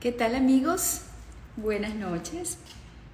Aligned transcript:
¿Qué 0.00 0.12
tal 0.12 0.34
amigos? 0.34 1.02
Buenas 1.58 1.94
noches. 1.94 2.56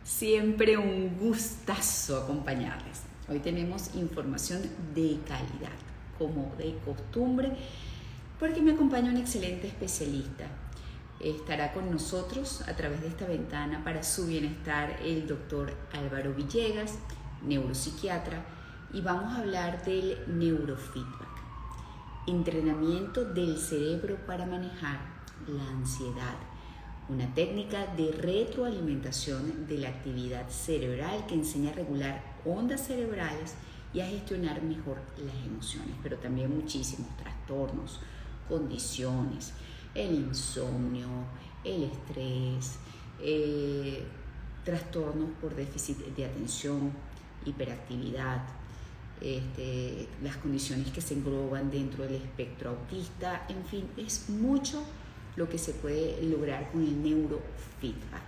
Siempre 0.05 0.77
un 0.77 1.19
gustazo 1.19 2.16
acompañarles. 2.23 3.02
Hoy 3.29 3.41
tenemos 3.41 3.96
información 3.96 4.62
de 4.95 5.19
calidad, 5.27 5.77
como 6.16 6.55
de 6.57 6.79
costumbre, 6.84 7.57
porque 8.38 8.62
me 8.62 8.70
acompaña 8.70 9.11
un 9.11 9.16
excelente 9.16 9.66
especialista. 9.66 10.46
Estará 11.19 11.73
con 11.73 11.91
nosotros 11.91 12.62
a 12.69 12.77
través 12.77 13.00
de 13.00 13.09
esta 13.09 13.27
ventana 13.27 13.83
para 13.83 14.05
su 14.05 14.28
bienestar 14.28 15.00
el 15.03 15.27
doctor 15.27 15.75
Álvaro 15.92 16.34
Villegas, 16.34 17.00
neuropsiquiatra, 17.42 18.45
y 18.92 19.00
vamos 19.00 19.34
a 19.34 19.39
hablar 19.39 19.84
del 19.84 20.19
neurofeedback, 20.28 21.42
entrenamiento 22.28 23.25
del 23.25 23.59
cerebro 23.59 24.25
para 24.25 24.47
manejar 24.47 25.00
la 25.48 25.69
ansiedad 25.69 26.37
una 27.09 27.33
técnica 27.34 27.87
de 27.96 28.10
retroalimentación 28.12 29.66
de 29.69 29.78
la 29.78 29.88
actividad 29.88 30.48
cerebral 30.48 31.27
que 31.27 31.34
enseña 31.34 31.70
a 31.70 31.74
regular 31.74 32.37
ondas 32.45 32.87
cerebrales 32.87 33.55
y 33.95 34.01
a 34.01 34.06
gestionar 34.06 34.62
mejor 34.62 34.98
las 35.24 35.37
emociones, 35.47 35.95
pero 36.02 36.16
también 36.19 36.55
muchísimos 36.55 37.09
trastornos, 37.16 38.00
condiciones, 38.48 39.52
el 39.95 40.14
insomnio, 40.14 41.09
el 41.64 41.84
estrés, 41.84 42.78
eh, 43.20 44.05
trastornos 44.64 45.30
por 45.41 45.55
déficit 45.55 45.98
de 45.98 46.25
atención, 46.25 46.92
hiperactividad, 47.44 48.42
este, 49.20 50.09
las 50.22 50.36
condiciones 50.36 50.91
que 50.91 51.00
se 51.00 51.14
engloban 51.14 51.70
dentro 51.70 52.05
del 52.05 52.16
espectro 52.16 52.70
autista, 52.70 53.47
en 53.48 53.64
fin, 53.64 53.88
es 53.97 54.28
mucho 54.28 54.83
lo 55.37 55.48
que 55.48 55.59
se 55.59 55.73
puede 55.73 56.23
lograr 56.23 56.70
con 56.73 56.83
el 56.83 57.03
neurofeedback. 57.03 58.23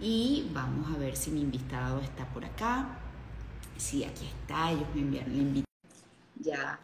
Y 0.00 0.48
vamos 0.52 0.94
a 0.94 0.98
ver 0.98 1.16
si 1.16 1.30
mi 1.30 1.42
invitado 1.42 2.00
está 2.00 2.26
por 2.32 2.44
acá. 2.44 2.98
Sí, 3.76 4.04
aquí 4.04 4.26
está, 4.26 4.70
ellos 4.70 4.86
me 4.94 5.02
enviaron 5.02 5.32
la 5.32 5.42
invitación. 5.42 5.66
Ya 6.36 6.80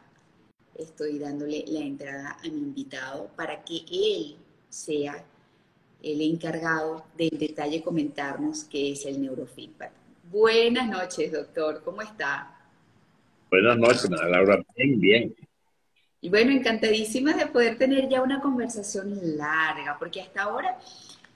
estoy 0.75 1.19
dándole 1.19 1.64
la 1.69 1.80
entrada 1.80 2.36
a 2.38 2.48
mi 2.48 2.58
invitado 2.58 3.30
para 3.36 3.64
que 3.64 3.84
él 3.91 4.36
sea 4.69 5.25
el 6.03 6.20
encargado 6.20 7.05
del 7.16 7.38
detalle 7.38 7.83
comentarnos 7.83 8.64
qué 8.64 8.92
es 8.92 9.06
el 9.06 9.20
neurofeedback. 9.20 9.92
Buenas 10.31 10.88
noches, 10.88 11.33
doctor, 11.33 11.83
¿cómo 11.84 12.03
está? 12.03 12.53
Buenas 13.50 13.78
noches, 13.78 14.10
Laura. 14.10 14.62
Bien, 14.77 15.00
bien. 15.00 15.36
Y 16.27 16.28
bueno, 16.28 16.50
encantadísima 16.50 17.34
de 17.34 17.46
poder 17.46 17.78
tener 17.78 18.08
ya 18.08 18.20
una 18.20 18.41
conversación 18.41 19.36
larga, 19.36 19.96
porque 19.96 20.20
hasta 20.20 20.42
ahora 20.42 20.77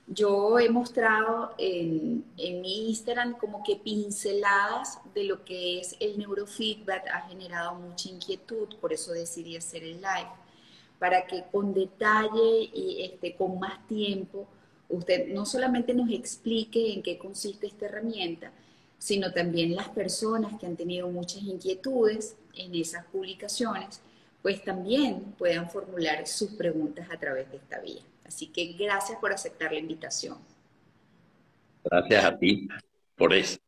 yo 0.08 0.58
he 0.58 0.68
mostrado 0.68 1.54
en, 1.58 2.24
en, 2.36 2.60
mi 2.60 2.88
Instagram 2.88 3.34
como 3.38 3.62
que 3.62 3.76
pinceladas 3.76 4.98
de 5.14 5.22
lo 5.22 5.44
que 5.44 5.78
es 5.78 5.94
el 6.00 6.18
neurofeedback, 6.18 7.06
ha 7.06 7.20
generado 7.28 7.76
mucha 7.76 8.08
inquietud, 8.08 8.66
por 8.80 8.92
eso 8.92 9.12
decidí 9.12 9.56
hacer 9.56 9.84
el 9.84 9.98
live, 9.98 10.32
para 10.98 11.24
que 11.24 11.44
con 11.52 11.72
detalle 11.72 12.68
y 12.74 13.02
este, 13.04 13.36
con 13.36 13.60
más 13.60 13.86
tiempo 13.86 14.48
usted 14.88 15.28
no 15.28 15.46
solamente 15.46 15.94
nos 15.94 16.10
explique 16.10 16.92
en 16.92 17.04
qué 17.04 17.16
consiste 17.16 17.68
esta 17.68 17.86
herramienta, 17.86 18.50
sino 18.98 19.32
también 19.32 19.76
las 19.76 19.88
personas 19.90 20.58
que 20.58 20.66
han 20.66 20.74
tenido 20.74 21.08
muchas 21.08 21.44
inquietudes 21.44 22.34
en 22.54 22.74
esas 22.74 23.04
publicaciones 23.04 24.00
pues 24.42 24.62
también 24.64 25.34
puedan 25.38 25.70
formular 25.70 26.26
sus 26.26 26.52
preguntas 26.52 27.08
a 27.10 27.18
través 27.18 27.50
de 27.50 27.58
esta 27.58 27.80
vía. 27.80 28.02
Así 28.26 28.46
que 28.46 28.72
gracias 28.72 29.18
por 29.18 29.32
aceptar 29.32 29.72
la 29.72 29.78
invitación. 29.78 30.38
Gracias 31.84 32.24
a 32.24 32.38
ti 32.38 32.68
por 33.16 33.34
eso. 33.34 33.58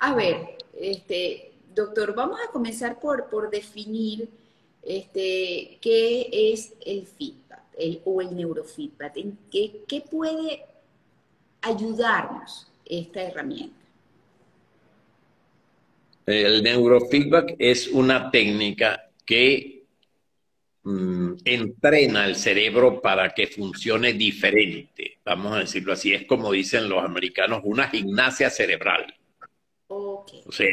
A 0.00 0.14
ver, 0.14 0.58
este, 0.78 1.52
doctor, 1.74 2.14
vamos 2.14 2.38
a 2.46 2.52
comenzar 2.52 3.00
por, 3.00 3.28
por 3.28 3.50
definir 3.50 4.28
este, 4.82 5.78
qué 5.80 6.52
es 6.52 6.74
el 6.84 7.06
feedback 7.06 7.40
o 8.04 8.20
el 8.20 8.36
neurofeedback, 8.36 9.16
en 9.16 9.38
qué, 9.50 9.84
qué 9.88 10.02
puede 10.02 10.64
ayudarnos 11.62 12.70
esta 12.84 13.22
herramienta. 13.22 13.79
El 16.30 16.62
neurofeedback 16.62 17.56
es 17.58 17.88
una 17.88 18.30
técnica 18.30 19.10
que 19.24 19.84
mm, 20.84 21.32
entrena 21.44 22.26
el 22.26 22.36
cerebro 22.36 23.00
para 23.00 23.30
que 23.34 23.46
funcione 23.46 24.12
diferente. 24.12 25.18
Vamos 25.24 25.52
a 25.54 25.60
decirlo 25.60 25.92
así, 25.92 26.14
es 26.14 26.24
como 26.26 26.52
dicen 26.52 26.88
los 26.88 27.04
americanos, 27.04 27.60
una 27.64 27.88
gimnasia 27.88 28.50
cerebral. 28.50 29.14
O 29.88 30.52
sea, 30.52 30.68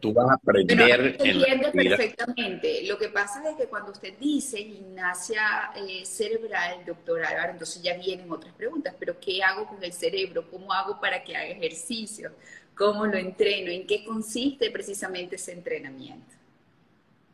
tú 0.00 0.12
vas 0.12 0.30
a 0.30 0.34
aprender. 0.34 1.16
entiende 1.20 1.70
perfectamente. 1.72 2.82
Lo 2.86 2.98
que 2.98 3.08
pasa 3.08 3.48
es 3.48 3.56
que 3.56 3.66
cuando 3.66 3.92
usted 3.92 4.18
dice 4.18 4.58
gimnasia 4.58 5.72
eh, 5.76 6.04
cerebral, 6.04 6.84
doctor 6.84 7.24
Álvaro, 7.24 7.52
entonces 7.52 7.82
ya 7.82 7.96
vienen 7.96 8.30
otras 8.30 8.52
preguntas. 8.54 8.94
Pero 8.98 9.18
¿qué 9.20 9.42
hago 9.42 9.66
con 9.66 9.82
el 9.82 9.92
cerebro? 9.92 10.50
¿Cómo 10.50 10.72
hago 10.72 11.00
para 11.00 11.22
que 11.22 11.34
haga 11.34 11.46
ejercicio? 11.46 12.32
¿Cómo 12.74 13.06
lo 13.06 13.16
entreno? 13.16 13.70
¿En 13.70 13.86
qué 13.86 14.04
consiste 14.04 14.70
precisamente 14.70 15.36
ese 15.36 15.52
entrenamiento? 15.52 16.34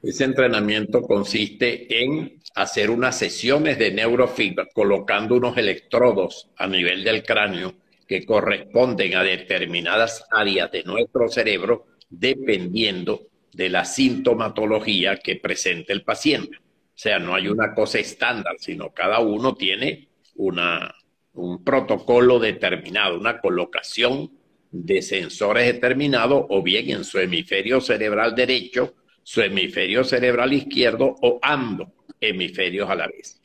Ese 0.02 0.24
entrenamiento 0.24 1.02
consiste 1.02 2.02
en 2.02 2.40
hacer 2.54 2.90
unas 2.90 3.18
sesiones 3.18 3.78
de 3.78 3.90
neurofeedback 3.90 4.72
colocando 4.72 5.34
unos 5.36 5.56
electrodos 5.56 6.48
a 6.56 6.68
nivel 6.68 7.02
del 7.02 7.24
cráneo 7.24 7.74
que 8.06 8.24
corresponden 8.24 9.16
a 9.16 9.22
determinadas 9.22 10.24
áreas 10.30 10.70
de 10.70 10.84
nuestro 10.84 11.28
cerebro 11.28 11.86
dependiendo 12.08 13.26
de 13.52 13.68
la 13.68 13.84
sintomatología 13.84 15.16
que 15.16 15.36
presente 15.36 15.92
el 15.92 16.02
paciente. 16.02 16.56
O 16.58 17.00
sea, 17.00 17.18
no 17.18 17.34
hay 17.34 17.48
una 17.48 17.74
cosa 17.74 17.98
estándar, 17.98 18.56
sino 18.58 18.90
cada 18.90 19.18
uno 19.18 19.54
tiene 19.56 20.08
una, 20.36 20.94
un 21.34 21.64
protocolo 21.64 22.38
determinado, 22.38 23.18
una 23.18 23.40
colocación 23.40 24.37
de 24.70 25.02
sensores 25.02 25.66
determinados 25.66 26.44
o 26.48 26.62
bien 26.62 26.90
en 26.90 27.04
su 27.04 27.18
hemisferio 27.18 27.80
cerebral 27.80 28.34
derecho, 28.34 28.94
su 29.22 29.40
hemisferio 29.40 30.04
cerebral 30.04 30.52
izquierdo 30.52 31.16
o 31.22 31.38
ambos 31.42 31.88
hemisferios 32.20 32.88
a 32.88 32.94
la 32.94 33.06
vez. 33.06 33.40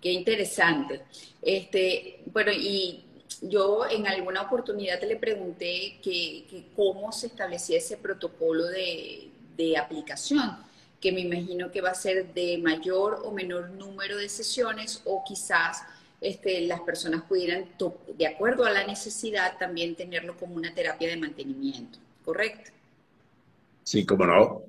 Qué 0.00 0.12
interesante. 0.12 1.02
Este, 1.42 2.20
bueno, 2.26 2.50
y 2.52 3.04
yo 3.42 3.88
en 3.88 4.06
alguna 4.06 4.42
oportunidad 4.42 5.02
le 5.02 5.16
pregunté 5.16 5.98
que, 6.02 6.64
cómo 6.74 7.12
se 7.12 7.28
establecía 7.28 7.78
ese 7.78 7.96
protocolo 7.96 8.64
de, 8.66 9.28
de 9.56 9.76
aplicación, 9.76 10.56
que 11.00 11.12
me 11.12 11.20
imagino 11.20 11.70
que 11.70 11.80
va 11.80 11.90
a 11.90 11.94
ser 11.94 12.32
de 12.34 12.58
mayor 12.58 13.22
o 13.24 13.32
menor 13.32 13.70
número 13.70 14.16
de 14.18 14.28
sesiones 14.28 15.02
o 15.04 15.22
quizás 15.26 15.82
este, 16.20 16.60
las 16.62 16.80
personas 16.80 17.22
pudieran, 17.22 17.66
de 18.16 18.26
acuerdo 18.26 18.64
a 18.64 18.70
la 18.70 18.86
necesidad, 18.86 19.56
también 19.58 19.94
tenerlo 19.94 20.36
como 20.36 20.54
una 20.54 20.74
terapia 20.74 21.08
de 21.08 21.16
mantenimiento, 21.16 21.98
¿correcto? 22.24 22.70
Sí, 23.82 24.04
cómo 24.04 24.26
no. 24.26 24.62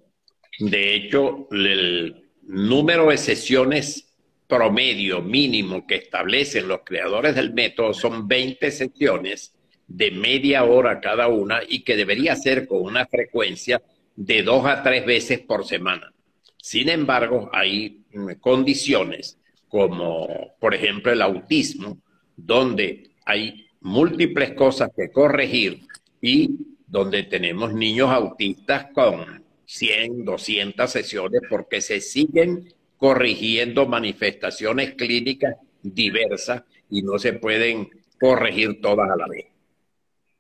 De 0.59 0.95
hecho, 0.95 1.47
el 1.51 2.29
número 2.44 3.09
de 3.09 3.17
sesiones 3.17 4.07
promedio 4.47 5.22
mínimo 5.22 5.88
que 5.88 5.95
establecen 5.95 6.67
los 6.67 6.81
creadores 6.84 7.35
del 7.35 7.53
método 7.53 7.93
son 7.93 8.28
20 8.28 8.70
sesiones 8.72 9.53
de 9.87 10.11
media 10.11 10.64
hora 10.64 10.99
cada 10.99 11.28
una 11.28 11.61
y 11.67 11.84
que 11.84 11.96
debería 11.96 12.35
ser 12.35 12.67
con 12.67 12.81
una 12.81 13.05
frecuencia 13.05 13.81
de 14.16 14.43
dos 14.43 14.66
a 14.66 14.84
tres 14.84 15.05
veces 15.05 15.40
por 15.40 15.66
semana. 15.66 16.14
Sin 16.58 16.90
embargo, 16.90 17.49
hay 17.53 18.02
condiciones 18.40 19.37
como 19.72 20.28
por 20.59 20.76
ejemplo 20.76 21.14
el 21.14 21.22
autismo, 21.22 21.97
donde 22.35 23.12
hay 23.26 23.68
múltiples 23.79 24.53
cosas 24.53 24.90
que 24.96 25.09
corregir 25.12 25.88
y 26.22 26.50
donde 26.85 27.23
tenemos 27.23 27.73
niños 27.73 28.09
autistas 28.09 28.88
con 28.94 29.46
100, 29.66 30.26
200 30.26 30.91
sesiones 30.91 31.41
porque 31.50 31.79
se 31.79 32.02
siguen 32.02 32.73
corrigiendo 32.97 33.88
manifestaciones 33.88 34.96
clínicas 34.96 35.56
diversas 35.82 36.64
y 36.90 37.02
no 37.02 37.18
se 37.18 37.34
pueden 37.34 37.90
corregir 38.20 38.82
todas 38.82 39.09
a 39.09 39.16
la 39.16 39.28
vez. 39.28 39.46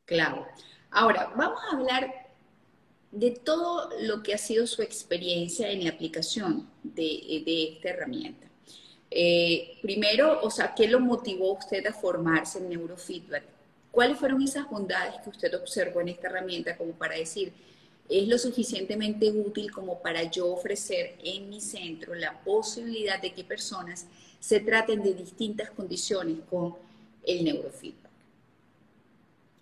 Claro. 0.03 0.45
Ahora, 0.91 1.31
vamos 1.37 1.59
a 1.71 1.77
hablar 1.77 2.13
de 3.11 3.31
todo 3.31 3.89
lo 4.01 4.21
que 4.21 4.33
ha 4.33 4.37
sido 4.37 4.67
su 4.67 4.81
experiencia 4.81 5.71
en 5.71 5.85
la 5.85 5.91
aplicación 5.91 6.69
de, 6.83 7.43
de 7.45 7.63
esta 7.75 7.89
herramienta. 7.91 8.50
Eh, 9.13 9.77
primero, 9.81 10.39
o 10.41 10.49
sea, 10.49 10.73
¿qué 10.73 10.87
lo 10.87 11.01
motivó 11.01 11.51
usted 11.53 11.85
a 11.85 11.91
formarse 11.91 12.59
en 12.59 12.69
neurofeedback? 12.69 13.43
¿Cuáles 13.91 14.17
fueron 14.17 14.41
esas 14.41 14.69
bondades 14.69 15.15
que 15.21 15.29
usted 15.29 15.53
observó 15.53 15.99
en 15.99 16.07
esta 16.07 16.29
herramienta 16.29 16.77
como 16.77 16.93
para 16.93 17.15
decir, 17.15 17.51
es 18.07 18.27
lo 18.27 18.37
suficientemente 18.37 19.29
útil 19.29 19.69
como 19.69 20.01
para 20.01 20.23
yo 20.23 20.47
ofrecer 20.53 21.15
en 21.23 21.49
mi 21.49 21.59
centro 21.59 22.15
la 22.15 22.39
posibilidad 22.41 23.21
de 23.21 23.33
que 23.33 23.43
personas 23.43 24.07
se 24.39 24.61
traten 24.61 25.03
de 25.03 25.13
distintas 25.13 25.69
condiciones 25.71 26.37
con 26.49 26.75
el 27.25 27.43
neurofeedback? 27.43 28.11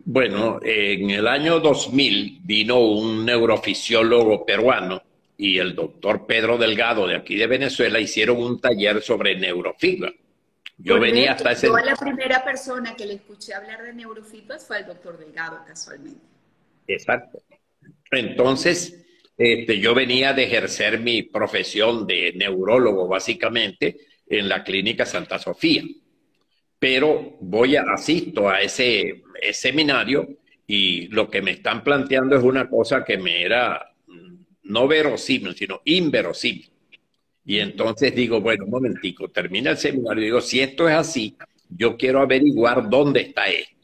Bueno, 0.06 0.60
en 0.64 1.10
el 1.10 1.28
año 1.28 1.60
2000 1.60 2.42
vino 2.44 2.80
un 2.80 3.26
neurofisiólogo 3.26 4.46
peruano 4.46 5.02
y 5.42 5.58
el 5.58 5.74
doctor 5.74 6.28
Pedro 6.28 6.58
Delgado 6.58 7.08
de 7.08 7.16
aquí 7.16 7.38
de 7.38 7.48
Venezuela 7.48 7.98
hicieron 7.98 8.44
un 8.44 8.60
taller 8.60 9.02
sobre 9.02 9.38
neurofeedback. 9.40 10.14
Yo 10.78 11.00
venía 11.00 11.32
hasta 11.32 11.54
ese... 11.54 11.68
Yo 11.68 11.78
la 11.78 11.96
primera 11.96 12.44
persona 12.44 12.94
que 12.94 13.06
le 13.06 13.14
escuché 13.14 13.54
hablar 13.54 13.82
de 13.84 13.94
neurofeedback 13.94 14.60
fue 14.60 14.80
el 14.80 14.88
doctor 14.88 15.18
Delgado, 15.18 15.64
casualmente. 15.66 16.20
Exacto. 16.88 17.42
Entonces, 18.12 19.06
este, 19.38 19.80
yo 19.80 19.96
venía 19.96 20.34
de 20.34 20.44
ejercer 20.44 21.00
mi 21.00 21.24
profesión 21.24 22.06
de 22.06 22.34
neurólogo, 22.36 23.08
básicamente, 23.08 23.96
en 24.28 24.50
la 24.50 24.62
clínica 24.66 25.06
Santa 25.06 25.40
Sofía. 25.40 25.84
Pero 26.78 27.38
voy 27.40 27.78
a 27.78 27.84
asisto 27.94 28.50
a 28.50 28.60
ese, 28.60 29.24
seminario 29.54 30.28
y 30.68 31.08
lo 31.08 31.30
que 31.30 31.42
me 31.42 31.52
están 31.52 31.82
planteando 31.82 32.36
es 32.36 32.44
una 32.44 32.70
cosa 32.70 33.06
que 33.06 33.18
me 33.18 33.42
era 33.42 33.89
no 34.70 34.88
verosímil, 34.88 35.56
sino 35.56 35.82
inverosímil. 35.84 36.70
Y 37.46 37.60
entonces 37.60 38.14
digo, 38.16 38.40
bueno, 38.40 38.66
un 38.66 38.72
momentico, 38.72 39.28
termina 39.30 39.72
el 39.72 39.78
seminario 39.78 40.22
y 40.22 40.26
digo, 40.26 40.42
si 40.42 40.60
esto 40.60 40.88
es 40.88 40.96
así, 40.96 41.36
yo 41.70 41.98
quiero 41.98 42.22
averiguar 42.22 42.90
dónde 42.90 43.22
está 43.22 43.48
esto. 43.48 43.76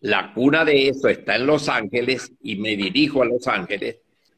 La 0.00 0.32
cuna 0.32 0.64
de 0.64 0.88
eso 0.88 1.08
está 1.08 1.36
en 1.36 1.46
Los 1.46 1.68
Ángeles 1.68 2.32
y 2.42 2.56
me 2.56 2.76
dirijo 2.76 3.22
a 3.22 3.26
Los 3.26 3.48
Ángeles, 3.48 3.96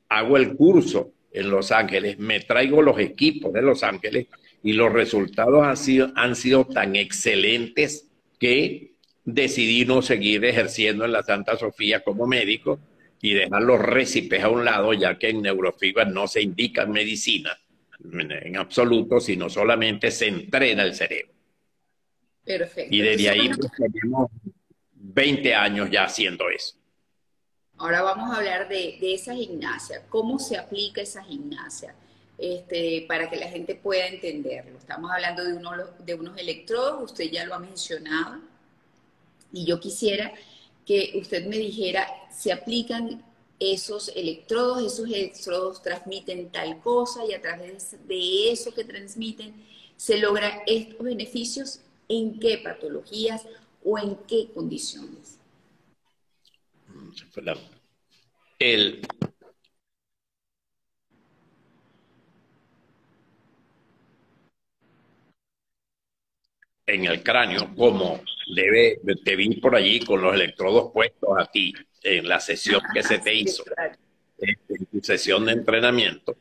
hago 0.09 0.37
el 0.37 0.55
curso 0.55 1.13
en 1.33 1.51
Los 1.51 1.71
Ángeles, 1.73 2.19
me 2.19 2.41
traigo 2.41 2.81
los 2.81 2.99
equipos 2.99 3.53
de 3.53 3.63
Los 3.63 3.83
Ángeles 3.83 4.29
y 4.63 4.73
los 4.73 4.93
resultados 4.93 5.63
han 5.65 5.77
sido, 5.77 6.13
han 6.15 6.37
sido 6.37 6.65
tan 6.65 6.97
excelentes 6.97 8.09
que 8.39 8.93
decidí 9.25 9.85
no 9.85 10.01
seguir 10.01 10.45
ejerciendo 10.45 11.05
en 11.05 11.13
la 11.13 11.23
Santa 11.23 11.57
Sofía 11.57 12.03
como 12.03 12.27
médico 12.27 12.79
y 13.21 13.35
dejar 13.35 13.63
los 13.63 13.81
récipes 13.81 14.43
a 14.43 14.49
un 14.49 14.65
lado, 14.65 14.93
ya 14.93 15.19
que 15.19 15.31
en 15.31 15.43
neurofibra 15.43 16.05
no 16.05 16.29
se 16.29 16.43
indica 16.43 16.87
medicina 16.87 17.57
en 18.13 18.57
absoluto, 18.57 19.21
sino 19.21 19.49
solamente 19.49 20.11
se 20.11 20.29
entrena 20.29 20.83
el 20.83 20.95
cerebro. 20.95 21.33
Perfecto. 22.45 22.95
Y 22.95 23.01
desde 23.01 23.29
ahí 23.31 23.49
pues, 23.49 23.71
tenemos 23.73 24.31
20 24.93 25.55
años 25.55 25.91
ya 25.91 26.05
haciendo 26.05 26.49
eso. 26.49 26.77
Ahora 27.79 28.03
vamos 28.03 28.31
a 28.31 28.39
hablar 28.39 28.69
de, 28.69 28.99
esa 29.03 29.35
gimnasia, 29.35 30.03
cómo 30.09 30.39
se 30.39 30.57
aplica 30.57 31.03
esa 31.03 31.23
gimnasia, 31.23 31.95
este, 32.39 33.05
para 33.07 33.29
que 33.29 33.37
la 33.37 33.49
gente 33.49 33.75
pueda 33.75 34.07
entenderlo. 34.07 34.79
Estamos 34.79 35.11
hablando 35.11 35.45
de, 35.45 35.55
uno, 35.55 35.73
de 35.99 36.15
unos 36.15 36.39
electrodos, 36.39 37.11
usted 37.11 37.31
ya 37.31 37.45
lo 37.45 37.55
ha 37.55 37.59
mencionado, 37.59 38.41
y 39.53 39.67
yo 39.67 39.79
quisiera 39.79 40.33
que 40.87 41.13
usted 41.17 41.45
me 41.47 41.59
dijera, 41.59 42.07
¿se 42.31 42.53
aplican 42.53 43.23
esos 43.59 44.09
electrodos? 44.15 44.83
¿Esos 44.83 45.07
electrodos 45.09 45.83
transmiten 45.83 46.51
tal 46.51 46.81
cosa 46.81 47.27
y 47.27 47.35
a 47.35 47.43
través 47.43 47.97
de 48.07 48.53
eso 48.53 48.73
que 48.73 48.85
transmiten 48.85 49.53
se 49.97 50.19
logran 50.19 50.61
estos 50.67 51.03
beneficios? 51.03 51.81
¿En 52.09 52.39
qué 52.39 52.59
patologías 52.59 53.45
o 53.85 53.99
en 53.99 54.17
qué 54.29 54.49
condiciones? 54.55 55.39
El, 58.61 59.01
en 66.87 67.05
el 67.05 67.23
cráneo, 67.23 67.75
como 67.77 68.21
debe, 68.55 69.01
te 69.25 69.37
vi 69.37 69.57
por 69.57 69.75
allí 69.75 70.01
con 70.01 70.23
los 70.23 70.35
electrodos 70.35 70.93
puestos 70.93 71.31
a 71.37 71.47
ti 71.47 71.75
en 72.03 72.29
la 72.29 72.39
sesión 72.39 72.81
que 72.95 73.03
se 73.03 73.19
te 73.19 73.35
hizo, 73.35 73.65
en 74.39 74.87
tu 74.87 75.01
sesión 75.03 75.45
de 75.45 75.53
entrenamiento. 75.53 76.37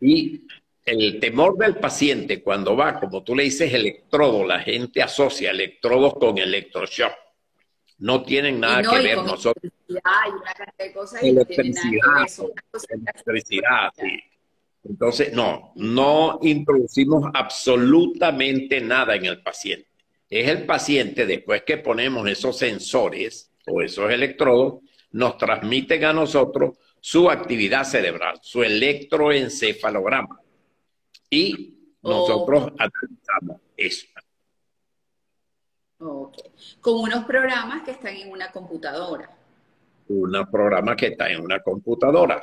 Y 0.00 0.46
el 0.84 1.20
temor 1.20 1.58
del 1.58 1.76
paciente 1.76 2.42
cuando 2.42 2.74
va, 2.74 2.98
como 2.98 3.22
tú 3.22 3.36
le 3.36 3.44
dices, 3.44 3.72
electrodo, 3.72 4.46
la 4.46 4.60
gente 4.60 5.02
asocia 5.02 5.50
electrodos 5.50 6.14
con 6.14 6.38
electroshock. 6.38 7.12
No 7.98 8.22
tienen 8.22 8.58
nada 8.58 8.82
que 8.82 9.00
ver 9.00 9.18
nosotros. 9.18 9.70
Electricidad, 11.20 12.26
electricidad, 12.88 13.92
Entonces, 14.84 15.32
no, 15.32 15.72
no 15.76 16.38
introducimos 16.42 17.30
absolutamente 17.34 18.80
nada 18.80 19.14
en 19.14 19.26
el 19.26 19.42
paciente. 19.42 19.88
Es 20.28 20.48
el 20.48 20.66
paciente, 20.66 21.26
después 21.26 21.62
que 21.62 21.78
ponemos 21.78 22.28
esos 22.28 22.56
sensores 22.58 23.52
o 23.66 23.82
esos 23.82 24.10
electrodos, 24.10 24.80
nos 25.12 25.36
transmiten 25.36 26.04
a 26.04 26.12
nosotros 26.12 26.78
su 27.00 27.30
actividad 27.30 27.84
cerebral, 27.84 28.38
su 28.42 28.62
electroencefalograma 28.62 30.40
y 31.28 31.74
nosotros 32.02 32.72
analizamos 32.78 33.60
eso. 33.76 34.06
Con 36.80 37.00
unos 37.00 37.24
programas 37.24 37.82
que 37.82 37.92
están 37.92 38.16
en 38.16 38.30
una 38.30 38.50
computadora. 38.50 39.30
Unos 40.08 40.48
programas 40.48 40.96
que 40.96 41.06
están 41.08 41.30
en 41.30 41.40
una 41.40 41.60
computadora. 41.60 42.42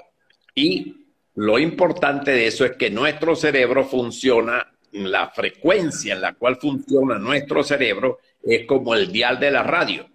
Y 0.56 1.09
lo 1.40 1.58
importante 1.58 2.32
de 2.32 2.48
eso 2.48 2.66
es 2.66 2.74
que 2.74 2.90
nuestro 2.90 3.34
cerebro 3.34 3.86
funciona, 3.86 4.74
la 4.92 5.30
frecuencia 5.30 6.14
en 6.14 6.20
la 6.20 6.34
cual 6.34 6.58
funciona 6.58 7.18
nuestro 7.18 7.64
cerebro 7.64 8.20
es 8.44 8.66
como 8.66 8.94
el 8.94 9.10
dial 9.10 9.40
de 9.40 9.50
la 9.50 9.64
radio. 9.64 10.10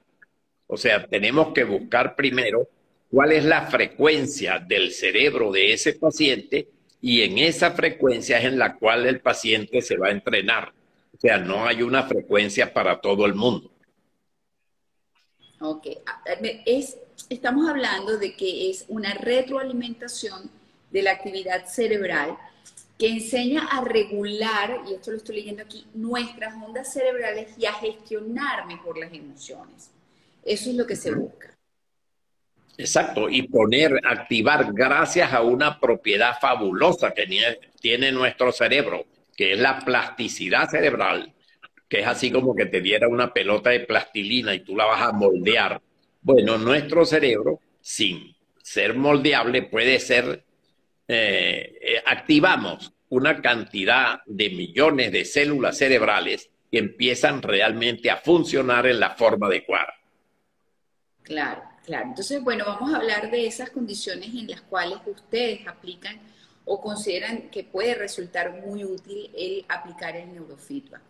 O 0.66 0.76
sea, 0.76 1.06
tenemos 1.06 1.54
que 1.54 1.64
buscar 1.64 2.14
primero 2.14 2.68
cuál 3.10 3.32
es 3.32 3.42
la 3.46 3.62
frecuencia 3.62 4.58
del 4.58 4.92
cerebro 4.92 5.50
de 5.50 5.72
ese 5.72 5.94
paciente 5.94 6.68
y 7.00 7.22
en 7.22 7.38
esa 7.38 7.70
frecuencia 7.70 8.38
es 8.38 8.44
en 8.44 8.58
la 8.58 8.76
cual 8.76 9.06
el 9.06 9.20
paciente 9.20 9.80
se 9.80 9.96
va 9.96 10.08
a 10.08 10.12
entrenar. 10.12 10.74
O 11.16 11.18
sea, 11.18 11.38
no 11.38 11.64
hay 11.64 11.80
una 11.80 12.02
frecuencia 12.02 12.70
para 12.70 13.00
todo 13.00 13.24
el 13.24 13.34
mundo. 13.34 13.70
Ok, 15.58 15.86
es, 16.66 16.98
estamos 17.30 17.66
hablando 17.66 18.18
de 18.18 18.36
que 18.36 18.68
es 18.68 18.84
una 18.88 19.14
retroalimentación 19.14 20.50
de 20.94 21.02
la 21.02 21.10
actividad 21.10 21.66
cerebral 21.66 22.38
que 22.96 23.08
enseña 23.08 23.66
a 23.66 23.84
regular, 23.84 24.82
y 24.88 24.94
esto 24.94 25.10
lo 25.10 25.16
estoy 25.16 25.36
leyendo 25.36 25.64
aquí, 25.64 25.84
nuestras 25.92 26.54
ondas 26.54 26.92
cerebrales 26.92 27.48
y 27.58 27.66
a 27.66 27.72
gestionar 27.72 28.64
mejor 28.66 28.96
las 28.96 29.12
emociones. 29.12 29.90
Eso 30.44 30.70
es 30.70 30.76
lo 30.76 30.86
que 30.86 30.94
se 30.94 31.12
busca. 31.12 31.52
Exacto, 32.78 33.28
y 33.28 33.42
poner, 33.42 34.00
activar 34.04 34.72
gracias 34.72 35.32
a 35.32 35.42
una 35.42 35.80
propiedad 35.80 36.38
fabulosa 36.40 37.12
que 37.12 37.26
tiene 37.80 38.12
nuestro 38.12 38.52
cerebro, 38.52 39.04
que 39.36 39.54
es 39.54 39.58
la 39.58 39.80
plasticidad 39.80 40.68
cerebral, 40.68 41.34
que 41.88 42.00
es 42.00 42.06
así 42.06 42.30
como 42.30 42.54
que 42.54 42.66
te 42.66 42.80
diera 42.80 43.08
una 43.08 43.32
pelota 43.32 43.70
de 43.70 43.80
plastilina 43.80 44.54
y 44.54 44.60
tú 44.60 44.76
la 44.76 44.84
vas 44.84 45.02
a 45.02 45.12
moldear. 45.12 45.82
Bueno, 46.22 46.56
nuestro 46.56 47.04
cerebro, 47.04 47.58
sin 47.80 48.34
ser 48.62 48.94
moldeable, 48.94 49.62
puede 49.62 49.98
ser, 49.98 50.44
eh, 51.08 51.78
eh, 51.80 52.02
activamos 52.06 52.92
una 53.08 53.40
cantidad 53.40 54.20
de 54.26 54.50
millones 54.50 55.12
de 55.12 55.24
células 55.24 55.78
cerebrales 55.78 56.50
que 56.70 56.78
empiezan 56.78 57.42
realmente 57.42 58.10
a 58.10 58.16
funcionar 58.16 58.86
en 58.86 58.98
la 59.00 59.10
forma 59.10 59.46
adecuada. 59.46 59.94
Claro. 61.22 61.74
Claro, 61.84 62.06
entonces, 62.08 62.42
bueno, 62.42 62.64
vamos 62.64 62.94
a 62.94 62.96
hablar 62.96 63.30
de 63.30 63.46
esas 63.46 63.68
condiciones 63.68 64.28
en 64.28 64.48
las 64.48 64.62
cuales 64.62 64.98
ustedes 65.06 65.66
aplican 65.68 66.18
o 66.64 66.80
consideran 66.80 67.50
que 67.50 67.62
puede 67.62 67.94
resultar 67.94 68.62
muy 68.66 68.84
útil 68.84 69.30
el 69.36 69.64
aplicar 69.68 70.16
el 70.16 70.32
neurofeedback. 70.32 71.02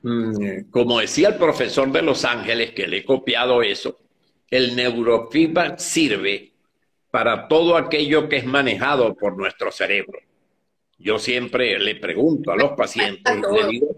Mm, 0.00 0.70
como 0.70 1.00
decía 1.00 1.28
el 1.28 1.36
profesor 1.36 1.92
de 1.92 2.00
Los 2.00 2.24
Ángeles, 2.24 2.72
que 2.72 2.86
le 2.86 2.98
he 2.98 3.04
copiado 3.04 3.62
eso, 3.62 3.98
el 4.50 4.74
neurofeedback 4.74 5.78
sirve 5.78 6.53
para 7.14 7.46
todo 7.46 7.76
aquello 7.76 8.28
que 8.28 8.38
es 8.38 8.44
manejado 8.44 9.14
por 9.14 9.36
nuestro 9.36 9.70
cerebro. 9.70 10.18
Yo 10.98 11.20
siempre 11.20 11.78
le 11.78 11.94
pregunto 11.94 12.50
a 12.50 12.56
los 12.56 12.72
pacientes, 12.72 13.36
le 13.52 13.68
digo, 13.68 13.94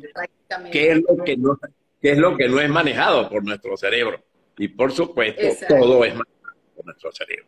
¿qué 0.71 0.91
es 0.91 0.99
lo 0.99 1.25
que 1.25 1.35
no, 1.39 1.59
¿Qué 1.99 2.11
es 2.11 2.19
lo 2.19 2.37
que 2.37 2.47
no 2.47 2.61
es 2.61 2.69
manejado 2.69 3.27
por 3.31 3.43
nuestro 3.43 3.75
cerebro. 3.79 4.23
Y 4.59 4.69
por 4.69 4.93
supuesto, 4.93 5.47
todo 5.67 6.05
es 6.05 6.13
manejado 6.13 6.57
por 6.75 6.85
nuestro 6.85 7.11
cerebro. 7.11 7.47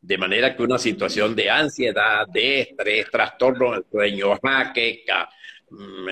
De 0.00 0.18
manera 0.18 0.56
que 0.56 0.64
una 0.64 0.78
situación 0.78 1.36
de 1.36 1.48
ansiedad, 1.48 2.26
de 2.26 2.62
estrés, 2.62 3.08
trastorno 3.12 3.70
del 3.70 3.84
sueño, 3.92 4.36
jaqueca, 4.42 5.28
mm, 5.70 6.08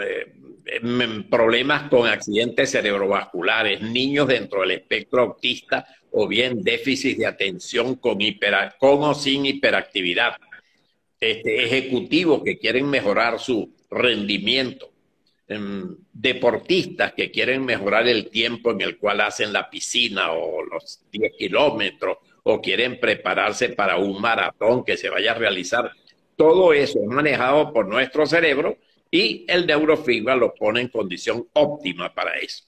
eh, 0.00 0.80
mm, 0.82 1.28
problemas 1.28 1.88
con 1.88 2.06
accidentes 2.06 2.70
cerebrovasculares, 2.70 3.82
niños 3.82 4.28
dentro 4.28 4.60
del 4.60 4.72
espectro 4.72 5.22
autista 5.22 5.86
o 6.12 6.28
bien 6.28 6.62
déficit 6.62 7.18
de 7.18 7.26
atención 7.26 7.96
con, 7.96 8.18
con 8.78 9.02
o 9.02 9.14
sin 9.14 9.46
hiperactividad, 9.46 10.36
este, 11.20 11.64
ejecutivos 11.64 12.42
que 12.42 12.58
quieren 12.58 12.88
mejorar 12.88 13.38
su 13.38 13.74
rendimiento, 13.90 14.90
em, 15.48 15.96
deportistas 16.12 17.12
que 17.12 17.30
quieren 17.30 17.64
mejorar 17.64 18.08
el 18.08 18.28
tiempo 18.28 18.72
en 18.72 18.80
el 18.80 18.98
cual 18.98 19.20
hacen 19.20 19.52
la 19.52 19.70
piscina 19.70 20.32
o 20.32 20.62
los 20.64 21.00
10 21.10 21.32
kilómetros 21.38 22.18
o 22.42 22.60
quieren 22.60 22.98
prepararse 22.98 23.70
para 23.70 23.96
un 23.98 24.20
maratón 24.20 24.84
que 24.84 24.96
se 24.96 25.10
vaya 25.10 25.32
a 25.32 25.34
realizar. 25.34 25.90
Todo 26.36 26.72
eso 26.72 26.98
es 27.00 27.06
manejado 27.06 27.72
por 27.72 27.86
nuestro 27.86 28.26
cerebro 28.26 28.78
y 29.14 29.44
el 29.46 29.66
neurofeedback 29.66 30.38
lo 30.38 30.54
pone 30.54 30.80
en 30.80 30.88
condición 30.88 31.46
óptima 31.52 32.12
para 32.12 32.38
eso. 32.38 32.64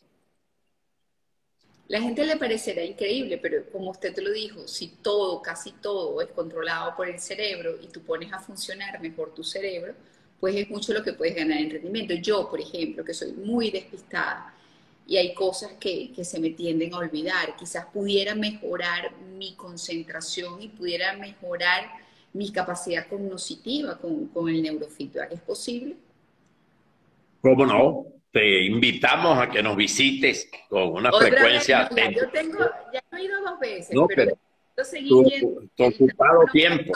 La 1.88 2.02
gente 2.02 2.24
le 2.24 2.36
parecerá 2.36 2.84
increíble, 2.84 3.38
pero 3.38 3.64
como 3.70 3.90
usted 3.90 4.12
te 4.14 4.20
lo 4.20 4.30
dijo, 4.30 4.68
si 4.68 4.88
todo, 4.88 5.40
casi 5.40 5.72
todo 5.72 6.20
es 6.20 6.28
controlado 6.28 6.94
por 6.96 7.08
el 7.08 7.18
cerebro 7.18 7.78
y 7.82 7.86
tú 7.86 8.02
pones 8.02 8.30
a 8.32 8.40
funcionar 8.40 9.00
mejor 9.00 9.34
tu 9.34 9.42
cerebro, 9.42 9.94
pues 10.38 10.54
es 10.56 10.68
mucho 10.68 10.92
lo 10.92 11.02
que 11.02 11.14
puedes 11.14 11.34
ganar 11.34 11.58
en 11.58 11.70
rendimiento. 11.70 12.12
Yo, 12.14 12.50
por 12.50 12.60
ejemplo, 12.60 13.04
que 13.04 13.14
soy 13.14 13.32
muy 13.32 13.70
despistada 13.70 14.54
y 15.06 15.16
hay 15.16 15.32
cosas 15.32 15.72
que, 15.80 16.12
se 16.24 16.40
me 16.40 16.50
tienden 16.50 16.92
a 16.92 16.98
olvidar, 16.98 17.56
quizás 17.56 17.86
pudiera 17.86 18.34
mejorar 18.34 19.16
mi 19.38 19.54
concentración 19.54 20.60
y 20.60 20.68
pudiera 20.68 21.16
mejorar 21.16 21.90
mi 22.34 22.50
capacidad 22.52 23.06
cognitiva 23.08 23.96
con, 23.98 24.26
con 24.28 24.48
el 24.50 24.62
neurofeedback. 24.62 25.32
¿Es 25.32 25.40
posible? 25.40 25.96
¿Cómo 27.44 27.66
no? 27.66 28.06
te 28.32 28.64
invitamos 28.64 29.38
a 29.38 29.50
que 29.50 29.62
nos 29.62 29.76
visites 29.76 30.50
con 30.68 30.94
una 30.94 31.12
frecuencia. 31.12 31.88
yo 32.10 32.28
tengo, 32.30 32.58
ya 32.92 33.00
he 33.16 33.22
ido 33.22 33.40
dos 33.42 33.60
veces, 33.60 33.96
pero, 34.08 34.36
tu, 35.76 35.84
ocupado 35.84 36.40
tiempo. 36.50 36.92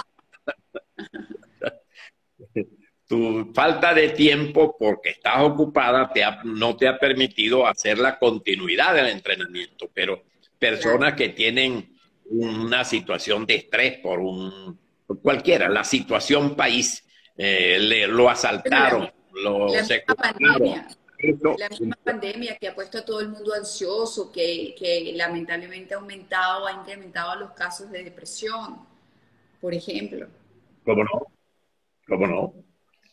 tu 3.07 3.53
falta 3.55 3.93
de 3.93 4.09
tiempo 4.09 4.75
porque 4.77 5.11
estás 5.11 5.43
ocupada 5.43 6.11
te 6.13 6.23
no 6.45 6.77
te 6.77 6.89
ha 6.89 6.99
permitido 6.99 7.67
hacer 7.67 7.99
la 7.99 8.19
continuidad 8.19 8.95
del 8.95 9.09
entrenamiento, 9.09 9.91
pero 9.93 10.25
personas 10.59 11.13
que 11.13 11.29
tienen 11.29 11.95
una 12.31 12.85
situación 12.85 13.45
de 13.47 13.57
estrés 13.57 13.99
por 13.99 14.19
un 14.19 14.79
cualquiera, 15.23 15.69
la 15.69 15.85
situación 15.85 16.57
país, 16.57 17.05
eh, 17.37 17.79
le, 17.79 18.09
lo 18.09 18.29
asaltaron, 18.29 19.11
lo 19.43 19.69
la 21.59 21.69
misma 21.69 21.97
pandemia 22.05 22.57
que 22.59 22.69
ha 22.69 22.75
puesto 22.75 22.99
a 22.99 23.05
todo 23.05 23.21
el 23.21 23.29
mundo 23.29 23.53
ansioso, 23.53 24.31
que, 24.31 24.75
que, 24.79 25.13
lamentablemente 25.17 25.95
ha 25.95 25.99
aumentado, 25.99 26.67
ha 26.67 26.73
incrementado 26.73 27.41
los 27.41 27.51
casos 27.53 27.91
de 27.91 28.05
depresión, 28.05 28.79
por 29.61 29.75
ejemplo. 29.75 30.29
¿Cómo 30.85 31.03
no? 31.03 31.27
¿Cómo 32.07 32.27
no? 32.27 32.55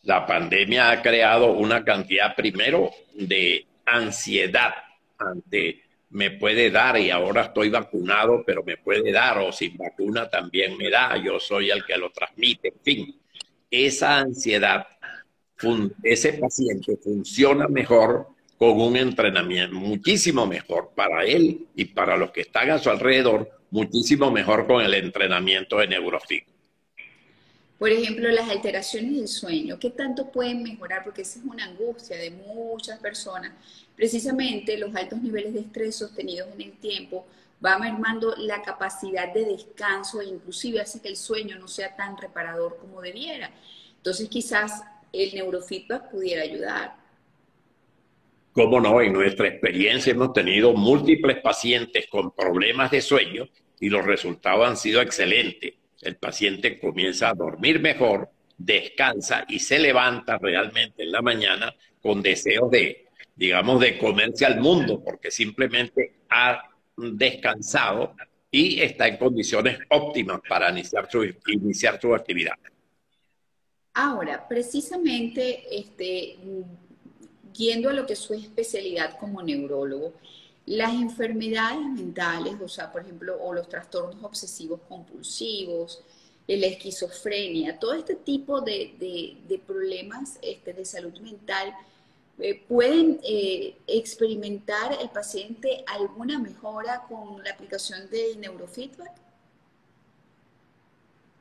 La 0.02 0.24
pandemia 0.24 0.90
ha 0.90 1.02
creado 1.02 1.52
una 1.52 1.84
cantidad, 1.84 2.36
primero, 2.36 2.90
de 3.12 3.66
ansiedad 3.84 4.74
ante 5.18 5.82
me 6.10 6.30
puede 6.30 6.70
dar 6.70 6.98
y 6.98 7.10
ahora 7.10 7.42
estoy 7.42 7.68
vacunado, 7.68 8.42
pero 8.46 8.62
me 8.62 8.76
puede 8.76 9.10
dar, 9.12 9.38
o 9.38 9.52
sin 9.52 9.76
vacuna 9.76 10.30
también 10.30 10.76
me 10.76 10.88
da, 10.88 11.16
yo 11.16 11.40
soy 11.40 11.70
el 11.70 11.84
que 11.84 11.96
lo 11.96 12.10
transmite, 12.10 12.68
en 12.68 12.80
fin. 12.82 13.20
Esa 13.70 14.18
ansiedad 14.18 14.86
ese 16.02 16.34
paciente 16.34 16.96
funciona 17.02 17.68
mejor 17.68 18.28
con 18.58 18.80
un 18.80 18.96
entrenamiento 18.96 19.76
muchísimo 19.76 20.46
mejor 20.46 20.92
para 20.94 21.24
él 21.24 21.66
y 21.74 21.86
para 21.86 22.16
los 22.16 22.30
que 22.30 22.42
están 22.42 22.70
a 22.70 22.78
su 22.78 22.90
alrededor, 22.90 23.50
muchísimo 23.70 24.30
mejor 24.30 24.66
con 24.66 24.82
el 24.82 24.94
entrenamiento 24.94 25.78
de 25.78 25.88
neurofeedback. 25.88 26.56
Por 27.78 27.90
ejemplo, 27.90 28.30
las 28.30 28.48
alteraciones 28.48 29.16
del 29.16 29.28
sueño, 29.28 29.78
¿qué 29.78 29.90
tanto 29.90 30.32
pueden 30.32 30.62
mejorar? 30.62 31.04
Porque 31.04 31.22
esa 31.22 31.40
es 31.40 31.44
una 31.44 31.64
angustia 31.64 32.16
de 32.16 32.30
muchas 32.30 32.98
personas. 33.00 33.52
Precisamente 33.94 34.78
los 34.78 34.94
altos 34.96 35.20
niveles 35.20 35.52
de 35.52 35.60
estrés 35.60 35.96
sostenidos 35.96 36.48
en 36.54 36.62
el 36.62 36.72
tiempo 36.78 37.26
va 37.62 37.78
mermando 37.78 38.34
la 38.36 38.62
capacidad 38.62 39.32
de 39.32 39.44
descanso 39.44 40.22
e 40.22 40.26
inclusive 40.26 40.80
hace 40.80 41.00
que 41.02 41.08
el 41.08 41.16
sueño 41.16 41.58
no 41.58 41.68
sea 41.68 41.94
tan 41.94 42.16
reparador 42.16 42.78
como 42.78 43.02
debiera. 43.02 43.50
Entonces 43.98 44.28
quizás 44.30 44.82
el 45.22 45.34
neurofeedback 45.34 46.10
pudiera 46.10 46.42
ayudar. 46.42 46.96
Cómo 48.52 48.80
no, 48.80 49.00
en 49.02 49.12
nuestra 49.12 49.48
experiencia 49.48 50.12
hemos 50.12 50.32
tenido 50.32 50.72
múltiples 50.72 51.38
pacientes 51.40 52.06
con 52.08 52.34
problemas 52.34 52.90
de 52.90 53.02
sueño 53.02 53.48
y 53.78 53.90
los 53.90 54.04
resultados 54.04 54.66
han 54.66 54.76
sido 54.76 55.02
excelentes. 55.02 55.74
El 56.00 56.16
paciente 56.16 56.78
comienza 56.78 57.28
a 57.28 57.34
dormir 57.34 57.80
mejor, 57.80 58.30
descansa 58.56 59.44
y 59.48 59.58
se 59.58 59.78
levanta 59.78 60.38
realmente 60.38 61.02
en 61.02 61.12
la 61.12 61.20
mañana 61.20 61.74
con 62.00 62.22
deseos 62.22 62.70
de, 62.70 63.08
digamos, 63.34 63.80
de 63.80 63.98
comerse 63.98 64.46
al 64.46 64.60
mundo, 64.60 65.02
porque 65.04 65.30
simplemente 65.30 66.14
ha 66.30 66.70
descansado 66.96 68.14
y 68.50 68.80
está 68.80 69.06
en 69.08 69.18
condiciones 69.18 69.78
óptimas 69.90 70.40
para 70.48 70.70
iniciar 70.70 71.10
su, 71.10 71.24
iniciar 71.48 72.00
su 72.00 72.14
actividad. 72.14 72.54
Ahora, 73.98 74.46
precisamente, 74.46 75.74
este, 75.74 76.36
yendo 77.54 77.88
a 77.88 77.94
lo 77.94 78.04
que 78.04 78.12
es 78.12 78.18
su 78.18 78.34
especialidad 78.34 79.18
como 79.18 79.40
neurólogo, 79.40 80.12
las 80.66 80.92
enfermedades 80.92 81.80
mentales, 81.80 82.56
o 82.62 82.68
sea, 82.68 82.92
por 82.92 83.00
ejemplo, 83.00 83.38
o 83.40 83.54
los 83.54 83.70
trastornos 83.70 84.22
obsesivos 84.22 84.80
compulsivos, 84.86 86.02
la 86.46 86.66
esquizofrenia, 86.66 87.78
todo 87.78 87.94
este 87.94 88.16
tipo 88.16 88.60
de, 88.60 89.62
problemas 89.66 90.38
este, 90.42 90.74
de 90.74 90.84
salud 90.84 91.18
mental, 91.20 91.72
eh, 92.38 92.62
¿pueden 92.68 93.18
eh, 93.24 93.76
experimentar 93.86 94.94
el 95.00 95.08
paciente 95.08 95.84
alguna 95.86 96.38
mejora 96.38 97.04
con 97.08 97.42
la 97.42 97.50
aplicación 97.52 98.10
de 98.10 98.36
neurofeedback? 98.36 99.25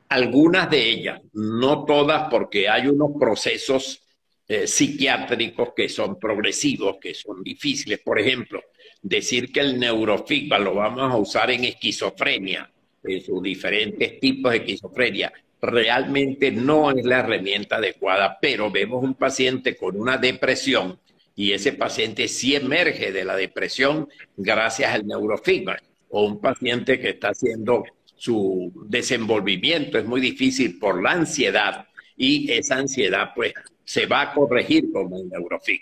Algunas 0.09 0.69
de 0.69 0.89
ellas, 0.89 1.21
no 1.33 1.83
todas, 1.85 2.29
porque 2.29 2.69
hay 2.69 2.87
unos 2.87 3.11
procesos 3.19 4.03
eh, 4.47 4.67
psiquiátricos 4.67 5.69
que 5.75 5.89
son 5.89 6.19
progresivos, 6.19 6.97
que 7.01 7.13
son 7.13 7.43
difíciles. 7.43 7.99
Por 7.99 8.19
ejemplo, 8.19 8.61
decir 9.01 9.51
que 9.51 9.61
el 9.61 9.79
neurofeedback 9.79 10.61
lo 10.61 10.75
vamos 10.75 11.11
a 11.11 11.17
usar 11.17 11.51
en 11.51 11.63
esquizofrenia, 11.63 12.71
en 13.03 13.21
sus 13.21 13.41
diferentes 13.41 14.19
tipos 14.19 14.51
de 14.51 14.57
esquizofrenia, 14.59 15.33
realmente 15.61 16.51
no 16.51 16.91
es 16.91 17.05
la 17.05 17.19
herramienta 17.19 17.77
adecuada, 17.77 18.37
pero 18.39 18.71
vemos 18.71 19.03
un 19.03 19.15
paciente 19.15 19.75
con 19.75 19.99
una 19.99 20.17
depresión 20.17 20.99
y 21.35 21.51
ese 21.51 21.73
paciente 21.73 22.27
sí 22.27 22.55
emerge 22.55 23.11
de 23.11 23.25
la 23.25 23.35
depresión 23.35 24.07
gracias 24.37 24.93
al 24.93 25.05
neurofeedback, 25.05 25.83
o 26.09 26.25
un 26.25 26.39
paciente 26.39 26.99
que 26.99 27.09
está 27.09 27.29
haciendo 27.29 27.83
su 28.15 28.71
desenvolvimiento 28.87 29.97
es 29.97 30.05
muy 30.05 30.21
difícil 30.21 30.79
por 30.79 31.01
la 31.01 31.11
ansiedad 31.11 31.87
y 32.17 32.51
esa 32.51 32.77
ansiedad 32.77 33.31
pues 33.35 33.53
se 33.83 34.05
va 34.05 34.21
a 34.21 34.33
corregir 34.33 34.91
con 34.91 35.13
el 35.13 35.29
neurofit. 35.29 35.81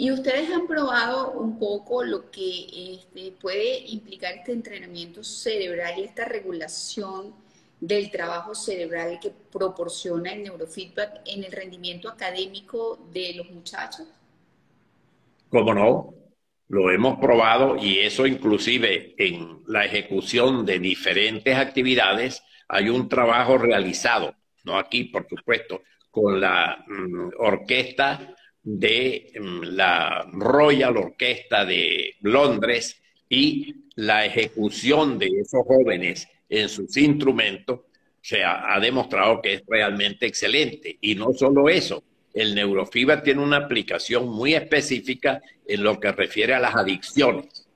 Y 0.00 0.12
ustedes 0.12 0.48
han 0.52 0.68
probado 0.68 1.32
un 1.32 1.58
poco 1.58 2.04
lo 2.04 2.30
que 2.30 2.94
este, 2.94 3.32
puede 3.32 3.80
implicar 3.88 4.34
este 4.34 4.52
entrenamiento 4.52 5.24
cerebral 5.24 5.98
y 5.98 6.04
esta 6.04 6.24
regulación 6.24 7.34
del 7.80 8.10
trabajo 8.10 8.54
cerebral 8.54 9.18
que 9.20 9.30
proporciona 9.30 10.32
el 10.32 10.44
neurofeedback 10.44 11.22
en 11.26 11.44
el 11.44 11.52
rendimiento 11.52 12.08
académico 12.08 12.98
de 13.12 13.34
los 13.34 13.50
muchachos? 13.50 14.06
¿Cómo 15.50 15.74
no? 15.74 16.14
Lo 16.68 16.90
hemos 16.90 17.18
probado 17.18 17.76
y 17.76 17.98
eso 17.98 18.26
inclusive 18.26 19.14
en 19.16 19.60
la 19.66 19.86
ejecución 19.86 20.66
de 20.66 20.78
diferentes 20.78 21.56
actividades 21.56 22.42
hay 22.68 22.90
un 22.90 23.08
trabajo 23.08 23.56
realizado, 23.56 24.34
no 24.64 24.78
aquí 24.78 25.04
por 25.04 25.26
supuesto, 25.26 25.82
con 26.10 26.40
la 26.40 26.84
mm, 26.86 27.30
orquesta 27.38 28.34
de 28.62 29.32
mm, 29.40 29.62
la 29.62 30.26
Royal 30.30 30.96
Orquesta 30.98 31.64
de 31.64 32.16
Londres 32.20 33.00
y 33.30 33.86
la 33.96 34.26
ejecución 34.26 35.18
de 35.18 35.26
esos 35.40 35.64
jóvenes 35.66 36.28
en 36.50 36.68
sus 36.68 36.94
instrumentos 36.98 37.80
se 38.20 38.44
ha 38.44 38.78
demostrado 38.80 39.40
que 39.40 39.54
es 39.54 39.62
realmente 39.66 40.26
excelente. 40.26 40.98
Y 41.00 41.14
no 41.14 41.32
solo 41.32 41.68
eso, 41.68 42.02
el 42.38 42.54
neurofibra 42.54 43.22
tiene 43.22 43.42
una 43.42 43.56
aplicación 43.56 44.28
muy 44.28 44.54
específica 44.54 45.42
en 45.66 45.82
lo 45.82 45.98
que 45.98 46.12
refiere 46.12 46.54
a 46.54 46.60
las 46.60 46.74
adicciones. 46.76 47.68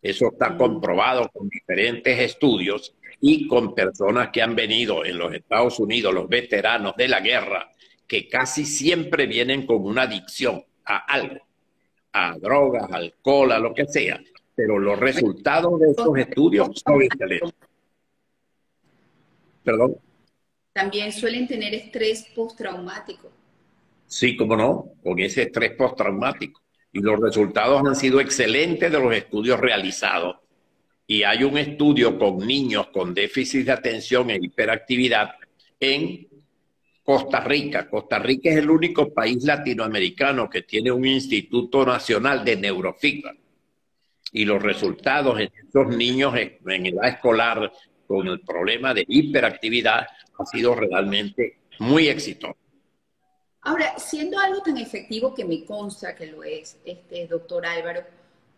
Eso 0.00 0.28
está 0.32 0.56
comprobado 0.56 1.28
con 1.30 1.48
diferentes 1.48 2.18
estudios 2.20 2.94
y 3.20 3.48
con 3.48 3.74
personas 3.74 4.30
que 4.32 4.40
han 4.40 4.54
venido 4.54 5.04
en 5.04 5.18
los 5.18 5.34
Estados 5.34 5.80
Unidos, 5.80 6.14
los 6.14 6.28
veteranos 6.28 6.94
de 6.96 7.08
la 7.08 7.20
guerra, 7.20 7.72
que 8.06 8.28
casi 8.28 8.64
siempre 8.64 9.26
vienen 9.26 9.66
con 9.66 9.84
una 9.84 10.02
adicción 10.02 10.64
a 10.84 10.98
algo, 10.98 11.44
a 12.12 12.38
drogas, 12.38 12.90
alcohol, 12.92 13.50
a 13.50 13.58
lo 13.58 13.74
que 13.74 13.86
sea. 13.86 14.20
Pero 14.54 14.78
los 14.78 14.98
resultados 14.98 15.80
de 15.80 15.90
esos 15.90 16.16
estudios 16.16 16.82
son 16.86 17.02
excelentes. 17.02 17.52
Perdón. 19.64 19.96
también 20.72 21.12
suelen 21.12 21.48
tener 21.48 21.74
estrés 21.74 22.24
postraumático. 22.34 23.37
Sí, 24.08 24.36
como 24.36 24.56
no, 24.56 24.94
con 25.02 25.18
ese 25.18 25.42
estrés 25.42 25.72
postraumático. 25.72 26.62
Y 26.92 27.00
los 27.00 27.20
resultados 27.20 27.82
han 27.86 27.94
sido 27.94 28.20
excelentes 28.20 28.90
de 28.90 28.98
los 28.98 29.14
estudios 29.14 29.60
realizados. 29.60 30.36
Y 31.06 31.22
hay 31.22 31.44
un 31.44 31.58
estudio 31.58 32.18
con 32.18 32.38
niños 32.38 32.88
con 32.88 33.12
déficit 33.12 33.66
de 33.66 33.72
atención 33.72 34.30
e 34.30 34.38
hiperactividad 34.40 35.34
en 35.78 36.26
Costa 37.02 37.40
Rica. 37.40 37.88
Costa 37.88 38.18
Rica 38.18 38.50
es 38.50 38.56
el 38.56 38.70
único 38.70 39.12
país 39.12 39.44
latinoamericano 39.44 40.48
que 40.48 40.62
tiene 40.62 40.90
un 40.90 41.04
Instituto 41.04 41.84
Nacional 41.84 42.44
de 42.44 42.56
Neurofeedback. 42.56 43.36
Y 44.32 44.44
los 44.46 44.62
resultados 44.62 45.38
en 45.38 45.50
estos 45.54 45.94
niños 45.94 46.34
en 46.34 46.86
edad 46.86 47.08
escolar 47.08 47.70
con 48.06 48.26
el 48.26 48.40
problema 48.40 48.94
de 48.94 49.04
hiperactividad 49.06 50.06
ha 50.38 50.46
sido 50.46 50.74
realmente 50.74 51.58
muy 51.78 52.08
exitoso. 52.08 52.56
Ahora, 53.62 53.98
siendo 53.98 54.38
algo 54.38 54.62
tan 54.62 54.78
efectivo 54.78 55.34
que 55.34 55.44
me 55.44 55.64
consta 55.64 56.14
que 56.14 56.26
lo 56.26 56.44
es, 56.44 56.76
este, 56.84 57.26
doctor 57.26 57.66
Álvaro, 57.66 58.02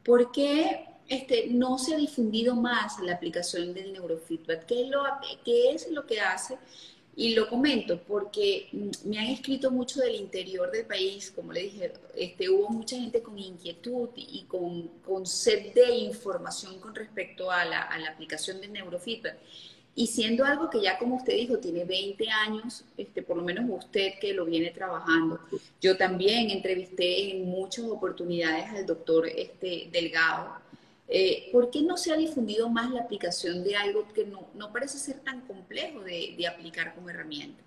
¿por 0.05 0.31
qué 0.31 0.87
este, 1.09 1.49
no 1.49 1.79
se 1.79 1.95
ha 1.95 1.97
difundido 1.97 2.55
más 2.55 3.01
la 3.01 3.15
aplicación 3.15 3.75
del 3.75 3.93
neurofeedback? 3.93 4.67
¿Qué 4.67 4.83
es 4.83 4.89
lo, 4.89 5.03
qué 5.45 5.71
es 5.71 5.91
lo 5.91 6.07
que 6.07 6.21
hace? 6.21 6.59
Y 7.17 7.35
lo 7.35 7.49
comento 7.49 8.01
porque 8.03 8.69
me 9.05 9.19
han 9.19 9.27
escrito 9.27 9.71
mucho 9.71 10.01
del 10.01 10.15
interior 10.15 10.71
del 10.71 10.87
país, 10.87 11.33
como 11.35 11.53
le 11.53 11.63
dije, 11.63 11.93
este, 12.15 12.49
hubo 12.49 12.69
mucha 12.69 12.97
gente 12.97 13.23
con 13.23 13.39
inquietud 13.39 14.11
y 14.15 14.45
con, 14.45 14.89
con 15.05 15.27
sed 15.27 15.75
de 15.75 15.93
información 15.97 16.79
con 16.79 16.95
respecto 16.95 17.51
a 17.51 17.65
la, 17.65 17.83
a 17.83 17.99
la 17.99 18.11
aplicación 18.11 18.61
del 18.61 18.73
neurofeedback. 18.73 19.37
Y 19.95 20.07
siendo 20.07 20.45
algo 20.45 20.71
que 20.71 20.81
ya 20.81 20.99
como 20.99 21.17
usted 21.17 21.35
dijo, 21.35 21.59
tiene 21.59 21.85
20 21.85 22.29
años, 22.31 22.85
este, 22.97 23.23
por 23.23 23.37
lo 23.37 23.43
menos 23.43 23.65
usted 23.69 24.13
que 24.21 24.33
lo 24.33 24.45
viene 24.45 24.71
trabajando. 24.71 25.41
Yo 25.81 25.97
también 25.97 26.51
entrevisté 26.51 27.31
en 27.31 27.45
muchas 27.47 27.85
oportunidades 27.87 28.67
al 28.71 28.87
doctor 28.87 29.27
este, 29.27 29.89
Delgado. 29.93 30.53
Eh, 31.09 31.49
¿Por 31.51 31.71
qué 31.71 31.83
no 31.83 31.97
se 31.97 32.13
ha 32.13 32.17
difundido 32.17 32.69
más 32.69 32.91
la 32.93 33.01
aplicación 33.01 33.65
de 33.65 33.75
algo 33.75 34.07
que 34.15 34.25
no, 34.25 34.47
no 34.55 34.73
parece 34.73 34.97
ser 34.97 35.21
tan 35.21 35.41
complejo 35.41 36.01
de, 36.03 36.35
de 36.39 36.47
aplicar 36.47 36.95
como 36.95 37.11
herramienta? 37.11 37.61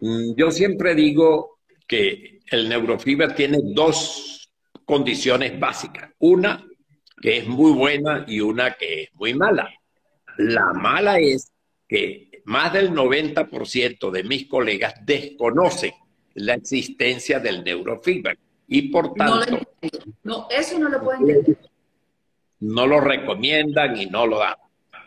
Mm, 0.00 0.34
yo 0.36 0.50
siempre 0.52 0.94
digo 0.94 1.58
que 1.88 2.40
el 2.50 2.68
neurofibra 2.68 3.34
tiene 3.34 3.58
dos 3.62 4.48
condiciones 4.84 5.58
básicas. 5.58 6.10
Una 6.20 6.64
que 7.20 7.38
es 7.38 7.46
muy 7.46 7.72
buena 7.72 8.24
y 8.28 8.40
una 8.40 8.74
que 8.74 9.04
es 9.04 9.14
muy 9.14 9.34
mala. 9.34 9.68
La 10.38 10.72
mala 10.72 11.18
es 11.18 11.52
que 11.88 12.42
más 12.44 12.72
del 12.72 12.92
90% 12.92 14.10
de 14.10 14.24
mis 14.24 14.46
colegas 14.46 14.94
desconocen 15.04 15.92
la 16.34 16.54
existencia 16.54 17.38
del 17.38 17.62
neurofeedback 17.62 18.38
y 18.68 18.82
por 18.90 19.14
tanto... 19.14 19.60
No, 20.22 20.48
eso 20.50 20.78
no 20.78 20.88
lo 20.88 21.02
pueden 21.02 21.28
entender. 21.28 21.58
No 22.60 22.86
lo 22.86 23.00
recomiendan 23.00 23.96
y 23.96 24.06
no 24.06 24.26
lo 24.26 24.38
dan. 24.38 24.54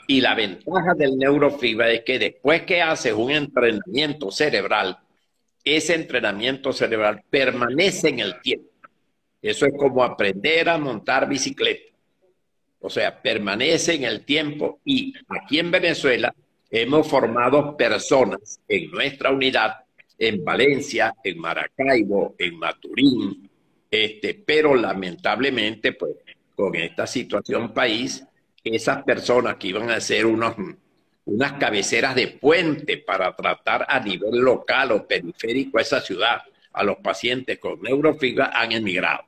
Y 0.08 0.22
la 0.22 0.36
ventaja 0.36 0.94
del 0.94 1.18
neurofeedback 1.18 1.90
es 1.90 2.02
que 2.04 2.20
después 2.20 2.62
que 2.64 2.82
haces 2.82 3.14
un 3.14 3.32
entrenamiento 3.32 4.30
cerebral, 4.30 5.00
ese 5.64 5.96
entrenamiento 5.96 6.72
cerebral 6.72 7.24
permanece 7.30 8.10
en 8.10 8.20
el 8.20 8.40
tiempo. 8.42 8.70
Eso 9.42 9.66
es 9.66 9.74
como 9.78 10.04
aprender 10.04 10.70
a 10.70 10.78
montar 10.78 11.28
bicicleta. 11.28 11.95
O 12.86 12.90
sea, 12.92 13.20
permanece 13.20 13.96
en 13.96 14.04
el 14.04 14.24
tiempo 14.24 14.80
y 14.86 15.12
aquí 15.28 15.58
en 15.58 15.72
Venezuela 15.72 16.32
hemos 16.70 17.08
formado 17.08 17.76
personas 17.76 18.60
en 18.68 18.92
nuestra 18.92 19.32
unidad, 19.32 19.78
en 20.20 20.46
Valencia, 20.46 21.12
en 21.24 21.40
Maracaibo, 21.40 22.36
en 22.38 22.60
Maturín, 22.60 23.50
este, 23.90 24.36
pero 24.36 24.76
lamentablemente, 24.76 25.94
pues, 25.94 26.12
con 26.54 26.76
esta 26.76 27.08
situación 27.08 27.74
país, 27.74 28.24
esas 28.64 29.02
personas 29.04 29.56
que 29.56 29.70
iban 29.70 29.90
a 29.90 30.00
ser 30.00 30.28
unos, 30.28 30.56
unas 31.26 31.54
cabeceras 31.54 32.14
de 32.14 32.28
puente 32.28 32.98
para 32.98 33.36
tratar 33.36 33.88
a 33.90 34.00
nivel 34.00 34.42
local 34.42 34.92
o 34.92 35.08
periférico 35.08 35.80
a 35.80 35.82
esa 35.82 36.02
ciudad, 36.02 36.44
a 36.72 36.84
los 36.84 36.98
pacientes 36.98 37.58
con 37.58 37.82
neurofibra, 37.82 38.52
han 38.54 38.74
emigrado. 38.74 39.24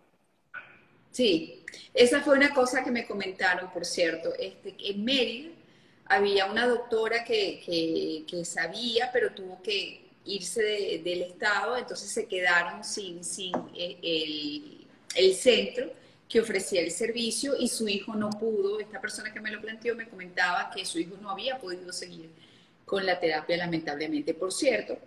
Sí, 1.09 1.56
esa 1.93 2.21
fue 2.21 2.35
una 2.35 2.53
cosa 2.53 2.83
que 2.83 2.91
me 2.91 3.05
comentaron, 3.05 3.71
por 3.71 3.85
cierto. 3.85 4.33
Este, 4.37 4.75
en 4.79 5.03
Mérida 5.03 5.49
había 6.05 6.45
una 6.45 6.67
doctora 6.67 7.23
que, 7.23 8.23
sabía, 8.45 9.09
pero 9.11 9.31
tuvo 9.31 9.61
que 9.61 10.05
irse 10.25 11.01
del 11.03 11.21
Estado, 11.23 11.77
entonces 11.77 12.09
se 12.09 12.27
quedaron 12.27 12.83
sin, 12.83 13.21
eh, 13.75 13.97
el, 14.01 14.87
el, 15.15 15.35
centro 15.35 15.91
que 16.27 16.41
ofrecía 16.41 16.81
el 16.81 16.91
servicio 16.91 17.55
y 17.57 17.69
su 17.69 17.87
hijo 17.87 18.13
no 18.13 18.29
pudo, 18.29 18.79
esta 18.79 18.99
persona 18.99 19.33
que 19.33 19.39
me 19.39 19.51
lo 19.51 19.61
planteó 19.61 19.95
me 19.95 20.09
comentaba 20.09 20.69
que 20.69 20.85
su 20.85 20.99
hijo 20.99 21.15
no 21.21 21.29
había 21.29 21.57
podido 21.57 21.93
seguir 21.93 22.29
con 22.85 23.05
la 23.05 23.19
terapia 23.19 23.57
lamentablemente. 23.57 24.33
Por 24.33 24.51
cierto, 24.51 24.97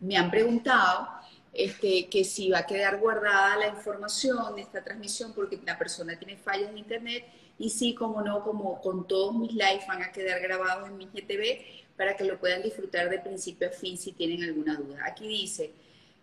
me 0.00 0.16
han 0.16 0.30
preguntado 0.30 1.08
este, 1.52 2.08
que 2.08 2.24
si 2.24 2.50
va 2.50 2.60
a 2.60 2.66
quedar 2.66 2.98
guardada 2.98 3.56
la 3.56 3.68
información 3.68 4.54
de 4.54 4.62
esta 4.62 4.84
transmisión 4.84 5.32
porque 5.34 5.58
la 5.66 5.78
persona 5.78 6.18
tiene 6.18 6.36
fallas 6.36 6.72
de 6.72 6.78
internet 6.78 7.24
y 7.58 7.70
sí, 7.70 7.94
como 7.94 8.22
no, 8.22 8.42
como 8.42 8.80
con 8.80 9.06
todos 9.06 9.34
mis 9.34 9.52
lives 9.52 9.86
van 9.86 10.02
a 10.02 10.12
quedar 10.12 10.40
grabados 10.40 10.88
en 10.88 10.96
mi 10.96 11.06
GTV 11.06 11.80
para 11.96 12.16
que 12.16 12.24
lo 12.24 12.38
puedan 12.38 12.62
disfrutar 12.62 13.10
de 13.10 13.18
principio 13.18 13.68
a 13.68 13.70
fin 13.70 13.98
si 13.98 14.12
tienen 14.12 14.42
alguna 14.42 14.76
duda. 14.76 15.00
Aquí 15.06 15.28
dice, 15.28 15.72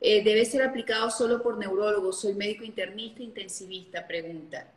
eh, 0.01 0.23
debe 0.23 0.45
ser 0.45 0.63
aplicado 0.63 1.11
solo 1.11 1.41
por 1.43 1.57
neurólogos, 1.57 2.21
soy 2.21 2.33
médico 2.33 2.63
internista 2.63 3.21
intensivista, 3.21 4.07
pregunta. 4.07 4.67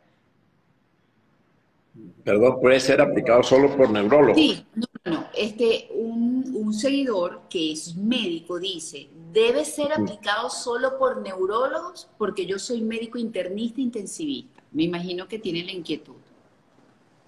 Perdón, 2.23 2.59
puede 2.61 2.79
ser 2.79 3.01
aplicado 3.01 3.43
solo 3.43 3.75
por 3.75 3.89
neurólogos. 3.89 4.37
Sí, 4.37 4.65
no, 4.75 4.87
no, 5.05 5.27
este, 5.35 5.89
un, 5.91 6.53
un 6.55 6.73
seguidor 6.73 7.41
que 7.49 7.73
es 7.73 7.95
médico 7.95 8.59
dice, 8.59 9.09
debe 9.31 9.65
ser 9.65 9.91
aplicado 9.93 10.49
solo 10.49 10.97
por 10.97 11.21
neurólogos 11.21 12.09
porque 12.17 12.45
yo 12.45 12.59
soy 12.59 12.81
médico 12.81 13.17
internista 13.17 13.81
intensivista. 13.81 14.61
Me 14.71 14.83
imagino 14.83 15.27
que 15.27 15.39
tiene 15.39 15.63
la 15.63 15.71
inquietud. 15.71 16.15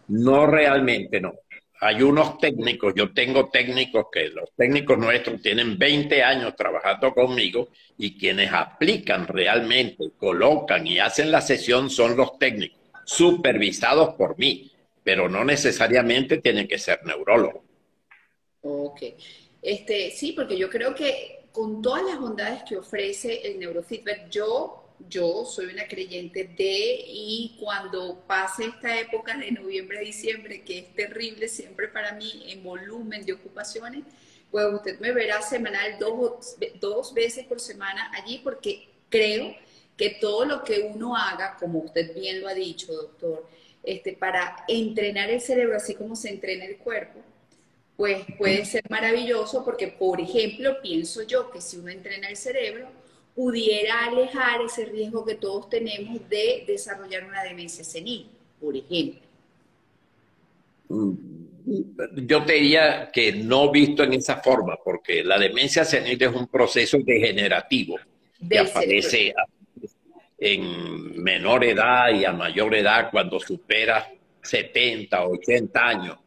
No 0.08 0.46
realmente, 0.46 1.20
no. 1.20 1.34
Hay 1.82 2.02
unos 2.02 2.38
técnicos, 2.38 2.94
yo 2.96 3.12
tengo 3.12 3.50
técnicos 3.50 4.06
que 4.10 4.30
los 4.30 4.52
técnicos 4.56 4.98
nuestros 4.98 5.42
tienen 5.42 5.78
20 5.78 6.24
años 6.24 6.56
trabajando 6.56 7.14
conmigo 7.14 7.68
y 7.98 8.18
quienes 8.18 8.54
aplican 8.54 9.28
realmente, 9.28 10.12
colocan 10.18 10.88
y 10.88 11.00
hacen 11.00 11.30
la 11.30 11.42
sesión 11.42 11.90
son 11.90 12.16
los 12.16 12.40
técnicos, 12.40 12.80
supervisados 13.06 14.16
por 14.16 14.38
mí, 14.38 14.72
pero 15.04 15.30
no 15.30 15.44
necesariamente 15.44 16.38
tienen 16.38 16.68
que 16.68 16.78
ser 16.78 17.06
neurólogos. 17.06 17.64
Ok. 18.62 19.02
Este, 19.62 20.12
sí, 20.12 20.34
porque 20.34 20.58
yo 20.58 20.70
creo 20.70 20.94
que 20.94 21.46
con 21.52 21.82
todas 21.82 22.04
las 22.04 22.20
bondades 22.20 22.64
que 22.64 22.78
ofrece 22.78 23.48
el 23.48 23.60
neurofeedback, 23.60 24.30
yo, 24.30 24.96
yo 25.08 25.46
soy 25.46 25.68
una 25.68 25.88
creyente 25.88 26.46
de, 26.46 27.06
y 27.08 27.56
cuando 27.60 28.24
pase 28.28 28.66
esta 28.66 29.00
época 29.00 29.38
de 29.38 29.52
noviembre 29.52 30.00
a 30.00 30.02
diciembre, 30.02 30.64
que 30.64 30.80
es 30.80 30.96
terrible 30.96 31.48
siempre 31.48 31.88
para 31.88 32.14
mí 32.14 32.46
en 32.48 32.64
volumen 32.64 33.26
de 33.26 33.34
ocupaciones, 33.34 34.04
pues 34.50 34.66
usted 34.74 35.00
me 35.00 35.12
verá 35.12 35.42
semanal 35.42 35.98
dos, 36.00 36.58
dos 36.80 37.14
veces 37.14 37.46
por 37.46 37.60
semana 37.60 38.12
allí 38.14 38.40
porque 38.44 38.90
creo 39.10 39.56
que 39.98 40.18
todo 40.22 40.46
lo 40.46 40.64
que 40.64 40.92
uno 40.94 41.16
haga, 41.16 41.56
como 41.60 41.80
usted 41.80 42.14
bien 42.14 42.42
lo 42.42 42.48
ha 42.48 42.54
dicho, 42.54 42.92
doctor, 42.94 43.48
este, 43.84 44.14
para 44.14 44.66
entrenar 44.68 45.30
el 45.30 45.42
cerebro 45.42 45.78
así 45.78 45.96
como 45.96 46.16
se 46.16 46.30
entrena 46.30 46.66
el 46.66 46.78
cuerpo, 46.78 47.20
pues 47.96 48.26
puede 48.38 48.66
ser 48.66 48.84
maravilloso 48.90 49.64
porque, 49.64 49.88
por 49.88 50.20
ejemplo, 50.20 50.82
pienso 50.82 51.24
yo 51.24 51.52
que 51.52 51.62
si 51.62 51.78
uno 51.78 51.90
entrena 51.90 52.30
el 52.30 52.38
cerebro, 52.38 52.88
pudiera 53.36 54.06
alejar 54.06 54.62
ese 54.62 54.86
riesgo 54.86 55.26
que 55.26 55.36
todos 55.36 55.70
tenemos 55.70 56.28
de 56.30 56.64
desarrollar 56.68 57.24
una 57.26 57.44
demencia 57.44 57.84
senil, 57.84 58.28
por 58.60 58.76
ejemplo. 58.76 59.22
Mm, 60.90 61.14
yo 62.26 62.44
te 62.44 62.54
diría 62.54 63.10
que 63.12 63.32
no 63.32 63.72
visto 63.72 64.04
en 64.04 64.14
esa 64.14 64.38
forma, 64.38 64.78
porque 64.84 65.24
la 65.24 65.40
demencia 65.40 65.86
senil 65.86 66.22
es 66.22 66.34
un 66.34 66.48
proceso 66.48 66.98
degenerativo 67.04 67.98
que 68.50 68.60
aparece 68.60 69.34
en 70.46 71.24
menor 71.24 71.64
edad 71.64 72.10
y 72.14 72.26
a 72.26 72.34
mayor 72.34 72.76
edad 72.76 73.10
cuando 73.10 73.40
supera 73.40 74.12
70, 74.42 75.26
80 75.26 75.88
años. 75.88 76.18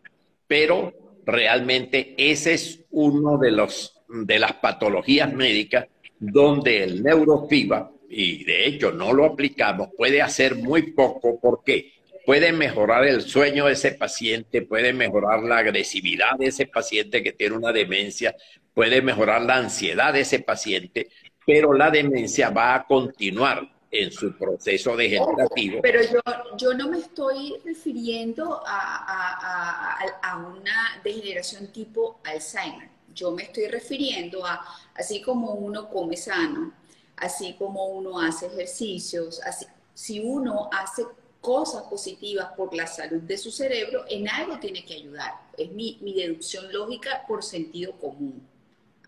Pero 0.47 1.21
realmente 1.27 2.15
ese 2.17 2.55
es 2.55 2.85
uno 2.93 3.37
de 3.37 3.51
los 3.51 3.93
de 4.09 4.39
las 4.39 4.55
patologías 4.55 5.33
médicas 5.35 5.87
donde 6.19 6.85
el 6.85 7.03
neurofiba, 7.03 7.91
y 8.09 8.45
de 8.45 8.67
hecho 8.67 8.91
no 8.91 9.13
lo 9.13 9.27
aplicamos, 9.27 9.89
puede 9.95 10.23
hacer 10.23 10.55
muy 10.55 10.93
poco. 10.93 11.39
¿Por 11.39 11.63
qué? 11.63 11.93
puede 12.25 12.53
mejorar 12.53 13.07
el 13.07 13.23
sueño 13.23 13.67
de 13.67 13.75
ese 13.75 13.93
paciente, 13.93 14.63
puede 14.63 14.93
mejorar 14.93 15.45
la 15.45 15.59
agresividad 15.59 16.37
de 16.37 16.47
ese 16.47 16.67
paciente 16.67 17.23
que 17.23 17.31
tiene 17.33 17.55
una 17.55 17.71
demencia, 17.71 18.35
puede 18.75 19.01
mejorar 19.01 19.43
la 19.43 19.59
ansiedad 19.59 20.13
de 20.13 20.23
ese 20.23 20.41
paciente, 20.41 21.07
pero 21.47 21.73
la 21.73 21.89
demencia 21.89 22.51
va 22.51 22.75
a 22.75 22.85
continuar 22.85 23.76
en 23.91 24.13
su 24.13 24.37
proceso 24.37 24.97
degenerativo. 24.97 25.81
Pero 25.83 26.03
yo, 26.03 26.21
yo 26.57 26.75
no 26.75 26.89
me 26.89 26.99
estoy 26.99 27.57
refiriendo 27.65 28.63
a, 28.67 29.99
a, 30.23 30.37
una 30.37 31.01
degeneración 31.03 31.69
tipo 31.69 32.21
Alzheimer. 32.25 32.89
Yo 33.15 33.31
me 33.31 33.45
estoy 33.45 33.69
refiriendo 33.69 34.45
a, 34.45 34.63
así 34.95 35.23
como 35.23 35.53
uno 35.53 35.89
come 35.89 36.17
sano, 36.17 36.73
así 37.17 37.55
como 37.55 37.87
uno 37.87 38.21
hace 38.21 38.47
ejercicios, 38.47 39.41
así, 39.43 39.67
si 39.95 40.21
uno 40.21 40.69
hace 40.73 41.05
cosas 41.41 41.85
positivas 41.85 42.49
por 42.57 42.75
la 42.75 42.87
salud 42.87 43.23
de 43.23 43.39
su 43.39 43.51
cerebro, 43.51 44.05
en 44.09 44.29
algo 44.29 44.59
tiene 44.59 44.85
que 44.85 44.95
ayudar. 44.95 45.33
Es 45.57 45.71
mi, 45.71 45.99
mi 46.03 46.13
deducción 46.13 46.71
lógica 46.73 47.25
por 47.27 47.43
sentido 47.43 47.93
común. 47.93 48.47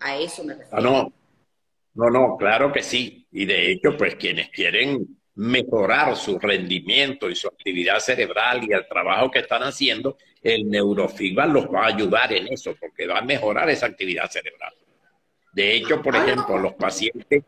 A 0.00 0.16
eso 0.16 0.44
me 0.44 0.54
refiero. 0.54 0.78
Ah, 0.78 0.80
no, 0.80 1.12
no, 1.98 2.10
no, 2.10 2.36
claro 2.36 2.72
que 2.72 2.80
sí. 2.80 3.26
Y 3.32 3.44
de 3.44 3.72
hecho, 3.72 3.96
pues 3.96 4.14
quienes 4.14 4.50
quieren 4.50 5.04
mejorar 5.34 6.14
su 6.14 6.38
rendimiento 6.38 7.28
y 7.28 7.34
su 7.34 7.48
actividad 7.48 7.98
cerebral 7.98 8.62
y 8.62 8.72
el 8.72 8.86
trabajo 8.86 9.32
que 9.32 9.40
están 9.40 9.62
haciendo, 9.62 10.16
el 10.40 10.70
neurofeedback 10.70 11.50
los 11.50 11.66
va 11.66 11.86
a 11.86 11.86
ayudar 11.88 12.32
en 12.32 12.52
eso, 12.52 12.76
porque 12.78 13.08
va 13.08 13.18
a 13.18 13.22
mejorar 13.22 13.68
esa 13.68 13.86
actividad 13.86 14.30
cerebral. 14.30 14.72
De 15.52 15.74
hecho, 15.74 16.00
por 16.00 16.14
ejemplo, 16.14 16.56
los 16.56 16.74
pacientes, 16.74 17.42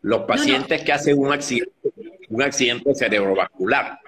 los 0.00 0.22
pacientes 0.22 0.82
que 0.82 0.92
hacen 0.92 1.18
un 1.18 1.32
accidente, 1.34 1.92
un 2.30 2.42
accidente 2.42 2.94
cerebrovascular 2.94 3.98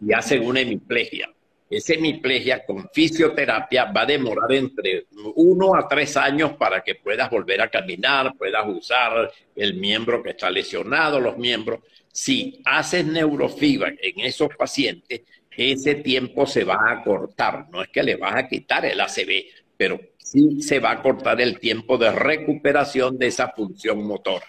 y 0.00 0.14
hacen 0.14 0.46
una 0.46 0.60
hemiplegia, 0.60 1.30
esa 1.70 1.94
hemiplegia 1.94 2.64
con 2.64 2.88
fisioterapia 2.92 3.86
va 3.86 4.02
a 4.02 4.06
demorar 4.06 4.52
entre 4.52 5.06
uno 5.36 5.74
a 5.74 5.88
tres 5.88 6.16
años 6.16 6.52
para 6.52 6.82
que 6.82 6.94
puedas 6.96 7.30
volver 7.30 7.60
a 7.60 7.70
caminar, 7.70 8.34
puedas 8.36 8.64
usar 8.66 9.32
el 9.56 9.74
miembro 9.74 10.22
que 10.22 10.30
está 10.30 10.50
lesionado, 10.50 11.18
los 11.18 11.38
miembros. 11.38 11.80
Si 12.12 12.60
haces 12.64 13.06
neurofeedback 13.06 13.98
en 14.02 14.20
esos 14.20 14.54
pacientes, 14.56 15.22
ese 15.56 15.96
tiempo 15.96 16.46
se 16.46 16.64
va 16.64 16.78
a 16.90 17.02
cortar. 17.02 17.66
No 17.70 17.82
es 17.82 17.88
que 17.88 18.02
le 18.02 18.16
vas 18.16 18.36
a 18.36 18.48
quitar 18.48 18.84
el 18.84 19.00
ACV, 19.00 19.44
pero 19.76 20.00
sí 20.18 20.60
se 20.62 20.80
va 20.80 20.92
a 20.92 21.02
cortar 21.02 21.40
el 21.40 21.58
tiempo 21.58 21.96
de 21.98 22.10
recuperación 22.10 23.18
de 23.18 23.28
esa 23.28 23.48
función 23.48 24.06
motora. 24.06 24.46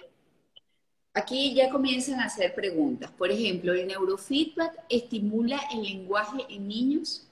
Aquí 1.15 1.53
ya 1.53 1.69
comienzan 1.69 2.19
a 2.19 2.25
hacer 2.25 2.53
preguntas. 2.53 3.09
Por 3.09 3.31
ejemplo, 3.31 3.73
¿el 3.73 3.87
neurofeedback 3.87 4.73
estimula 4.89 5.61
el 5.73 5.83
lenguaje 5.83 6.43
en 6.49 6.67
niños? 6.67 7.25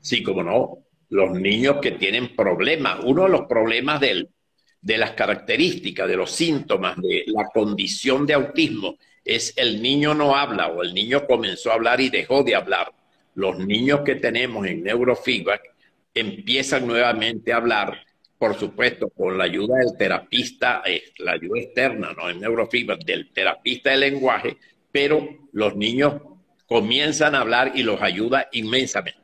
Sí, 0.00 0.22
como 0.22 0.42
no. 0.42 0.78
Los 1.10 1.38
niños 1.38 1.76
que 1.82 1.92
tienen 1.92 2.34
problemas, 2.34 3.00
uno 3.04 3.24
de 3.24 3.28
los 3.28 3.42
problemas 3.42 4.00
de 4.00 4.98
las 4.98 5.10
características, 5.12 6.08
de 6.08 6.16
los 6.16 6.30
síntomas 6.30 6.96
de 6.96 7.24
la 7.26 7.44
condición 7.52 8.26
de 8.26 8.32
autismo 8.32 8.96
es 9.22 9.52
el 9.58 9.82
niño 9.82 10.14
no 10.14 10.34
habla 10.34 10.68
o 10.68 10.82
el 10.82 10.94
niño 10.94 11.26
comenzó 11.26 11.70
a 11.70 11.74
hablar 11.74 12.00
y 12.00 12.08
dejó 12.08 12.42
de 12.42 12.54
hablar. 12.54 12.92
Los 13.34 13.58
niños 13.58 14.00
que 14.00 14.14
tenemos 14.14 14.66
en 14.66 14.82
neurofeedback 14.84 15.74
empiezan 16.14 16.86
nuevamente 16.86 17.52
a 17.52 17.56
hablar 17.56 18.06
por 18.38 18.58
supuesto, 18.58 19.08
con 19.08 19.38
la 19.38 19.44
ayuda 19.44 19.76
del 19.78 19.96
terapista, 19.96 20.82
eh, 20.84 21.02
la 21.18 21.32
ayuda 21.32 21.60
externa, 21.60 22.12
no 22.12 22.28
en 22.28 22.40
neurofeedback, 22.40 23.04
del 23.04 23.32
terapista 23.32 23.90
de 23.90 23.96
lenguaje, 23.96 24.56
pero 24.92 25.26
los 25.52 25.74
niños 25.76 26.20
comienzan 26.66 27.34
a 27.34 27.40
hablar 27.40 27.72
y 27.74 27.82
los 27.82 28.00
ayuda 28.02 28.48
inmensamente. 28.52 29.20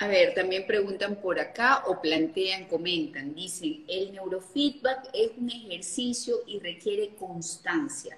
A 0.00 0.06
ver, 0.06 0.32
también 0.34 0.64
preguntan 0.66 1.16
por 1.16 1.40
acá 1.40 1.84
o 1.86 2.00
plantean, 2.00 2.66
comentan, 2.66 3.34
dicen, 3.34 3.84
el 3.88 4.12
neurofeedback 4.12 5.08
es 5.12 5.30
un 5.36 5.50
ejercicio 5.50 6.36
y 6.46 6.60
requiere 6.60 7.10
constancia. 7.18 8.16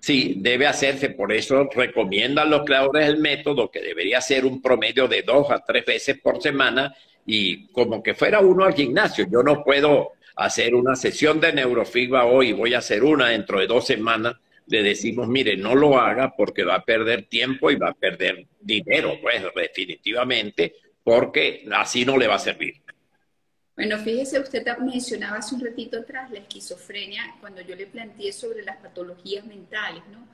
Sí, 0.00 0.34
debe 0.38 0.66
hacerse, 0.66 1.10
por 1.10 1.32
eso 1.32 1.68
recomiendan 1.72 2.50
los 2.50 2.64
creadores 2.64 3.06
del 3.06 3.18
método 3.18 3.70
que 3.70 3.80
debería 3.80 4.20
ser 4.20 4.44
un 4.44 4.60
promedio 4.60 5.06
de 5.06 5.22
dos 5.22 5.48
a 5.52 5.64
tres 5.64 5.84
veces 5.84 6.18
por 6.20 6.42
semana 6.42 6.92
y 7.26 7.68
como 7.68 8.02
que 8.02 8.14
fuera 8.14 8.40
uno 8.40 8.64
al 8.64 8.74
gimnasio. 8.74 9.26
Yo 9.30 9.42
no 9.42 9.62
puedo 9.62 10.12
hacer 10.36 10.74
una 10.74 10.96
sesión 10.96 11.40
de 11.40 11.52
neurofeedback 11.52 12.26
hoy, 12.26 12.52
voy 12.52 12.74
a 12.74 12.78
hacer 12.78 13.04
una 13.04 13.28
dentro 13.28 13.60
de 13.60 13.66
dos 13.66 13.86
semanas. 13.86 14.36
Le 14.66 14.82
decimos, 14.82 15.28
mire, 15.28 15.56
no 15.56 15.74
lo 15.74 15.98
haga 15.98 16.34
porque 16.36 16.64
va 16.64 16.76
a 16.76 16.84
perder 16.84 17.24
tiempo 17.24 17.70
y 17.70 17.76
va 17.76 17.90
a 17.90 17.94
perder 17.94 18.46
dinero, 18.60 19.18
pues 19.20 19.42
definitivamente, 19.54 20.74
porque 21.02 21.66
así 21.72 22.04
no 22.04 22.16
le 22.16 22.28
va 22.28 22.36
a 22.36 22.38
servir. 22.38 22.82
Bueno, 23.74 23.98
fíjese, 23.98 24.38
usted 24.38 24.64
mencionaba 24.78 25.38
hace 25.38 25.54
un 25.54 25.62
ratito 25.62 25.98
atrás 25.98 26.30
la 26.30 26.38
esquizofrenia, 26.40 27.36
cuando 27.40 27.62
yo 27.62 27.74
le 27.74 27.86
planteé 27.86 28.30
sobre 28.32 28.62
las 28.62 28.76
patologías 28.76 29.46
mentales, 29.46 30.02
¿no? 30.12 30.28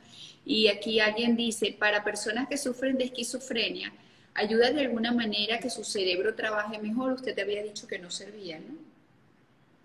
Y 0.44 0.68
aquí 0.68 0.98
alguien 0.98 1.37
dice, 1.37 1.74
para 1.79 2.03
personas 2.03 2.48
que 2.48 2.57
sufren 2.57 2.98
de 2.98 3.05
esquizofrenia, 3.05 3.92
ayuda 4.38 4.70
de 4.70 4.83
alguna 4.83 5.12
manera 5.12 5.59
que 5.59 5.70
su 5.70 5.85
cerebro 5.85 6.35
trabaje 6.35 6.79
mejor. 6.79 7.12
Usted 7.12 7.35
te 7.35 7.42
había 7.42 7.62
dicho 7.62 7.87
que 7.87 7.98
no 7.98 8.11
servía, 8.11 8.59
¿no? 8.59 8.88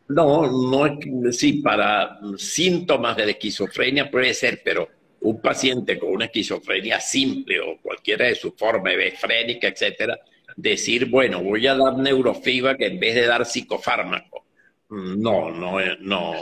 No, 0.07 0.69
no 0.69 0.85
es 0.85 1.37
sí, 1.37 1.53
para 1.53 2.19
síntomas 2.37 3.15
de 3.17 3.31
esquizofrenia 3.31 4.11
puede 4.11 4.33
ser, 4.33 4.61
pero 4.63 4.87
un 5.21 5.41
paciente 5.41 5.97
con 5.97 6.11
una 6.11 6.25
esquizofrenia 6.25 6.99
simple 6.99 7.59
o 7.61 7.77
cualquiera 7.81 8.25
de 8.25 8.35
su 8.35 8.51
forma, 8.51 8.91
efrénica, 8.91 9.67
etcétera, 9.67 10.19
decir, 10.55 11.09
bueno, 11.09 11.41
voy 11.41 11.65
a 11.67 11.75
dar 11.75 11.97
neurofeedback 11.97 12.81
en 12.81 12.99
vez 12.99 13.15
de 13.15 13.25
dar 13.25 13.45
psicofármaco. 13.45 14.45
No, 14.89 15.49
no, 15.49 15.79
no, 16.01 16.33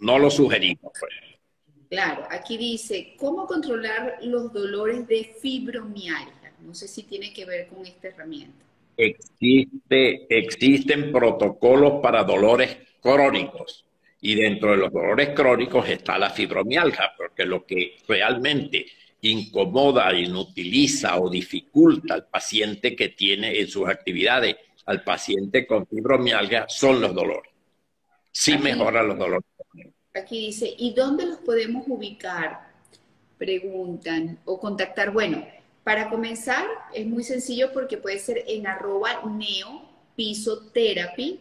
no 0.00 0.18
lo 0.18 0.30
sugerimos. 0.30 0.92
Pues. 0.98 1.12
Claro, 1.90 2.26
aquí 2.30 2.56
dice, 2.56 3.14
¿cómo 3.18 3.46
controlar 3.46 4.16
los 4.22 4.52
dolores 4.52 5.06
de 5.06 5.36
fibromialgia? 5.40 6.41
No 6.62 6.74
sé 6.74 6.88
si 6.88 7.02
tiene 7.02 7.32
que 7.32 7.44
ver 7.44 7.66
con 7.68 7.84
esta 7.84 8.08
herramienta. 8.08 8.64
Existe, 8.96 10.26
existen 10.28 11.12
protocolos 11.12 12.00
para 12.02 12.24
dolores 12.24 12.76
crónicos 13.00 13.84
y 14.20 14.34
dentro 14.36 14.70
de 14.70 14.76
los 14.76 14.92
dolores 14.92 15.30
crónicos 15.34 15.88
está 15.88 16.18
la 16.18 16.30
fibromialgia, 16.30 17.12
porque 17.16 17.44
lo 17.44 17.66
que 17.66 17.96
realmente 18.06 18.86
incomoda, 19.22 20.12
inutiliza 20.12 21.18
o 21.20 21.28
dificulta 21.28 22.14
al 22.14 22.26
paciente 22.26 22.94
que 22.94 23.10
tiene 23.10 23.58
en 23.60 23.68
sus 23.68 23.88
actividades, 23.88 24.56
al 24.86 25.02
paciente 25.02 25.66
con 25.66 25.86
fibromialgia, 25.86 26.66
son 26.68 27.00
los 27.00 27.14
dolores. 27.14 27.50
Sí 28.30 28.58
mejora 28.58 29.02
los 29.02 29.18
dolores. 29.18 29.46
Aquí 30.14 30.46
dice, 30.46 30.74
¿y 30.76 30.92
dónde 30.92 31.26
los 31.26 31.38
podemos 31.38 31.84
ubicar? 31.86 32.72
Preguntan 33.38 34.38
o 34.44 34.58
contactar. 34.58 35.12
Bueno, 35.12 35.46
para 35.84 36.08
comenzar, 36.08 36.66
es 36.94 37.06
muy 37.06 37.22
sencillo 37.24 37.72
porque 37.72 37.96
puede 37.96 38.20
ser 38.20 38.44
en 38.46 38.68
arroba 38.68 39.22
neopisotherapy, 39.24 41.40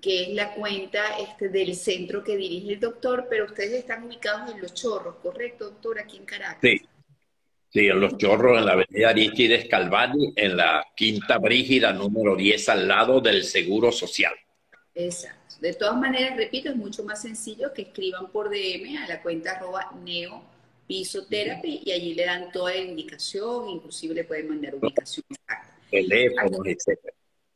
que 0.00 0.22
es 0.22 0.28
la 0.30 0.54
cuenta 0.54 1.18
este, 1.18 1.48
del 1.48 1.74
centro 1.74 2.22
que 2.22 2.36
dirige 2.36 2.74
el 2.74 2.80
doctor, 2.80 3.26
pero 3.28 3.46
ustedes 3.46 3.72
están 3.72 4.04
ubicados 4.04 4.52
en 4.52 4.60
Los 4.60 4.74
Chorros, 4.74 5.16
¿correcto, 5.16 5.70
doctor? 5.70 5.98
Aquí 5.98 6.18
en 6.18 6.24
Caracas. 6.24 6.60
Sí, 6.62 6.80
sí 7.70 7.88
en 7.88 8.00
Los 8.00 8.16
Chorros, 8.18 8.56
en 8.58 8.66
la 8.66 8.72
avenida 8.72 9.08
Aristides 9.10 9.68
Calvani, 9.68 10.32
en 10.36 10.56
la 10.56 10.84
Quinta 10.96 11.38
Brígida, 11.38 11.92
número 11.92 12.36
10, 12.36 12.68
al 12.68 12.86
lado 12.88 13.20
del 13.20 13.42
Seguro 13.44 13.90
Social. 13.90 14.34
Exacto. 14.94 15.56
De 15.60 15.74
todas 15.74 15.96
maneras, 15.96 16.36
repito, 16.36 16.70
es 16.70 16.76
mucho 16.76 17.02
más 17.04 17.22
sencillo 17.22 17.72
que 17.72 17.82
escriban 17.82 18.30
por 18.30 18.50
DM 18.50 18.98
a 18.98 19.08
la 19.08 19.22
cuenta 19.22 19.52
arroba 19.52 19.92
neo 20.04 20.51
Pisoterapia 20.86 21.80
y 21.84 21.92
allí 21.92 22.14
le 22.14 22.24
dan 22.24 22.52
toda 22.52 22.72
la 22.72 22.80
indicación, 22.80 23.68
inclusive 23.68 24.14
le 24.14 24.24
pueden 24.24 24.48
mandar 24.48 24.74
ubicación 24.74 25.24
exacta. 25.30 25.76
Teléfonos, 25.90 26.60
etc. 26.66 26.98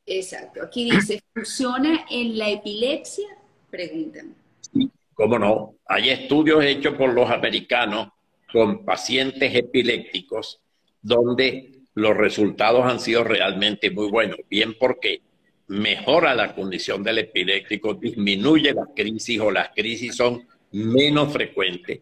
Exacto. 0.07 0.63
Aquí 0.63 0.91
dice, 0.91 1.23
¿funciona 1.35 2.07
en 2.11 2.39
la 2.39 2.51
epilepsia? 2.51 3.27
Preguntan. 3.71 4.35
Sí, 4.61 4.91
cómo 5.15 5.39
no. 5.39 5.75
Hay 5.87 6.11
estudios 6.11 6.65
hechos 6.65 6.95
por 6.95 7.13
los 7.13 7.29
americanos 7.31 8.09
con 8.53 8.85
pacientes 8.85 9.55
epilépticos 9.55 10.61
donde 11.03 11.73
los 11.95 12.17
resultados 12.17 12.85
han 12.85 13.01
sido 13.01 13.25
realmente 13.25 13.91
muy 13.91 14.11
buenos. 14.11 14.39
Bien 14.49 14.75
porque 14.79 15.23
mejora 15.69 16.35
la 16.35 16.55
condición 16.55 17.03
del 17.03 17.19
epiléptico, 17.19 17.95
disminuye 17.95 18.73
las 18.73 18.89
crisis 18.95 19.41
o 19.41 19.51
las 19.51 19.71
crisis 19.71 20.15
son 20.15 20.47
menos 20.73 21.33
frecuentes 21.33 22.01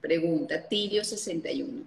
Pregunta 0.01 0.67
Tilio 0.69 1.05
61. 1.05 1.83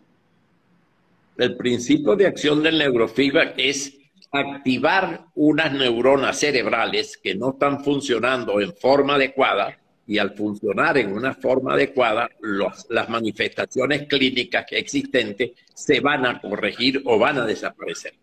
El 1.37 1.55
principio 1.55 2.15
de 2.15 2.27
acción 2.27 2.61
del 2.61 2.77
neurofeedback 2.77 3.53
es 3.57 3.97
activar 4.31 5.25
unas 5.35 5.73
neuronas 5.73 6.39
cerebrales 6.39 7.17
que 7.17 7.33
no 7.33 7.51
están 7.51 7.83
funcionando 7.83 8.61
en 8.61 8.75
forma 8.75 9.15
adecuada 9.15 9.78
y 10.09 10.17
al 10.17 10.35
funcionar 10.35 10.97
en 10.97 11.13
una 11.13 11.35
forma 11.35 11.75
adecuada, 11.75 12.27
las 12.89 13.09
manifestaciones 13.09 14.07
clínicas 14.07 14.65
existentes 14.71 15.51
se 15.71 15.99
van 15.99 16.25
a 16.25 16.41
corregir 16.41 17.03
o 17.05 17.19
van 17.19 17.37
a 17.37 17.45
desaparecer. 17.45 18.15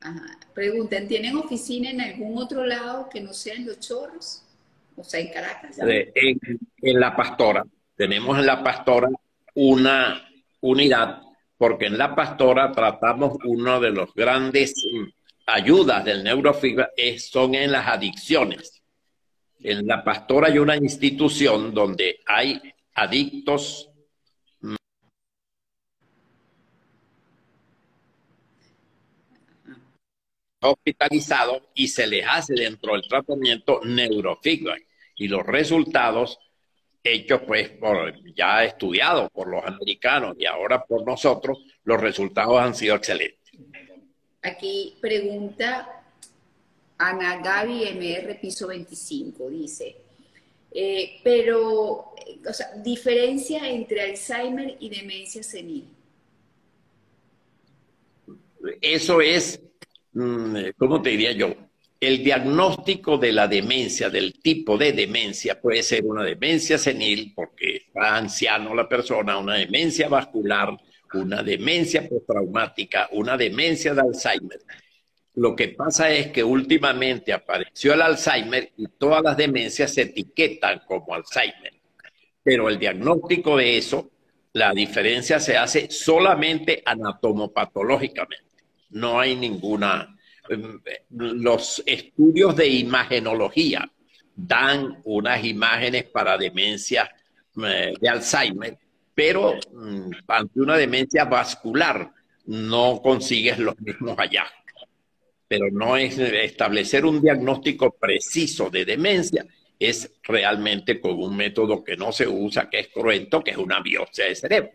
Ajá. 0.00 0.36
Preguntan, 0.52 1.06
¿tienen 1.06 1.36
oficina 1.36 1.88
en 1.88 2.00
algún 2.00 2.36
otro 2.36 2.66
lado 2.66 3.08
que 3.08 3.20
no 3.20 3.32
sea 3.32 3.54
en 3.54 3.66
Los 3.66 3.78
Chorros? 3.78 4.42
O 4.96 5.04
sea, 5.04 5.20
en 5.20 5.32
Caracas. 5.32 5.78
En, 5.78 6.50
en 6.82 7.00
La 7.00 7.14
Pastora. 7.14 7.64
Tenemos 7.94 8.36
en 8.36 8.46
La 8.46 8.64
Pastora 8.64 9.08
una 9.54 10.28
unidad, 10.62 11.22
porque 11.56 11.86
en 11.86 11.96
La 11.96 12.12
Pastora 12.16 12.72
tratamos 12.72 13.38
uno 13.44 13.78
de 13.78 13.90
los 13.90 14.12
grandes 14.14 14.74
mm, 14.92 15.04
ayudas 15.46 16.04
del 16.04 16.24
neurofibra 16.24 16.90
son 17.18 17.54
en 17.54 17.70
las 17.70 17.86
adicciones. 17.86 18.81
En 19.64 19.86
La 19.86 20.02
Pastora 20.02 20.48
hay 20.48 20.58
una 20.58 20.76
institución 20.76 21.72
donde 21.72 22.20
hay 22.26 22.60
adictos 22.94 23.88
hospitalizados 30.60 31.62
y 31.74 31.88
se 31.88 32.06
les 32.06 32.26
hace 32.26 32.54
dentro 32.54 32.92
del 32.92 33.06
tratamiento 33.06 33.80
neurofeedback. 33.84 34.84
Y 35.16 35.28
los 35.28 35.44
resultados 35.46 36.38
hechos 37.04 37.42
pues 37.46 37.70
por, 37.70 38.12
ya 38.34 38.64
estudiados 38.64 39.30
por 39.30 39.48
los 39.48 39.64
americanos 39.64 40.36
y 40.38 40.46
ahora 40.46 40.84
por 40.84 41.04
nosotros, 41.06 41.58
los 41.84 42.00
resultados 42.00 42.60
han 42.60 42.74
sido 42.74 42.96
excelentes. 42.96 43.52
Aquí 44.42 44.96
pregunta 45.00 46.01
Ana 47.08 47.40
Gaby 47.42 47.84
MR 47.94 48.40
Piso 48.40 48.68
25, 48.68 49.48
dice, 49.50 49.96
eh, 50.70 51.20
pero, 51.22 52.14
o 52.48 52.52
sea, 52.52 52.72
diferencia 52.76 53.68
entre 53.68 54.02
Alzheimer 54.02 54.76
y 54.80 54.88
demencia 54.88 55.42
senil. 55.42 55.88
Eso 58.80 59.20
es 59.20 59.60
Mm, 60.14 60.56
eh, 60.56 60.72
¿cómo 60.76 61.00
te 61.00 61.10
diría 61.10 61.32
yo? 61.32 61.54
El 62.00 62.22
diagnóstico 62.24 63.16
de 63.16 63.32
la 63.32 63.46
demencia, 63.48 64.10
del 64.10 64.40
tipo 64.40 64.76
de 64.76 64.92
demencia, 64.92 65.60
puede 65.60 65.82
ser 65.82 66.04
una 66.04 66.24
demencia 66.24 66.76
senil, 66.78 67.32
porque 67.34 67.76
está 67.76 68.16
anciano 68.16 68.74
la 68.74 68.88
persona, 68.88 69.38
una 69.38 69.54
demencia 69.54 70.08
vascular, 70.08 70.76
una 71.14 71.42
demencia 71.42 72.08
postraumática, 72.08 73.08
una 73.12 73.36
demencia 73.36 73.94
de 73.94 74.00
Alzheimer. 74.00 74.58
Lo 75.34 75.56
que 75.56 75.68
pasa 75.68 76.10
es 76.10 76.28
que 76.28 76.44
últimamente 76.44 77.32
apareció 77.32 77.94
el 77.94 78.02
Alzheimer 78.02 78.72
y 78.76 78.86
todas 78.86 79.22
las 79.22 79.36
demencias 79.36 79.94
se 79.94 80.02
etiquetan 80.02 80.82
como 80.86 81.14
Alzheimer. 81.14 81.72
Pero 82.42 82.68
el 82.68 82.78
diagnóstico 82.78 83.56
de 83.56 83.78
eso, 83.78 84.10
la 84.52 84.72
diferencia 84.72 85.40
se 85.40 85.56
hace 85.56 85.90
solamente 85.90 86.82
anatomopatológicamente 86.84 88.52
no 88.92 89.20
hay 89.20 89.34
ninguna. 89.36 90.16
Em, 90.48 90.80
los 91.10 91.82
estudios 91.86 92.56
de 92.56 92.68
imagenología 92.68 93.90
dan 94.34 95.00
unas 95.04 95.44
imágenes 95.44 96.04
para 96.04 96.38
demencia 96.38 97.10
eh, 97.62 97.94
de 98.00 98.08
Alzheimer, 98.08 98.78
pero 99.14 99.54
mm, 99.72 100.10
ante 100.26 100.60
una 100.60 100.76
demencia 100.76 101.24
vascular 101.24 102.10
no 102.46 103.00
consigues 103.02 103.58
los 103.58 103.78
mismos 103.80 104.16
hallazgos. 104.16 104.61
Pero 105.52 105.70
no 105.70 105.98
es 105.98 106.18
establecer 106.18 107.04
un 107.04 107.20
diagnóstico 107.20 107.90
preciso 107.90 108.70
de 108.70 108.86
demencia, 108.86 109.44
es 109.78 110.10
realmente 110.22 110.98
con 110.98 111.22
un 111.22 111.36
método 111.36 111.84
que 111.84 111.94
no 111.94 112.10
se 112.10 112.26
usa, 112.26 112.70
que 112.70 112.80
es 112.80 112.88
cruento, 112.88 113.44
que 113.44 113.50
es 113.50 113.58
una 113.58 113.82
biopsia 113.82 114.24
de 114.24 114.34
cerebro. 114.34 114.70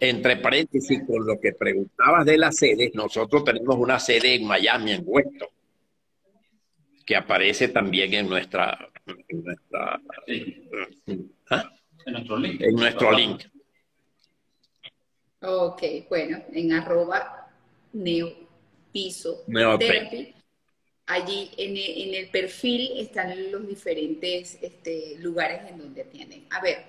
Entre 0.00 0.38
paréntesis, 0.38 1.02
con 1.06 1.26
lo 1.26 1.38
que 1.38 1.52
preguntabas 1.52 2.24
de 2.24 2.38
las 2.38 2.56
sedes, 2.56 2.94
nosotros 2.94 3.44
tenemos 3.44 3.76
una 3.76 3.98
sede 3.98 4.36
en 4.36 4.46
Miami, 4.46 4.92
en 4.92 5.02
Weston, 5.04 5.48
que 7.04 7.16
aparece 7.16 7.68
también 7.68 8.14
en 8.14 8.26
nuestra... 8.26 8.88
En, 9.28 9.44
nuestra, 9.44 10.00
¿ah? 11.50 11.72
en 12.06 12.12
nuestro 12.14 12.38
link. 12.38 12.60
En 12.62 12.74
nuestro 12.74 13.12
link. 13.12 13.42
Ok, 15.42 15.82
bueno, 16.08 16.38
en 16.54 16.72
arroba 16.72 17.39
neopiso 17.92 19.44
Allí 21.06 21.50
en 21.56 21.76
el, 21.76 22.08
en 22.08 22.14
el, 22.14 22.30
perfil 22.30 22.92
están 23.00 23.50
los 23.50 23.66
diferentes 23.66 24.58
este, 24.62 25.16
lugares 25.18 25.68
en 25.68 25.78
donde 25.78 26.02
atienden. 26.02 26.46
A 26.50 26.60
ver, 26.60 26.84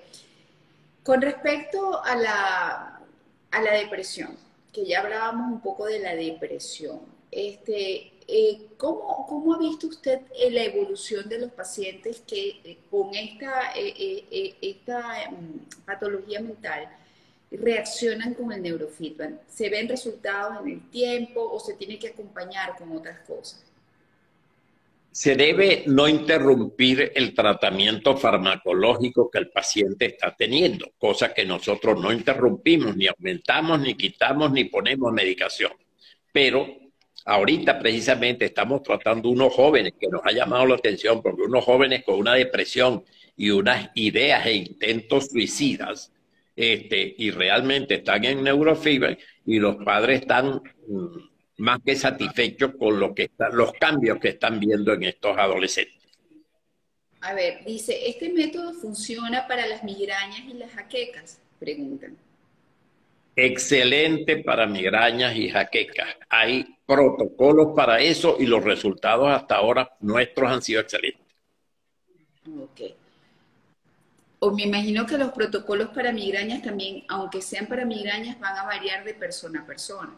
con 1.02 1.20
respecto 1.20 2.00
a 2.04 2.14
la, 2.14 3.00
a 3.50 3.62
la 3.62 3.72
depresión, 3.72 4.36
que 4.72 4.86
ya 4.86 5.00
hablábamos 5.00 5.52
un 5.52 5.60
poco 5.60 5.86
de 5.86 5.98
la 5.98 6.14
depresión, 6.14 7.00
este, 7.32 8.12
eh, 8.28 8.68
¿cómo, 8.76 9.54
ha 9.54 9.58
visto 9.58 9.88
usted 9.88 10.20
la 10.50 10.62
evolución 10.62 11.28
de 11.28 11.40
los 11.40 11.50
pacientes 11.50 12.22
que 12.24 12.60
eh, 12.62 12.78
con 12.90 13.12
esta, 13.14 13.72
eh, 13.74 14.54
esta 14.62 15.30
mm, 15.32 15.84
patología 15.84 16.40
mental 16.40 16.88
reaccionan 17.56 18.34
con 18.34 18.52
el 18.52 18.62
neurofeedback? 18.62 19.46
¿Se 19.48 19.68
ven 19.68 19.88
resultados 19.88 20.60
en 20.62 20.72
el 20.72 20.90
tiempo 20.90 21.40
o 21.42 21.60
se 21.60 21.74
tiene 21.74 21.98
que 21.98 22.08
acompañar 22.08 22.76
con 22.76 22.96
otras 22.96 23.20
cosas? 23.20 23.72
se 25.12 25.36
debe 25.36 25.84
no 25.86 26.08
interrumpir 26.08 27.12
el 27.14 27.34
tratamiento 27.34 28.16
farmacológico 28.16 29.30
que 29.30 29.40
el 29.40 29.50
paciente 29.50 30.06
está 30.06 30.34
teniendo, 30.34 30.90
cosa 30.98 31.34
que 31.34 31.44
nosotros 31.44 32.00
no 32.00 32.10
interrumpimos, 32.10 32.96
ni 32.96 33.06
aumentamos, 33.08 33.78
ni 33.80 33.94
quitamos, 33.94 34.50
ni 34.52 34.64
ponemos 34.64 35.12
medicación. 35.12 35.72
Pero 36.32 36.66
ahorita 37.26 37.78
precisamente 37.78 38.46
estamos 38.46 38.82
tratando 38.82 39.28
unos 39.28 39.52
jóvenes 39.52 39.92
que 40.00 40.08
nos 40.08 40.22
ha 40.24 40.32
llamado 40.32 40.64
la 40.64 40.76
atención, 40.76 41.20
porque 41.20 41.42
unos 41.42 41.62
jóvenes 41.62 42.04
con 42.04 42.18
una 42.18 42.32
depresión 42.32 43.04
y 43.36 43.50
unas 43.50 43.90
ideas 43.94 44.46
e 44.46 44.54
intentos 44.54 45.26
suicidas, 45.26 46.10
este, 46.54 47.14
y 47.18 47.30
realmente 47.30 47.96
están 47.96 48.24
en 48.24 48.42
neurofibra 48.42 49.16
y 49.46 49.58
los 49.58 49.76
padres 49.76 50.20
están 50.20 50.62
mm, 50.88 51.16
más 51.58 51.80
que 51.84 51.96
satisfechos 51.96 52.72
con 52.78 52.98
lo 52.98 53.14
que 53.14 53.30
los 53.52 53.72
cambios 53.72 54.18
que 54.18 54.30
están 54.30 54.60
viendo 54.60 54.92
en 54.92 55.04
estos 55.04 55.36
adolescentes. 55.36 56.02
A 57.20 57.34
ver, 57.34 57.64
dice, 57.64 58.08
¿este 58.08 58.30
método 58.30 58.72
funciona 58.74 59.46
para 59.46 59.66
las 59.66 59.84
migrañas 59.84 60.40
y 60.48 60.54
las 60.54 60.72
jaquecas? 60.72 61.40
Preguntan. 61.60 62.16
Excelente 63.36 64.38
para 64.38 64.66
migrañas 64.66 65.34
y 65.36 65.48
jaquecas. 65.48 66.08
Hay 66.28 66.76
protocolos 66.84 67.74
para 67.74 68.00
eso 68.00 68.36
y 68.38 68.46
los 68.46 68.62
resultados 68.62 69.28
hasta 69.30 69.54
ahora 69.54 69.96
nuestros 70.00 70.50
han 70.50 70.62
sido 70.62 70.80
excelentes. 70.80 71.22
Ok. 72.46 73.01
O 74.44 74.50
me 74.50 74.64
imagino 74.64 75.06
que 75.06 75.16
los 75.16 75.30
protocolos 75.30 75.90
para 75.90 76.10
migrañas 76.10 76.62
también, 76.62 77.04
aunque 77.08 77.40
sean 77.40 77.68
para 77.68 77.84
migrañas, 77.84 78.40
van 78.40 78.58
a 78.58 78.64
variar 78.64 79.04
de 79.04 79.14
persona 79.14 79.60
a 79.60 79.66
persona. 79.66 80.12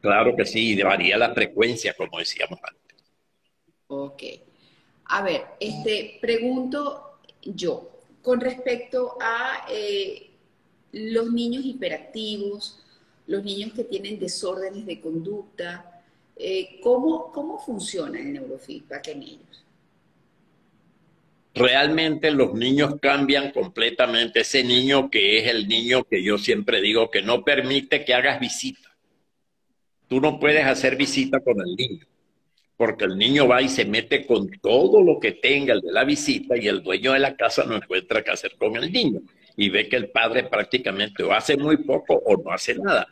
Claro 0.00 0.36
que 0.36 0.46
sí, 0.46 0.80
varía 0.80 1.18
la 1.18 1.34
frecuencia, 1.34 1.92
como 1.94 2.20
decíamos 2.20 2.60
antes. 2.62 3.04
Ok. 3.88 4.22
A 5.06 5.22
ver, 5.22 5.44
este, 5.58 6.18
pregunto 6.20 7.18
yo, 7.42 7.90
con 8.22 8.40
respecto 8.40 9.18
a 9.20 9.66
eh, 9.68 10.30
los 10.92 11.32
niños 11.32 11.64
hiperactivos, 11.64 12.78
los 13.26 13.42
niños 13.42 13.72
que 13.72 13.82
tienen 13.82 14.20
desórdenes 14.20 14.86
de 14.86 15.00
conducta, 15.00 16.00
eh, 16.36 16.78
¿cómo, 16.80 17.32
¿cómo 17.32 17.58
funciona 17.58 18.20
el 18.20 18.34
neurofeedback 18.34 19.08
en 19.08 19.22
ellos? 19.24 19.64
Realmente 21.54 22.30
los 22.30 22.54
niños 22.54 22.96
cambian 23.00 23.50
completamente. 23.50 24.40
Ese 24.40 24.64
niño 24.64 25.10
que 25.10 25.38
es 25.38 25.48
el 25.48 25.68
niño 25.68 26.04
que 26.04 26.22
yo 26.22 26.38
siempre 26.38 26.80
digo 26.80 27.10
que 27.10 27.22
no 27.22 27.44
permite 27.44 28.04
que 28.04 28.14
hagas 28.14 28.40
visita. 28.40 28.96
Tú 30.08 30.20
no 30.20 30.40
puedes 30.40 30.64
hacer 30.64 30.96
visita 30.96 31.40
con 31.40 31.60
el 31.60 31.76
niño, 31.76 32.04
porque 32.76 33.04
el 33.04 33.16
niño 33.16 33.46
va 33.46 33.62
y 33.62 33.68
se 33.68 33.84
mete 33.84 34.26
con 34.26 34.50
todo 34.60 35.02
lo 35.02 35.20
que 35.20 35.32
tenga 35.32 35.72
el 35.72 35.80
de 35.80 35.92
la 35.92 36.04
visita 36.04 36.56
y 36.56 36.66
el 36.66 36.82
dueño 36.82 37.12
de 37.12 37.20
la 37.20 37.36
casa 37.36 37.64
no 37.64 37.76
encuentra 37.76 38.22
qué 38.22 38.32
hacer 38.32 38.56
con 38.56 38.74
el 38.76 38.90
niño 38.90 39.20
y 39.56 39.68
ve 39.68 39.88
que 39.88 39.96
el 39.96 40.10
padre 40.10 40.44
prácticamente 40.44 41.22
o 41.22 41.32
hace 41.32 41.56
muy 41.56 41.76
poco 41.76 42.14
o 42.14 42.42
no 42.42 42.50
hace 42.50 42.74
nada. 42.74 43.06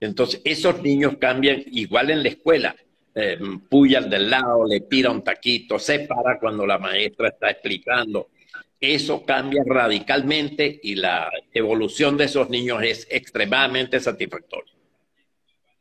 Entonces, 0.00 0.40
esos 0.44 0.82
niños 0.82 1.16
cambian 1.20 1.62
igual 1.66 2.10
en 2.10 2.22
la 2.22 2.30
escuela 2.30 2.74
eh, 3.14 3.38
puya 3.68 4.00
del 4.00 4.30
lado, 4.30 4.66
le 4.66 4.80
tira 4.80 5.10
un 5.10 5.22
taquito, 5.22 5.78
se 5.78 6.00
para 6.00 6.38
cuando 6.38 6.66
la 6.66 6.78
maestra 6.78 7.28
está 7.28 7.50
explicando. 7.50 8.28
Eso 8.80 9.24
cambia 9.26 9.62
radicalmente 9.66 10.80
y 10.82 10.94
la 10.94 11.30
evolución 11.52 12.16
de 12.16 12.24
esos 12.24 12.48
niños 12.48 12.82
es 12.82 13.06
extremadamente 13.10 14.00
satisfactoria. 14.00 14.72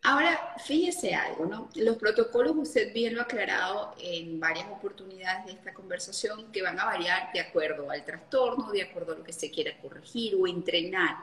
Ahora, 0.02 0.56
fíjese 0.66 1.14
algo, 1.14 1.46
¿no? 1.46 1.70
Los 1.76 1.98
protocolos, 1.98 2.56
usted 2.56 2.94
bien 2.94 3.16
lo 3.16 3.22
ha 3.22 3.24
aclarado 3.26 3.96
en 4.02 4.40
varias 4.40 4.68
oportunidades 4.70 5.46
de 5.46 5.52
esta 5.52 5.74
conversación, 5.74 6.52
que 6.54 6.62
van 6.62 6.80
a 6.80 6.86
variar 6.86 7.32
de 7.34 7.42
acuerdo 7.42 7.92
al 7.92 8.06
trastorno, 8.06 8.72
de 8.72 8.84
acuerdo 8.84 9.14
a 9.14 9.18
lo 9.18 9.24
que 9.24 9.34
se 9.34 9.52
quiera 9.52 9.78
corregir 9.82 10.36
o 10.36 10.48
entrenar, 10.48 11.18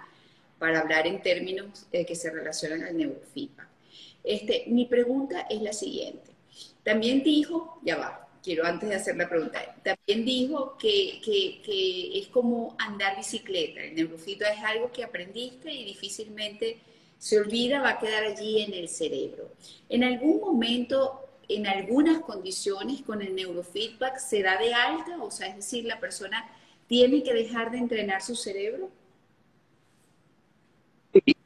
para 0.59 0.81
hablar 0.81 1.07
en 1.07 1.23
términos 1.23 1.87
eh, 1.90 2.05
que 2.05 2.14
se 2.14 2.31
relacionan 2.31 2.85
al 2.85 2.97
neurofeedback. 2.97 3.76
Este, 4.27 4.65
mi 4.67 4.87
pregunta 4.87 5.47
es 5.49 5.62
la 5.62 5.73
siguiente. 5.73 6.33
También 6.83 7.23
dijo, 7.23 7.79
ya 7.83 7.97
va, 7.97 8.29
quiero 8.43 8.67
antes 8.67 8.89
de 8.89 8.97
hacer 8.97 9.17
la 9.17 9.29
pregunta, 9.29 9.77
también 9.85 10.25
dijo 10.25 10.77
que, 10.77 11.21
es 12.19 12.27
como 12.29 12.75
andar 12.79 13.17
bicicleta. 13.17 13.83
El 13.85 13.95
neurofeedback 13.95 14.59
es 14.59 14.65
algo 14.65 14.91
que 14.91 15.05
aprendiste 15.05 15.73
y 15.73 15.85
difícilmente 15.85 16.79
se 17.19 17.39
olvida, 17.39 17.81
va 17.81 17.91
a 17.91 17.99
quedar 18.01 18.25
allí 18.25 18.62
en 18.62 18.75
el 18.75 18.89
cerebro. 18.89 19.49
En 19.89 20.03
algún 20.03 20.41
momento, 20.41 21.21
en 21.49 21.69
algunas 21.69 22.21
condiciones 22.21 23.03
con 23.03 23.23
el 23.23 23.33
neurofeedback, 23.35 24.19
¿se 24.19 24.43
da 24.43 24.59
de 24.59 24.75
alta? 24.75 25.23
O 25.23 25.31
sea, 25.31 25.47
es 25.47 25.57
decir, 25.57 25.85
la 25.85 26.01
persona 26.01 26.51
tiene 26.89 27.23
que 27.23 27.33
dejar 27.33 27.71
de 27.71 27.79
entrenar 27.79 28.23
su 28.23 28.35
cerebro 28.35 28.91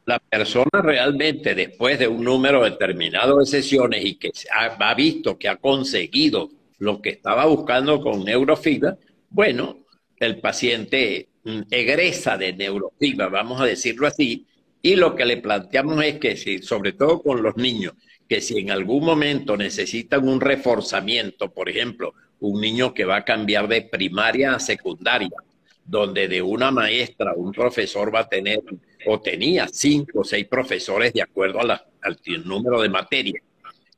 la 0.06 0.18
persona 0.18 0.82
realmente 0.82 1.54
después 1.54 1.98
de 1.98 2.08
un 2.08 2.24
número 2.24 2.64
determinado 2.64 3.38
de 3.38 3.46
sesiones 3.46 4.04
y 4.04 4.14
que 4.16 4.32
ha, 4.52 4.94
visto 4.94 5.38
que 5.38 5.48
ha 5.48 5.56
conseguido 5.56 6.50
lo 6.78 7.00
que 7.00 7.10
estaba 7.10 7.46
buscando 7.46 8.00
con 8.00 8.24
neurofibra, 8.24 8.96
bueno, 9.28 9.78
el 10.18 10.40
paciente 10.40 11.28
mm, 11.44 11.60
egresa 11.70 12.36
de 12.36 12.52
neurofibra, 12.52 13.28
vamos 13.28 13.60
a 13.60 13.66
decirlo 13.66 14.06
así, 14.06 14.46
y 14.82 14.96
lo 14.96 15.14
que 15.14 15.26
le 15.26 15.36
planteamos 15.36 16.02
es 16.04 16.18
que 16.18 16.36
si, 16.36 16.62
sobre 16.62 16.92
todo 16.92 17.22
con 17.22 17.42
los 17.42 17.56
niños, 17.56 17.92
que 18.28 18.40
si 18.40 18.58
en 18.58 18.70
algún 18.70 19.04
momento 19.04 19.56
necesitan 19.56 20.26
un 20.26 20.40
reforzamiento, 20.40 21.52
por 21.52 21.68
ejemplo, 21.68 22.14
un 22.40 22.60
niño 22.60 22.94
que 22.94 23.04
va 23.04 23.16
a 23.16 23.24
cambiar 23.24 23.68
de 23.68 23.82
primaria 23.82 24.54
a 24.54 24.60
secundaria, 24.60 25.36
donde 25.90 26.28
de 26.28 26.40
una 26.40 26.70
maestra 26.70 27.32
un 27.34 27.50
profesor 27.50 28.14
va 28.14 28.20
a 28.20 28.28
tener 28.28 28.62
o 29.06 29.20
tenía 29.20 29.66
cinco 29.66 30.20
o 30.20 30.24
seis 30.24 30.46
profesores 30.46 31.12
de 31.12 31.22
acuerdo 31.22 31.58
al 31.60 32.20
número 32.44 32.80
de 32.80 32.88
materias. 32.88 33.42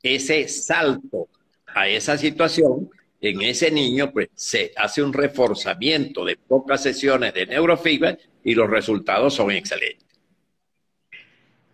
Ese 0.01 0.47
salto 0.47 1.27
a 1.67 1.87
esa 1.87 2.17
situación, 2.17 2.89
en 3.21 3.41
ese 3.43 3.69
niño, 3.69 4.11
pues 4.11 4.29
se 4.33 4.71
hace 4.75 5.03
un 5.03 5.13
reforzamiento 5.13 6.25
de 6.25 6.35
pocas 6.35 6.81
sesiones 6.81 7.31
de 7.35 7.45
neurofibra 7.45 8.17
y 8.43 8.55
los 8.55 8.69
resultados 8.69 9.35
son 9.35 9.51
excelentes. 9.51 10.07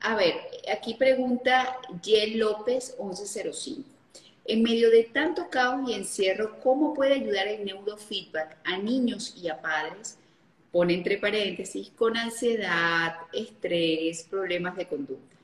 A 0.01 0.15
ver, 0.15 0.33
aquí 0.71 0.95
pregunta 0.95 1.77
Jen 2.03 2.39
López 2.39 2.97
1105. 2.99 3.98
En 4.49 4.63
medio 4.63 4.89
de 4.89 5.03
tanto 5.03 5.49
caos 5.49 5.89
y 5.89 5.93
encierro, 5.93 6.59
¿cómo 6.59 6.93
puede 6.93 7.13
ayudar 7.13 7.47
el 7.47 7.63
neurofeedback 7.63 8.57
a 8.63 8.77
niños 8.77 9.35
y 9.41 9.47
a 9.47 9.61
padres 9.61 10.17
pone 10.71 10.93
entre 10.93 11.17
paréntesis, 11.17 11.91
con 11.95 12.15
ansiedad, 12.17 13.15
estrés, 13.33 14.27
problemas 14.29 14.75
de 14.75 14.87
conducta. 14.87 15.35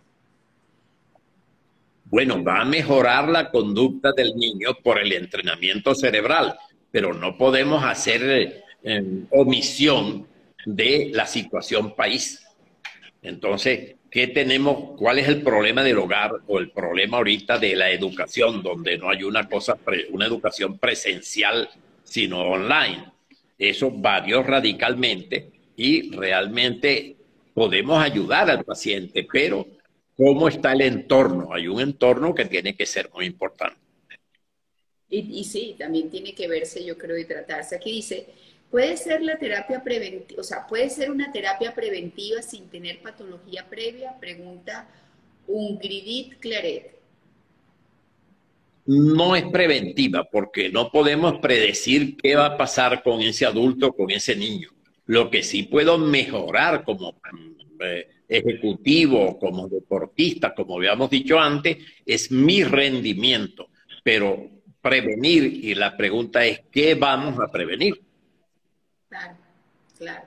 Bueno, 2.06 2.44
va 2.44 2.62
a 2.62 2.66
mejorar 2.66 3.28
la 3.30 3.50
conducta 3.50 4.12
del 4.12 4.36
niño 4.36 4.76
por 4.84 5.00
el 5.00 5.12
entrenamiento 5.12 5.96
cerebral, 5.96 6.56
pero 6.92 7.14
no 7.14 7.38
podemos 7.38 7.84
hacer 7.84 8.64
eh, 8.84 9.26
omisión 9.32 10.28
de 10.66 11.10
la 11.12 11.26
situación 11.26 11.96
país. 11.96 12.46
Entonces, 13.24 13.95
¿qué 14.16 14.28
tenemos? 14.28 14.98
¿Cuál 14.98 15.20
es 15.20 15.28
el 15.28 15.42
problema 15.42 15.84
del 15.84 15.98
hogar 15.98 16.32
o 16.48 16.58
el 16.58 16.72
problema 16.72 17.18
ahorita 17.18 17.58
de 17.58 17.76
la 17.76 17.92
educación, 17.92 18.64
donde 18.64 18.98
no 18.98 19.10
hay 19.10 19.24
una 19.24 19.50
cosa, 19.50 19.78
una 20.10 20.26
educación 20.26 20.80
presencial, 20.80 21.70
sino 22.02 22.40
online? 22.40 23.12
Eso 23.60 23.92
varió 23.92 24.42
radicalmente 24.42 25.52
y 25.76 26.16
realmente 26.16 27.18
podemos 27.54 28.02
ayudar 28.02 28.50
al 28.50 28.64
paciente, 28.64 29.28
pero 29.30 29.68
¿cómo 30.16 30.48
está 30.48 30.72
el 30.72 30.80
entorno? 30.80 31.54
Hay 31.54 31.68
un 31.68 31.82
entorno 31.82 32.34
que 32.34 32.46
tiene 32.46 32.74
que 32.74 32.86
ser 32.86 33.10
muy 33.14 33.26
importante. 33.26 33.76
Y, 35.10 35.44
sí, 35.44 35.76
también 35.78 36.10
tiene 36.10 36.34
que 36.34 36.48
verse, 36.48 36.86
yo 36.86 36.98
creo, 36.98 37.18
y 37.18 37.26
tratarse. 37.26 37.76
Aquí 37.76 37.92
dice, 37.92 38.28
puede 38.76 38.98
ser 38.98 39.22
la 39.22 39.38
terapia 39.38 39.82
preventiva, 39.82 40.42
o 40.42 40.44
sea, 40.44 40.68
puede 40.68 40.90
ser 40.90 41.10
una 41.10 41.32
terapia 41.32 41.74
preventiva 41.74 42.42
sin 42.42 42.68
tener 42.68 43.00
patología 43.00 43.66
previa, 43.70 44.20
pregunta 44.20 44.86
Ungridit 45.48 46.40
Claret 46.40 46.92
no 48.86 49.34
es 49.34 49.46
preventiva 49.46 50.28
porque 50.30 50.70
no 50.70 50.92
podemos 50.92 51.40
predecir 51.40 52.18
qué 52.18 52.36
va 52.36 52.48
a 52.48 52.58
pasar 52.58 53.02
con 53.02 53.22
ese 53.22 53.46
adulto, 53.46 53.94
con 53.94 54.12
ese 54.12 54.36
niño. 54.36 54.70
Lo 55.06 55.32
que 55.32 55.42
sí 55.42 55.64
puedo 55.64 55.98
mejorar 55.98 56.84
como 56.84 57.16
eh, 57.80 58.10
ejecutivo, 58.28 59.40
como 59.40 59.70
deportista, 59.70 60.54
como 60.54 60.76
habíamos 60.76 61.10
dicho 61.10 61.40
antes, 61.40 61.78
es 62.06 62.30
mi 62.30 62.64
rendimiento. 62.64 63.70
Pero 64.04 64.50
prevenir, 64.82 65.46
y 65.46 65.74
la 65.76 65.96
pregunta 65.96 66.46
es, 66.46 66.62
¿qué 66.72 66.94
vamos 66.94 67.40
a 67.40 67.50
prevenir? 67.50 68.06
Claro, 69.18 69.38
claro. 69.98 70.26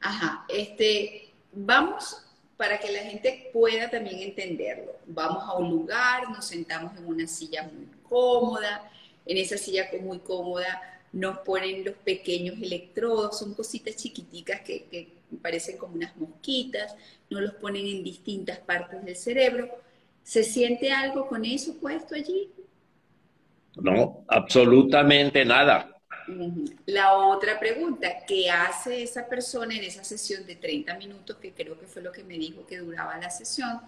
Ajá, 0.00 0.44
este, 0.48 1.32
vamos 1.52 2.24
para 2.56 2.78
que 2.78 2.92
la 2.92 3.00
gente 3.00 3.50
pueda 3.52 3.90
también 3.90 4.20
entenderlo. 4.20 4.92
Vamos 5.06 5.42
a 5.44 5.54
un 5.54 5.70
lugar, 5.70 6.30
nos 6.30 6.46
sentamos 6.46 6.96
en 6.96 7.06
una 7.06 7.26
silla 7.26 7.64
muy 7.64 7.88
cómoda, 8.08 8.90
en 9.26 9.36
esa 9.36 9.56
silla 9.56 9.88
muy 10.00 10.18
cómoda 10.20 10.80
nos 11.12 11.38
ponen 11.38 11.84
los 11.84 11.94
pequeños 11.96 12.56
electrodos, 12.60 13.38
son 13.38 13.54
cositas 13.54 13.96
chiquiticas 13.96 14.62
que, 14.62 15.20
parecen 15.42 15.78
como 15.78 15.94
unas 15.94 16.16
mosquitas, 16.16 16.94
nos 17.30 17.42
los 17.42 17.54
ponen 17.54 17.86
en 17.86 18.04
distintas 18.04 18.58
partes 18.58 19.02
del 19.04 19.16
cerebro. 19.16 19.68
¿Se 20.22 20.44
siente 20.44 20.92
algo 20.92 21.26
con 21.26 21.44
eso 21.44 21.78
puesto 21.78 22.14
allí? 22.14 22.50
No, 23.76 24.24
absolutamente 24.28 25.44
nada. 25.44 25.91
La 26.86 27.14
otra 27.14 27.58
pregunta, 27.58 28.08
¿qué 28.26 28.50
hace 28.50 29.02
esa 29.02 29.28
persona 29.28 29.74
en 29.74 29.84
esa 29.84 30.04
sesión 30.04 30.46
de 30.46 30.56
30 30.56 30.96
minutos, 30.98 31.36
que 31.36 31.52
creo 31.52 31.78
que 31.78 31.86
fue 31.86 32.02
lo 32.02 32.12
que 32.12 32.24
me 32.24 32.34
dijo 32.34 32.66
que 32.66 32.78
duraba 32.78 33.18
la 33.18 33.30
sesión, 33.30 33.80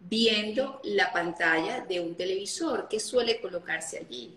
viendo 0.00 0.80
la 0.84 1.12
pantalla 1.12 1.84
de 1.88 2.00
un 2.00 2.14
televisor? 2.14 2.86
¿Qué 2.88 3.00
suele 3.00 3.40
colocarse 3.40 3.98
allí? 3.98 4.34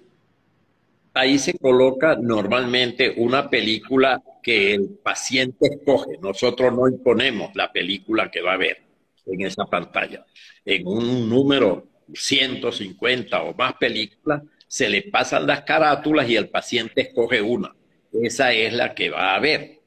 Ahí 1.14 1.40
se 1.40 1.58
coloca 1.58 2.16
normalmente 2.16 3.16
una 3.18 3.50
película 3.50 4.22
que 4.44 4.74
el 4.74 4.90
paciente 5.04 5.68
escoge. 5.68 6.18
Nosotros 6.22 6.74
no 6.74 6.88
imponemos 6.88 7.56
la 7.56 7.72
película 7.72 8.30
que 8.30 8.42
va 8.42 8.54
a 8.54 8.58
ver 8.58 8.78
en 9.26 9.42
esa 9.42 9.66
pantalla. 9.66 10.26
En 10.64 10.88
un 10.88 11.30
número 11.30 11.88
150 12.14 13.44
o 13.44 13.54
más 13.54 13.74
películas, 13.74 14.44
se 14.70 14.88
le 14.88 15.02
pasan 15.02 15.48
las 15.48 15.64
carátulas 15.64 16.30
y 16.30 16.36
el 16.36 16.48
paciente 16.48 17.02
escoge 17.02 17.42
una. 17.42 17.76
Esa 18.14 18.54
es 18.54 18.72
la 18.72 18.94
que 18.94 19.10
va 19.10 19.36
a 19.36 19.40
ver. 19.40 19.80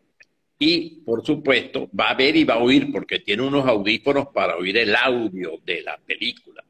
Y, 0.59 1.03
por 1.03 1.25
supuesto, 1.25 1.89
va 1.99 2.11
a 2.11 2.15
ver 2.15 2.35
y 2.37 2.45
va 2.45 2.55
a 2.55 2.59
oír 2.59 2.91
porque 2.93 3.21
tiene 3.21 3.45
unos 3.45 3.67
audífonos 3.67 4.27
para 4.35 4.57
oír 4.57 4.77
el 4.77 4.95
audio 4.97 5.53
de 5.65 5.83
la 5.83 5.97
película. 6.05 6.65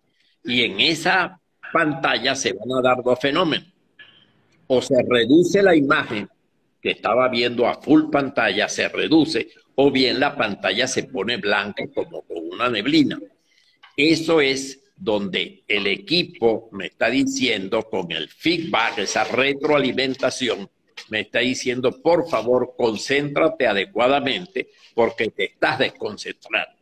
Y 0.44 0.62
en 0.62 0.78
esa 0.80 1.40
pantalla 1.72 2.34
se 2.34 2.52
van 2.52 2.70
a 2.78 2.82
dar 2.82 3.02
dos 3.02 3.18
fenómenos. 3.18 3.72
O 4.66 4.82
se 4.82 5.02
reduce 5.08 5.62
la 5.62 5.74
imagen 5.74 6.28
que 6.82 6.90
estaba 6.90 7.28
viendo 7.28 7.66
a 7.66 7.80
full 7.80 8.10
pantalla, 8.10 8.68
se 8.68 8.88
reduce, 8.88 9.48
o 9.76 9.90
bien 9.90 10.20
la 10.20 10.36
pantalla 10.36 10.86
se 10.86 11.04
pone 11.04 11.38
blanca 11.38 11.84
como 11.94 12.22
con 12.22 12.46
una 12.50 12.68
neblina. 12.68 13.18
Eso 13.96 14.42
es 14.42 14.81
donde 15.02 15.64
el 15.66 15.88
equipo 15.88 16.68
me 16.70 16.86
está 16.86 17.10
diciendo 17.10 17.82
con 17.90 18.12
el 18.12 18.28
feedback, 18.28 18.98
esa 18.98 19.24
retroalimentación, 19.24 20.70
me 21.08 21.20
está 21.20 21.40
diciendo, 21.40 22.00
por 22.00 22.28
favor, 22.28 22.74
concéntrate 22.76 23.66
adecuadamente 23.66 24.68
porque 24.94 25.30
te 25.30 25.46
estás 25.46 25.80
desconcentrando. 25.80 26.76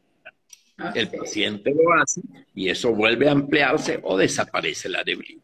El 0.95 1.09
paciente 1.11 1.71
lo 1.75 1.95
hace 1.95 2.21
y 2.55 2.69
eso 2.69 2.95
vuelve 2.95 3.27
a 3.27 3.33
ampliarse 3.33 4.01
o 4.03 4.19
desaparece 4.19 4.91
la 4.91 5.03
debilidad. 5.03 5.43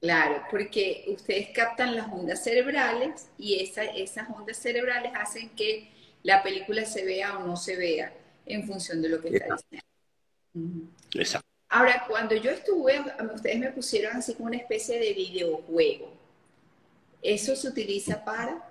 Claro, 0.00 0.42
porque 0.50 1.04
ustedes 1.08 1.50
captan 1.50 1.96
las 1.96 2.10
ondas 2.10 2.42
cerebrales 2.42 3.28
y 3.36 3.56
esas 3.60 4.28
ondas 4.34 4.56
cerebrales 4.56 5.12
hacen 5.14 5.50
que 5.50 5.90
la 6.22 6.42
película 6.42 6.86
se 6.86 7.04
vea 7.04 7.36
o 7.38 7.46
no 7.46 7.56
se 7.56 7.76
vea 7.76 8.14
en 8.46 8.66
función 8.66 9.02
de 9.02 9.10
lo 9.10 9.20
que 9.20 9.28
está 9.28 9.54
diciendo. 9.54 9.86
Exacto. 11.14 11.46
Ahora, 11.68 12.04
cuando 12.08 12.34
yo 12.36 12.50
estuve, 12.50 13.00
ustedes 13.34 13.58
me 13.58 13.72
pusieron 13.72 14.16
así 14.16 14.34
como 14.34 14.46
una 14.48 14.56
especie 14.56 14.98
de 14.98 15.12
videojuego. 15.12 16.12
¿Eso 17.22 17.56
se 17.56 17.68
utiliza 17.68 18.24
para? 18.24 18.62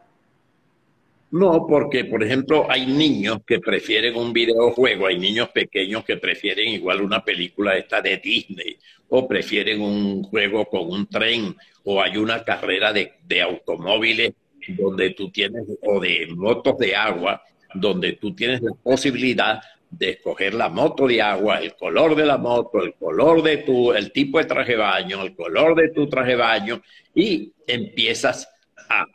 No, 1.32 1.66
porque, 1.68 2.06
por 2.06 2.24
ejemplo, 2.24 2.66
hay 2.70 2.86
niños 2.86 3.40
que 3.46 3.60
prefieren 3.60 4.16
un 4.16 4.32
videojuego, 4.32 5.08
hay 5.08 5.20
niños 5.20 5.50
pequeños 5.50 6.06
que 6.06 6.16
prefieren 6.16 6.70
igual 6.70 7.02
una 7.02 7.24
película 7.24 7.78
esta 7.78 8.02
de 8.02 8.18
Disney, 8.18 8.78
o 9.10 9.28
prefieren 9.28 9.82
un 9.82 10.24
juego 10.24 10.66
con 10.66 10.90
un 10.90 11.08
tren, 11.08 11.56
o 11.84 12.02
hay 12.02 12.16
una 12.16 12.44
carrera 12.44 12.94
de, 12.94 13.14
de 13.28 13.42
automóviles 13.42 14.32
donde 14.70 15.10
tú 15.10 15.30
tienes, 15.30 15.64
o 15.82 16.00
de 16.00 16.28
motos 16.34 16.78
de 16.78 16.96
agua, 16.96 17.44
donde 17.74 18.14
tú 18.14 18.34
tienes 18.34 18.62
la 18.62 18.72
posibilidad 18.72 19.62
de 19.90 20.12
escoger 20.12 20.54
la 20.54 20.70
moto 20.70 21.08
de 21.08 21.22
agua, 21.22 21.60
el 21.60 21.76
color 21.76 22.16
de 22.16 22.26
la 22.26 22.38
moto, 22.38 22.82
el 22.84 22.94
color 22.96 23.42
de 23.42 23.58
tu, 23.58 23.94
el 23.94 24.12
tipo 24.12 24.38
de 24.40 24.46
traje 24.46 24.76
baño, 24.76 25.22
el 25.22 25.36
color 25.36 25.76
de 25.76 25.90
tu 25.90 26.08
traje 26.08 26.36
baño, 26.36 26.82
y 27.14 27.54
empiezas 27.68 28.50
a, 28.90 29.06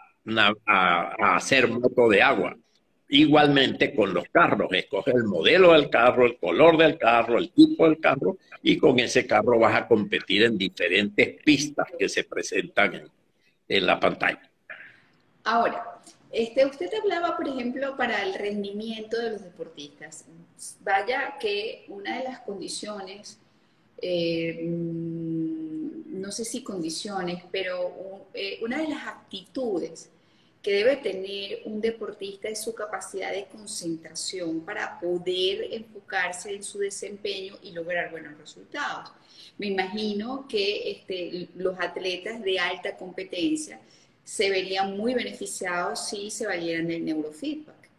a, 0.67 1.37
hacer 1.37 1.69
moto 1.69 2.09
de 2.09 2.23
agua. 2.23 2.57
Igualmente 3.09 3.95
con 3.95 4.15
los 4.15 4.29
carros, 4.31 4.69
escoge 4.73 5.11
el 5.11 5.25
modelo 5.25 5.73
del 5.73 5.91
carro, 5.91 6.25
el 6.27 6.39
color 6.39 6.77
del 6.77 6.97
carro, 6.97 7.39
el 7.39 7.51
tipo 7.51 7.85
del 7.85 7.99
carro, 7.99 8.39
y 8.63 8.79
con 8.79 8.99
ese 9.01 9.27
carro 9.27 9.59
vas 9.59 9.75
a 9.75 9.89
competir 9.89 10.45
en 10.45 10.57
diferentes 10.57 11.43
pistas 11.43 11.89
que 11.99 12.09
se 12.09 12.25
presentan 12.25 12.95
en, 12.95 13.09
en 13.69 13.87
la 13.87 13.99
pantalla. 13.99 14.49
Ahora, 15.45 16.00
este, 16.33 16.65
usted 16.65 16.91
hablaba, 16.95 17.37
por 17.37 17.49
ejemplo, 17.49 17.97
para 17.97 18.23
el 18.23 18.35
rendimiento 18.35 19.19
de 19.19 19.31
los 19.31 19.43
deportistas. 19.43 20.25
Vaya 20.83 21.37
que 21.41 21.85
una 21.89 22.19
de 22.19 22.25
las 22.25 22.41
condiciones, 22.41 23.39
eh, 24.01 24.61
no 24.65 26.31
sé 26.31 26.45
si 26.45 26.63
condiciones, 26.63 27.43
pero 27.51 28.27
eh, 28.35 28.59
una 28.63 28.79
de 28.79 28.89
las 28.89 29.07
actitudes 29.07 30.09
que 30.63 30.73
debe 30.73 30.97
tener 30.99 31.63
un 31.65 31.81
deportista 31.81 32.49
es 32.49 32.63
su 32.63 32.75
capacidad 32.75 33.33
de 33.33 33.47
concentración 33.47 34.61
para 34.61 35.01
poder 35.01 35.73
enfocarse 35.73 36.55
en 36.55 36.63
su 36.63 36.79
desempeño 36.79 37.57
y 37.63 37.73
lograr 37.73 38.11
buenos 38.11 38.37
resultados. 38.39 39.11
Me 39.57 39.69
imagino 39.69 40.47
que 40.47 40.91
este, 40.91 41.49
los 41.57 41.79
atletas 41.81 42.43
de 42.43 42.59
alta 42.59 42.97
competencia 42.97 43.81
se 44.25 44.51
verían 44.51 44.97
muy 44.97 45.15
beneficiados 45.15 46.09
si 46.09 46.31
se 46.31 46.47
valieran 46.47 46.87
del 46.87 47.05
neurofeedback. 47.05 47.91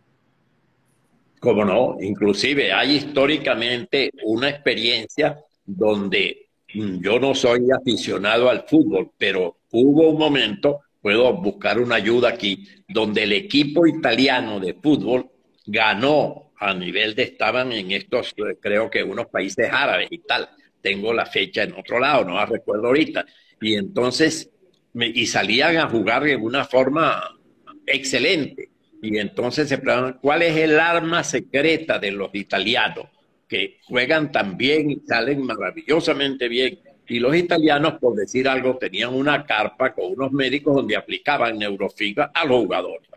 Cómo 1.39 1.65
no, 1.65 1.97
inclusive 1.99 2.71
hay 2.71 2.97
históricamente 2.97 4.11
una 4.25 4.49
experiencia 4.49 5.43
donde 5.65 6.49
mm, 6.73 7.01
yo 7.01 7.19
no 7.19 7.33
soy 7.33 7.67
aficionado 7.71 8.49
al 8.49 8.65
fútbol, 8.67 9.11
pero 9.17 9.57
hubo 9.71 10.09
un 10.09 10.19
momento, 10.19 10.81
puedo 11.01 11.33
buscar 11.33 11.79
una 11.79 11.95
ayuda 11.95 12.29
aquí, 12.29 12.67
donde 12.87 13.23
el 13.23 13.31
equipo 13.33 13.87
italiano 13.87 14.59
de 14.59 14.75
fútbol 14.75 15.31
ganó 15.65 16.51
a 16.57 16.75
nivel 16.75 17.15
de, 17.15 17.23
estaban 17.23 17.71
en 17.71 17.91
estos, 17.91 18.35
creo 18.59 18.89
que 18.89 19.03
unos 19.03 19.25
países 19.27 19.67
árabes 19.71 20.09
y 20.11 20.19
tal. 20.19 20.47
Tengo 20.79 21.11
la 21.11 21.25
fecha 21.25 21.63
en 21.63 21.73
otro 21.73 21.99
lado, 21.99 22.23
no 22.23 22.35
la 22.35 22.45
recuerdo 22.45 22.87
ahorita. 22.87 23.25
Y 23.59 23.75
entonces 23.75 24.51
y 24.93 25.25
salían 25.25 25.77
a 25.77 25.89
jugar 25.89 26.23
de 26.23 26.35
una 26.35 26.65
forma 26.65 27.37
excelente. 27.85 28.69
Y 29.01 29.17
entonces 29.17 29.67
se 29.69 29.77
preguntan, 29.77 30.19
¿cuál 30.21 30.43
es 30.43 30.55
el 30.57 30.79
arma 30.79 31.23
secreta 31.23 31.97
de 31.97 32.11
los 32.11 32.29
italianos? 32.33 33.05
Que 33.47 33.79
juegan 33.85 34.31
tan 34.31 34.57
bien 34.57 34.91
y 34.91 34.99
salen 35.07 35.43
maravillosamente 35.43 36.47
bien. 36.47 36.79
Y 37.07 37.19
los 37.19 37.35
italianos, 37.35 37.95
por 37.99 38.15
decir 38.15 38.47
algo, 38.47 38.77
tenían 38.77 39.13
una 39.13 39.45
carpa 39.45 39.93
con 39.93 40.13
unos 40.13 40.31
médicos 40.31 40.75
donde 40.75 40.95
aplicaban 40.95 41.57
neurofibra 41.57 42.31
a 42.33 42.45
los 42.45 42.57
jugadores. 42.57 43.09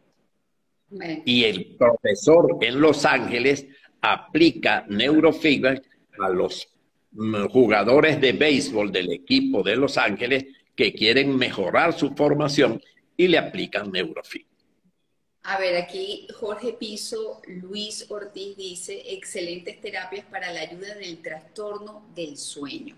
Y 1.24 1.44
el 1.44 1.76
profesor 1.76 2.58
en 2.60 2.80
Los 2.80 3.04
Ángeles 3.04 3.66
aplica 4.00 4.84
neurofibra 4.88 5.80
a 6.18 6.28
los 6.28 6.68
mm, 7.12 7.46
jugadores 7.46 8.20
de 8.20 8.32
béisbol 8.32 8.92
del 8.92 9.12
equipo 9.12 9.62
de 9.62 9.76
Los 9.76 9.98
Ángeles 9.98 10.44
que 10.76 10.92
quieren 10.92 11.36
mejorar 11.36 11.96
su 11.98 12.10
formación 12.10 12.80
y 13.16 13.28
le 13.28 13.38
aplican 13.38 13.90
neurofit. 13.90 14.46
A 15.46 15.58
ver, 15.58 15.76
aquí 15.76 16.26
Jorge 16.34 16.72
Piso, 16.72 17.42
Luis 17.46 18.06
Ortiz 18.10 18.56
dice, 18.56 19.02
excelentes 19.12 19.78
terapias 19.80 20.24
para 20.26 20.50
la 20.52 20.60
ayuda 20.60 20.94
del 20.94 21.20
trastorno 21.20 22.06
del 22.14 22.38
sueño. 22.38 22.96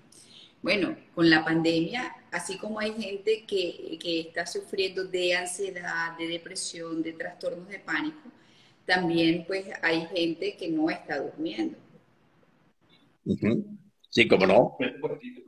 Bueno, 0.63 0.97
con 1.15 1.29
la 1.29 1.45
pandemia, 1.45 2.15
así 2.31 2.57
como 2.57 2.79
hay 2.79 2.93
gente 2.93 3.45
que, 3.47 3.99
está 4.03 4.47
sufriendo 4.47 5.05
de 5.05 5.35
ansiedad, 5.35 6.17
de 6.19 6.29
depresión, 6.29 7.03
de 7.03 7.13
trastornos 7.13 7.69
de 7.69 7.81
pánico, 7.81 8.31
también 8.85 9.45
pues 9.47 9.67
hay 9.83 10.07
gente 10.07 10.57
que 10.57 10.69
no 10.69 10.89
está 10.89 11.21
durmiendo. 11.21 11.77
Sí, 14.17 14.27
como 14.27 14.47
no. 14.47 14.79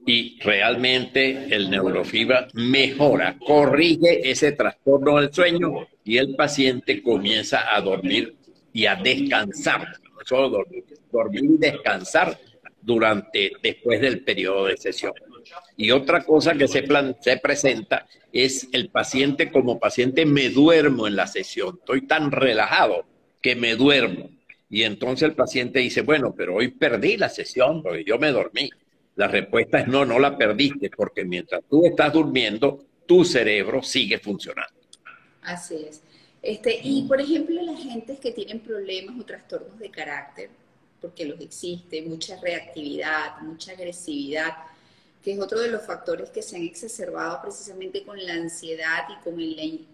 Y 0.07 0.39
realmente 0.43 1.47
el 1.57 1.71
neurofibra 1.71 2.49
mejora, 2.53 3.39
corrige 3.39 4.31
ese 4.31 4.53
trastorno 4.53 5.19
del 5.19 5.33
sueño 5.33 5.89
y 6.05 6.19
el 6.19 6.37
paciente 6.37 7.03
comienza 7.03 7.75
a 7.75 7.81
dormir 7.81 8.37
y 8.75 8.85
a 8.85 8.97
descansar. 8.97 9.97
No 10.13 10.19
solo 10.23 10.51
dormir, 10.51 10.85
dormir 11.11 11.45
y 11.45 11.57
descansar 11.57 12.39
durante, 12.83 13.53
después 13.63 14.03
del 14.03 14.23
periodo 14.23 14.67
de 14.67 14.77
sesión. 14.77 15.15
Y 15.79 15.91
otra 15.91 16.23
cosa 16.23 16.53
que 16.53 16.69
se, 16.69 16.87
se 17.23 17.37
presenta 17.39 18.07
es 18.35 18.69
el 18.75 18.91
paciente 18.91 19.51
como 19.51 19.79
paciente 19.79 20.27
me 20.27 20.51
duermo 20.51 21.07
en 21.07 21.17
la 21.17 21.27
sesión, 21.27 21.77
estoy 21.79 22.07
tan 22.07 22.31
relajado 22.31 23.07
que 23.41 23.57
me 23.57 23.77
duermo. 23.77 24.29
Y 24.71 24.83
entonces 24.83 25.29
el 25.29 25.35
paciente 25.35 25.79
dice, 25.79 26.03
bueno, 26.03 26.35
pero 26.37 26.57
hoy 26.57 26.69
perdí 26.69 27.17
la 27.17 27.29
sesión 27.29 27.83
porque 27.83 28.05
yo 28.05 28.19
me 28.19 28.31
dormí. 28.31 28.71
La 29.17 29.27
respuesta 29.27 29.81
es 29.81 29.89
no, 29.89 30.05
no 30.05 30.19
la 30.19 30.37
perdiste 30.37 30.91
porque 30.91 31.25
mientras 31.25 31.63
tú 31.69 31.85
estás 31.87 32.13
durmiendo, 32.13 32.85
tu 33.07 33.25
cerebro 33.25 33.83
sigue 33.83 34.19
funcionando. 34.19 34.75
Así 35.43 35.77
es. 35.89 36.03
Este, 36.43 36.79
y 36.83 37.03
por 37.09 37.21
ejemplo, 37.21 37.61
las 37.63 37.83
gentes 37.83 38.21
que 38.21 38.33
tienen 38.33 38.61
problemas 38.61 39.19
o 39.19 39.25
trastornos 39.25 39.79
de 39.79 39.91
carácter, 39.91 40.51
porque 41.01 41.25
los 41.25 41.41
existe, 41.41 42.03
mucha 42.03 42.41
reactividad, 42.41 43.41
mucha 43.41 43.73
agresividad, 43.73 44.53
que 45.23 45.33
es 45.33 45.41
otro 45.41 45.61
de 45.61 45.69
los 45.69 45.85
factores 45.85 46.31
que 46.31 46.43
se 46.43 46.57
han 46.57 46.63
exacerbado 46.63 47.41
precisamente 47.43 48.05
con 48.05 48.25
la 48.25 48.35
ansiedad 48.35 49.05
y 49.09 49.25
con, 49.25 49.35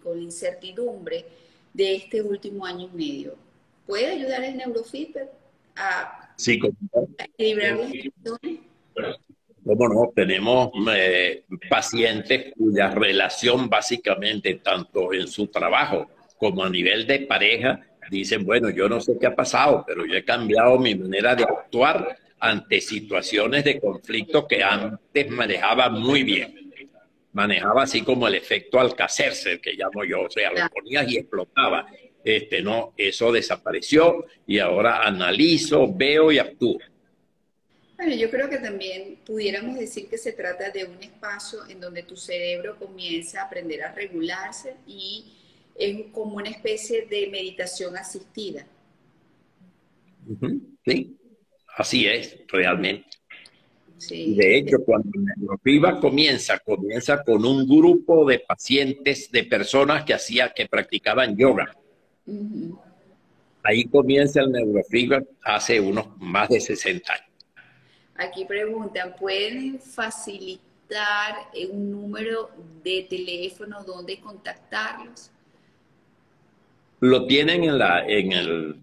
con 0.03 0.17
la 0.17 0.23
incertidumbre 0.23 1.25
de 1.73 1.95
este 1.95 2.21
último 2.21 2.65
año 2.65 2.89
y 2.93 2.95
medio. 2.95 3.44
¿Puede 3.85 4.07
ayudar 4.07 4.43
el 4.43 4.57
neurofeedback 4.57 5.29
a, 5.75 6.33
sí, 6.37 6.59
equilibrar 7.17 7.77
las 7.77 7.91
emociones? 7.93 8.59
¿Cómo 9.65 9.87
no? 9.89 10.11
Tenemos 10.15 10.69
eh, 10.95 11.43
pacientes 11.69 12.53
cuya 12.55 12.91
relación 12.91 13.67
básicamente, 13.67 14.55
tanto 14.55 15.11
en 15.13 15.27
su 15.27 15.47
trabajo 15.47 16.09
como 16.37 16.63
a 16.63 16.69
nivel 16.69 17.07
de 17.07 17.21
pareja, 17.21 17.79
dicen, 18.09 18.45
bueno, 18.45 18.69
yo 18.69 18.87
no 18.87 19.01
sé 19.01 19.17
qué 19.19 19.27
ha 19.27 19.35
pasado, 19.35 19.83
pero 19.85 20.05
yo 20.05 20.15
he 20.15 20.23
cambiado 20.23 20.77
mi 20.77 20.93
manera 20.95 21.35
de 21.35 21.43
actuar 21.43 22.15
ante 22.39 22.79
situaciones 22.79 23.63
de 23.63 23.79
conflicto 23.79 24.47
que 24.47 24.63
antes 24.63 25.29
manejaba 25.31 25.89
muy 25.89 26.23
bien. 26.23 26.71
Manejaba 27.33 27.83
así 27.83 28.01
como 28.01 28.27
el 28.27 28.35
efecto 28.35 28.79
Alcacerse, 28.79 29.59
que 29.59 29.73
llamo 29.73 30.03
yo, 30.05 30.21
o 30.21 30.29
sea, 30.29 30.51
lo 30.51 30.69
ponías 30.69 31.11
y 31.11 31.17
explotaba. 31.17 31.87
Este, 32.25 32.63
no, 32.63 32.91
eso 32.97 33.31
desapareció 33.31 34.25
y 34.47 34.57
ahora 34.57 35.03
analizo, 35.03 35.93
veo 35.93 36.31
y 36.31 36.39
actúo. 36.39 36.79
Bueno, 37.97 38.15
yo 38.15 38.31
creo 38.31 38.49
que 38.49 38.57
también 38.57 39.19
pudiéramos 39.23 39.77
decir 39.77 40.09
que 40.09 40.17
se 40.17 40.33
trata 40.33 40.71
de 40.71 40.85
un 40.85 41.01
espacio 41.03 41.59
en 41.69 41.79
donde 41.79 42.01
tu 42.01 42.17
cerebro 42.17 42.77
comienza 42.79 43.41
a 43.41 43.45
aprender 43.45 43.83
a 43.83 43.93
regularse 43.93 44.75
y 44.87 45.33
es 45.75 46.07
como 46.11 46.37
una 46.37 46.49
especie 46.49 47.05
de 47.05 47.27
meditación 47.27 47.95
asistida. 47.95 48.65
Sí, 50.83 51.15
así 51.77 52.07
es, 52.07 52.39
realmente. 52.47 53.05
De 54.09 54.57
hecho, 54.57 54.77
cuando 54.83 55.11
Neurofiba 55.13 55.99
comienza, 55.99 56.57
comienza 56.57 57.23
con 57.23 57.45
un 57.45 57.67
grupo 57.67 58.25
de 58.25 58.39
pacientes, 58.39 59.31
de 59.31 59.43
personas 59.43 60.03
que 60.03 60.15
hacía, 60.15 60.51
que 60.51 60.65
practicaban 60.65 61.37
yoga. 61.37 61.71
Ahí 63.63 63.85
comienza 63.85 64.41
el 64.41 64.51
Neurofiba 64.51 65.21
hace 65.43 65.79
unos 65.79 66.07
más 66.17 66.49
de 66.49 66.59
60 66.59 67.13
años. 67.13 67.25
Aquí 68.15 68.45
preguntan, 68.45 69.15
¿pueden 69.19 69.79
facilitar 69.79 71.35
un 71.71 71.91
número 71.91 72.51
de 72.83 73.07
teléfono 73.09 73.83
donde 73.83 74.19
contactarlos? 74.19 75.31
Lo 77.01 77.25
tienen 77.27 77.63
en, 77.63 77.77
la, 77.77 78.05
en, 78.07 78.31
el, 78.31 78.81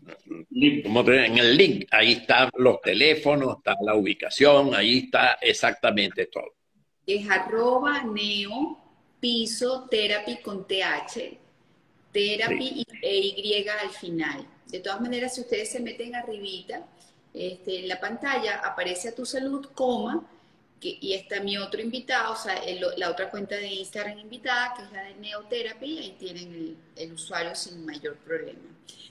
en 0.50 1.38
el 1.38 1.56
link. 1.56 1.88
Ahí 1.90 2.12
están 2.12 2.50
los 2.56 2.80
teléfonos, 2.82 3.56
está 3.58 3.74
la 3.80 3.94
ubicación, 3.94 4.74
ahí 4.74 4.98
está 4.98 5.38
exactamente 5.40 6.26
todo. 6.26 6.54
Es 7.06 7.28
arroba 7.28 8.02
neo 8.02 8.78
piso 9.18 9.88
therapy 9.88 10.36
con 10.38 10.66
TH, 10.66 11.38
therapy 12.12 12.86
e 13.00 13.16
Y 13.18 13.68
al 13.68 13.90
final. 13.90 14.46
De 14.66 14.80
todas 14.80 15.00
maneras, 15.00 15.34
si 15.34 15.40
ustedes 15.40 15.70
se 15.70 15.80
meten 15.80 16.14
arribita, 16.14 16.86
este, 17.34 17.80
en 17.80 17.88
la 17.88 17.98
pantalla 17.98 18.56
aparece 18.56 19.08
a 19.08 19.14
tu 19.14 19.24
salud, 19.24 19.66
coma, 19.74 20.24
y 20.82 21.12
está 21.12 21.40
mi 21.40 21.56
otro 21.58 21.80
invitado, 21.80 22.32
o 22.32 22.36
sea, 22.36 22.60
la 22.96 23.10
otra 23.10 23.30
cuenta 23.30 23.54
de 23.54 23.68
Instagram 23.68 24.18
invitada, 24.18 24.74
que 24.74 24.82
es 24.82 24.92
la 24.92 25.04
de 25.04 25.14
Neotherapy, 25.14 25.86
y 25.86 25.98
ahí 25.98 26.16
tienen 26.18 26.76
el, 26.96 27.12
usuario 27.12 27.54
sin 27.54 27.86
mayor 27.86 28.16
problema. 28.16 28.60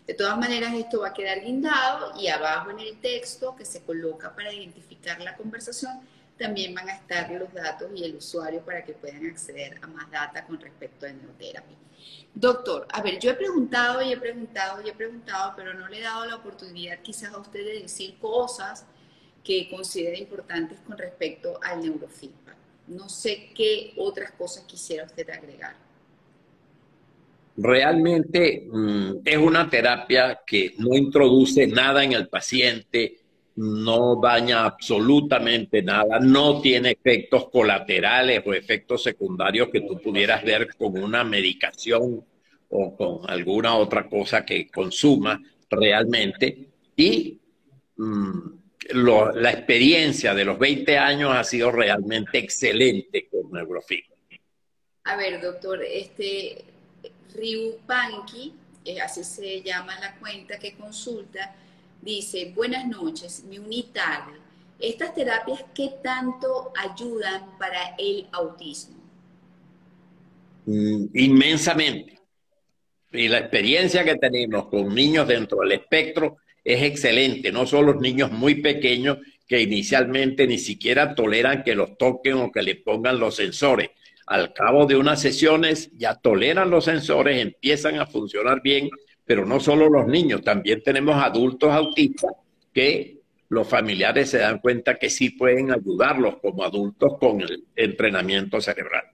De 0.05 0.13
todas 0.13 0.37
maneras, 0.37 0.73
esto 0.73 0.99
va 0.99 1.09
a 1.09 1.13
quedar 1.13 1.41
guindado 1.41 2.19
y 2.19 2.27
abajo 2.27 2.71
en 2.71 2.79
el 2.79 2.99
texto 2.99 3.55
que 3.55 3.63
se 3.63 3.83
coloca 3.83 4.35
para 4.35 4.51
identificar 4.51 5.21
la 5.21 5.37
conversación, 5.37 6.01
también 6.37 6.73
van 6.73 6.89
a 6.89 6.95
estar 6.95 7.31
los 7.31 7.53
datos 7.53 7.89
y 7.95 8.03
el 8.03 8.15
usuario 8.15 8.61
para 8.65 8.83
que 8.83 8.93
puedan 8.93 9.25
acceder 9.27 9.79
a 9.81 9.87
más 9.87 10.09
data 10.11 10.43
con 10.43 10.59
respecto 10.59 11.05
a 11.05 11.09
Neotherapy. 11.09 11.75
Doctor, 12.33 12.87
a 12.91 13.01
ver, 13.01 13.19
yo 13.19 13.31
he 13.31 13.33
preguntado 13.33 14.01
y 14.01 14.13
he 14.13 14.17
preguntado 14.17 14.81
y 14.81 14.89
he 14.89 14.93
preguntado, 14.93 15.53
pero 15.55 15.73
no 15.73 15.87
le 15.89 15.99
he 15.99 16.01
dado 16.01 16.25
la 16.25 16.35
oportunidad 16.35 16.99
quizás 17.01 17.33
a 17.33 17.37
usted 17.37 17.65
de 17.65 17.81
decir 17.81 18.17
cosas 18.19 18.85
que 19.43 19.69
considera 19.69 20.17
importantes 20.17 20.79
con 20.85 20.97
respecto 20.97 21.59
al 21.61 21.81
neurofeedback. 21.81 22.55
No 22.87 23.09
sé 23.09 23.49
qué 23.55 23.93
otras 23.97 24.31
cosas 24.31 24.63
quisiera 24.63 25.05
usted 25.05 25.29
agregar. 25.29 25.75
Realmente 27.57 28.65
mm, 28.71 29.17
es 29.25 29.37
una 29.37 29.69
terapia 29.69 30.39
que 30.45 30.73
no 30.77 30.95
introduce 30.95 31.67
nada 31.67 32.03
en 32.03 32.13
el 32.13 32.27
paciente, 32.27 33.17
no 33.55 34.19
daña 34.21 34.65
absolutamente 34.65 35.81
nada, 35.81 36.19
no 36.19 36.61
tiene 36.61 36.91
efectos 36.91 37.49
colaterales 37.49 38.41
o 38.45 38.53
efectos 38.53 39.03
secundarios 39.03 39.69
que 39.69 39.81
tú 39.81 39.99
pudieras 40.01 40.43
ver 40.43 40.73
con 40.75 40.97
una 41.01 41.23
medicación 41.23 42.23
o 42.69 42.95
con 42.95 43.29
alguna 43.29 43.75
otra 43.75 44.07
cosa 44.07 44.45
que 44.45 44.69
consuma 44.69 45.41
realmente. 45.69 46.69
Y 46.95 47.39
mm, 47.97 48.61
la 48.93 49.51
experiencia 49.51 50.33
de 50.33 50.45
los 50.45 50.57
20 50.57 50.97
años 50.97 51.31
ha 51.35 51.43
sido 51.43 51.71
realmente 51.71 52.37
excelente 52.37 53.27
con 53.29 53.51
Neurofit. 53.51 54.05
A 55.03 55.15
ver, 55.15 55.41
doctor, 55.41 55.81
este 55.83 56.63
Ryu 57.35 57.79
Panki, 57.85 58.53
eh, 58.85 59.01
así 59.01 59.23
se 59.23 59.61
llama 59.61 59.99
la 59.99 60.15
cuenta 60.17 60.59
que 60.59 60.75
consulta, 60.75 61.55
dice, 62.01 62.51
buenas 62.55 62.87
noches, 62.87 63.43
mi 63.43 63.59
unidad. 63.59 64.25
¿Estas 64.79 65.13
terapias 65.13 65.63
qué 65.75 65.91
tanto 66.03 66.71
ayudan 66.75 67.57
para 67.59 67.95
el 67.97 68.27
autismo? 68.31 68.97
Mm, 70.65 71.05
inmensamente. 71.13 72.19
Y 73.11 73.27
la 73.27 73.39
experiencia 73.39 74.03
que 74.03 74.15
tenemos 74.15 74.67
con 74.67 74.93
niños 74.93 75.27
dentro 75.27 75.59
del 75.59 75.73
espectro 75.73 76.37
es 76.63 76.83
excelente, 76.83 77.51
no 77.51 77.65
son 77.65 77.87
los 77.87 77.99
niños 77.99 78.31
muy 78.31 78.55
pequeños 78.55 79.17
que 79.47 79.61
inicialmente 79.61 80.47
ni 80.47 80.57
siquiera 80.57 81.13
toleran 81.13 81.63
que 81.63 81.75
los 81.75 81.97
toquen 81.97 82.35
o 82.35 82.51
que 82.51 82.61
le 82.61 82.75
pongan 82.75 83.19
los 83.19 83.35
sensores. 83.35 83.89
Al 84.27 84.53
cabo 84.53 84.85
de 84.85 84.95
unas 84.95 85.21
sesiones 85.21 85.91
ya 85.97 86.15
toleran 86.15 86.69
los 86.69 86.85
sensores, 86.85 87.41
empiezan 87.41 87.99
a 87.99 88.05
funcionar 88.05 88.61
bien, 88.61 88.89
pero 89.31 89.45
no 89.45 89.61
solo 89.61 89.87
los 89.87 90.07
niños, 90.07 90.41
también 90.41 90.83
tenemos 90.83 91.15
adultos 91.15 91.71
autistas 91.71 92.33
que 92.73 93.21
los 93.47 93.65
familiares 93.65 94.29
se 94.29 94.39
dan 94.39 94.59
cuenta 94.59 94.95
que 94.99 95.09
sí 95.09 95.29
pueden 95.29 95.71
ayudarlos 95.71 96.35
como 96.41 96.65
adultos 96.65 97.17
con 97.17 97.39
el 97.39 97.63
entrenamiento 97.77 98.59
cerebral. 98.59 99.05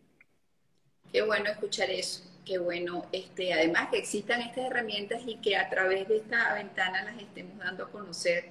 Qué 1.14 1.22
bueno 1.22 1.52
escuchar 1.52 1.92
eso 1.92 2.24
que 2.44 2.58
bueno, 2.58 3.06
este, 3.12 3.54
además 3.54 3.90
que 3.92 4.00
existan 4.00 4.42
estas 4.42 4.66
herramientas 4.66 5.22
y 5.24 5.36
que 5.36 5.56
a 5.56 5.70
través 5.70 6.08
de 6.08 6.18
esta 6.18 6.52
ventana 6.56 7.04
las 7.04 7.22
estemos 7.22 7.60
dando 7.60 7.84
a 7.84 7.92
conocer 7.92 8.46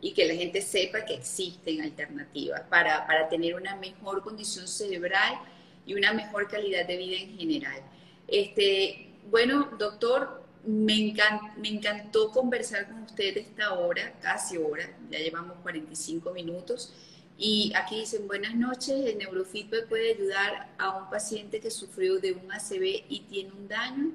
y 0.00 0.14
que 0.14 0.28
la 0.28 0.34
gente 0.34 0.62
sepa 0.62 1.04
que 1.04 1.14
existen 1.14 1.80
alternativas 1.80 2.60
para, 2.70 3.04
para 3.08 3.28
tener 3.28 3.56
una 3.56 3.74
mejor 3.74 4.22
condición 4.22 4.68
cerebral 4.68 5.40
y 5.84 5.94
una 5.94 6.12
mejor 6.12 6.46
calidad 6.46 6.86
de 6.86 6.96
vida 6.96 7.16
en 7.16 7.36
general. 7.36 7.82
Este, 8.28 9.08
bueno, 9.28 9.70
doctor, 9.76 10.39
me, 10.66 11.14
me 11.56 11.68
encantó 11.68 12.30
conversar 12.30 12.88
con 12.88 13.02
usted 13.02 13.36
esta 13.36 13.74
hora, 13.74 14.12
casi 14.20 14.56
hora, 14.56 14.88
ya 15.10 15.18
llevamos 15.18 15.56
45 15.62 16.32
minutos. 16.32 16.92
Y 17.38 17.72
aquí 17.74 18.00
dicen, 18.00 18.26
buenas 18.26 18.54
noches, 18.54 19.06
el 19.06 19.16
neurofeedback 19.16 19.88
puede 19.88 20.12
ayudar 20.12 20.68
a 20.76 20.98
un 20.98 21.08
paciente 21.08 21.58
que 21.58 21.70
sufrió 21.70 22.18
de 22.18 22.32
un 22.32 22.52
ACV 22.52 23.04
y 23.08 23.24
tiene 23.30 23.50
un 23.52 23.66
daño. 23.66 24.10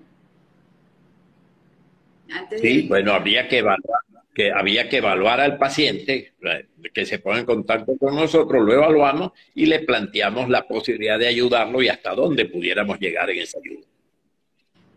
sí, 2.62 2.88
bueno, 2.88 3.14
habría 3.14 3.48
que 3.48 3.60
evaluar, 3.60 4.02
que 4.36 4.52
había 4.52 4.88
que 4.90 4.98
evaluar 4.98 5.40
al 5.40 5.58
paciente, 5.58 6.34
eh, 6.42 6.68
que 6.94 7.06
se 7.08 7.18
ponga 7.18 7.40
en 7.40 7.46
contacto 7.46 7.98
con 7.98 8.16
nosotros, 8.16 8.64
lo 8.64 8.74
evaluamos 8.74 9.32
y 9.56 9.66
le 9.66 9.80
planteamos 9.80 10.48
la 10.48 10.68
posibilidad 10.68 11.18
de 11.18 11.28
ayudarlo 11.28 11.82
y 11.82 11.88
hasta 11.88 12.14
dónde 12.14 12.46
pudiéramos 12.46 13.00
llegar 13.00 13.30
en 13.32 13.40
esa 13.40 13.58
ayuda. 13.58 13.88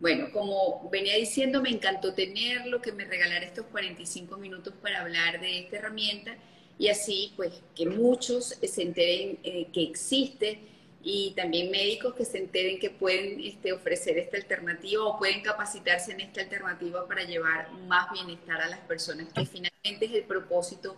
Bueno, 0.01 0.31
como 0.33 0.89
venía 0.91 1.17
diciendo, 1.17 1.61
me 1.61 1.71
encantó 1.71 2.15
tenerlo, 2.15 2.81
que 2.81 2.93
me 2.93 3.05
regalara 3.05 3.45
estos 3.45 3.67
45 3.67 4.37
minutos 4.37 4.73
para 4.81 5.01
hablar 5.01 5.41
de 5.41 5.59
esta 5.59 5.79
herramienta 5.79 6.37
y 6.79 6.89
así 6.89 7.33
pues 7.35 7.53
que 7.75 7.87
muchos 7.87 8.57
se 8.63 8.83
enteren 8.83 9.39
eh, 9.43 9.67
que 9.73 9.83
existe 9.83 10.61
y 11.03 11.33
también 11.35 11.71
médicos 11.71 12.15
que 12.15 12.25
se 12.25 12.39
enteren 12.39 12.79
que 12.79 12.91
pueden 12.91 13.41
este, 13.41 13.73
ofrecer 13.73 14.19
esta 14.19 14.37
alternativa 14.37 15.05
o 15.05 15.19
pueden 15.19 15.43
capacitarse 15.43 16.13
en 16.13 16.21
esta 16.21 16.43
alternativa 16.43 17.07
para 17.09 17.25
llevar 17.25 17.73
más 17.89 18.13
bienestar 18.13 18.61
a 18.61 18.69
las 18.69 18.81
personas, 18.81 19.33
que 19.33 19.47
finalmente 19.47 20.07
es 20.07 20.13
el 20.13 20.25
propósito 20.25 20.97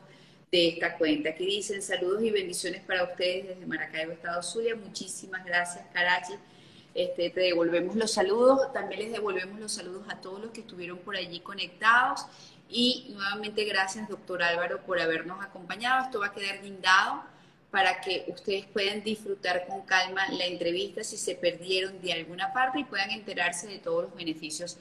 de 0.50 0.68
esta 0.68 0.98
cuenta. 0.98 1.34
Que 1.34 1.44
dicen 1.44 1.80
saludos 1.80 2.22
y 2.22 2.30
bendiciones 2.30 2.82
para 2.82 3.04
ustedes 3.04 3.48
desde 3.48 3.66
Maracaibo, 3.66 4.12
Estado 4.12 4.42
Zulia. 4.42 4.74
Muchísimas 4.74 5.44
gracias, 5.44 5.86
Karachi. 5.92 6.34
Este, 6.94 7.30
te 7.30 7.40
devolvemos 7.40 7.94
los 7.94 8.12
saludos, 8.12 8.72
también 8.72 9.00
les 9.00 9.12
devolvemos 9.12 9.60
los 9.60 9.72
saludos 9.72 10.04
a 10.08 10.20
todos 10.20 10.40
los 10.40 10.50
que 10.50 10.60
estuvieron 10.60 10.98
por 10.98 11.16
allí 11.16 11.40
conectados 11.40 12.26
y 12.68 13.10
nuevamente 13.14 13.64
gracias, 13.64 14.08
doctor 14.08 14.42
Álvaro, 14.42 14.80
por 14.82 15.00
habernos 15.00 15.44
acompañado. 15.44 16.04
Esto 16.04 16.20
va 16.20 16.26
a 16.26 16.32
quedar 16.32 16.62
guindado 16.62 17.22
para 17.70 18.00
que 18.00 18.24
ustedes 18.28 18.66
puedan 18.66 19.02
disfrutar 19.02 19.66
con 19.66 19.82
calma 19.82 20.28
la 20.32 20.46
entrevista 20.46 21.04
si 21.04 21.16
se 21.16 21.34
perdieron 21.36 22.00
de 22.00 22.12
alguna 22.12 22.52
parte 22.52 22.80
y 22.80 22.84
puedan 22.84 23.10
enterarse 23.10 23.68
de 23.68 23.78
todos 23.78 24.04
los 24.04 24.14
beneficios 24.14 24.76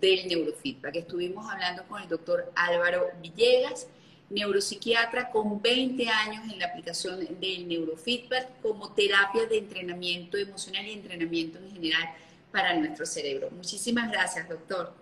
del 0.00 0.26
neurofeedback. 0.26 0.96
Estuvimos 0.96 1.50
hablando 1.50 1.84
con 1.84 2.02
el 2.02 2.08
doctor 2.08 2.52
Álvaro 2.56 3.10
Villegas, 3.20 3.86
neuropsiquiatra 4.32 5.30
con 5.30 5.60
20 5.60 6.08
años 6.08 6.44
en 6.50 6.58
la 6.58 6.66
aplicación 6.66 7.20
del 7.40 7.68
neurofeedback 7.68 8.60
como 8.60 8.92
terapia 8.92 9.46
de 9.46 9.58
entrenamiento 9.58 10.36
emocional 10.36 10.86
y 10.86 10.92
entrenamiento 10.92 11.58
en 11.58 11.72
general 11.72 12.10
para 12.50 12.74
nuestro 12.74 13.06
cerebro. 13.06 13.50
Muchísimas 13.50 14.10
gracias, 14.10 14.48
doctor. 14.48 14.94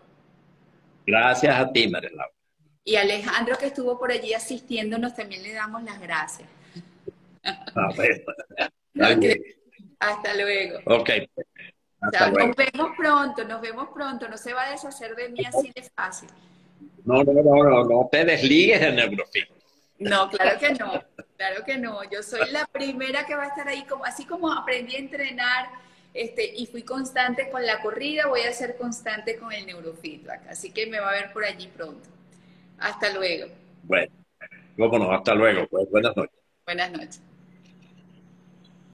Gracias 1.06 1.56
a 1.56 1.72
ti, 1.72 1.88
María 1.88 2.10
Y 2.84 2.96
Alejandro, 2.96 3.56
que 3.58 3.66
estuvo 3.66 3.98
por 3.98 4.12
allí 4.12 4.34
asistiéndonos, 4.34 5.14
también 5.14 5.42
le 5.42 5.52
damos 5.52 5.82
las 5.82 6.00
gracias. 6.00 6.48
Hasta 10.00 10.34
luego. 10.34 10.78
Ok. 10.86 11.10
Nos 12.00 12.56
vemos 12.56 12.96
pronto, 12.96 13.44
nos 13.44 13.60
vemos 13.60 13.88
pronto. 13.92 14.28
No 14.28 14.38
se 14.38 14.54
va 14.54 14.64
a 14.64 14.70
deshacer 14.70 15.14
de 15.14 15.28
mí 15.28 15.44
así 15.44 15.70
de 15.74 15.82
fácil. 15.82 16.30
No, 17.04 17.22
no, 17.24 17.32
no, 17.32 17.42
no, 17.42 17.84
no 17.84 18.08
te 18.10 18.24
desligues 18.24 18.80
de 18.80 18.92
neurofit. 18.92 19.48
No, 19.98 20.30
claro 20.30 20.58
que 20.58 20.70
no, 20.72 21.04
claro 21.36 21.64
que 21.64 21.76
no. 21.76 22.10
Yo 22.10 22.22
soy 22.22 22.50
la 22.50 22.66
primera 22.66 23.26
que 23.26 23.34
va 23.34 23.44
a 23.44 23.48
estar 23.48 23.68
ahí, 23.68 23.84
como, 23.84 24.04
así 24.04 24.24
como 24.24 24.50
aprendí 24.52 24.96
a 24.96 24.98
entrenar 24.98 25.68
este, 26.14 26.52
y 26.56 26.66
fui 26.66 26.82
constante 26.82 27.50
con 27.50 27.64
la 27.64 27.80
corrida, 27.82 28.26
voy 28.26 28.40
a 28.40 28.52
ser 28.52 28.76
constante 28.76 29.36
con 29.36 29.52
el 29.52 29.66
neurofeedback. 29.66 30.48
Así 30.48 30.72
que 30.72 30.86
me 30.86 31.00
va 31.00 31.10
a 31.10 31.12
ver 31.12 31.32
por 31.32 31.44
allí 31.44 31.68
pronto. 31.68 32.08
Hasta 32.78 33.12
luego. 33.12 33.48
Bueno, 33.82 34.12
vámonos, 34.76 35.10
hasta 35.12 35.34
luego. 35.34 35.66
Pues, 35.68 35.88
buenas 35.90 36.16
noches. 36.16 36.40
Buenas 36.64 36.90
noches. 36.92 37.22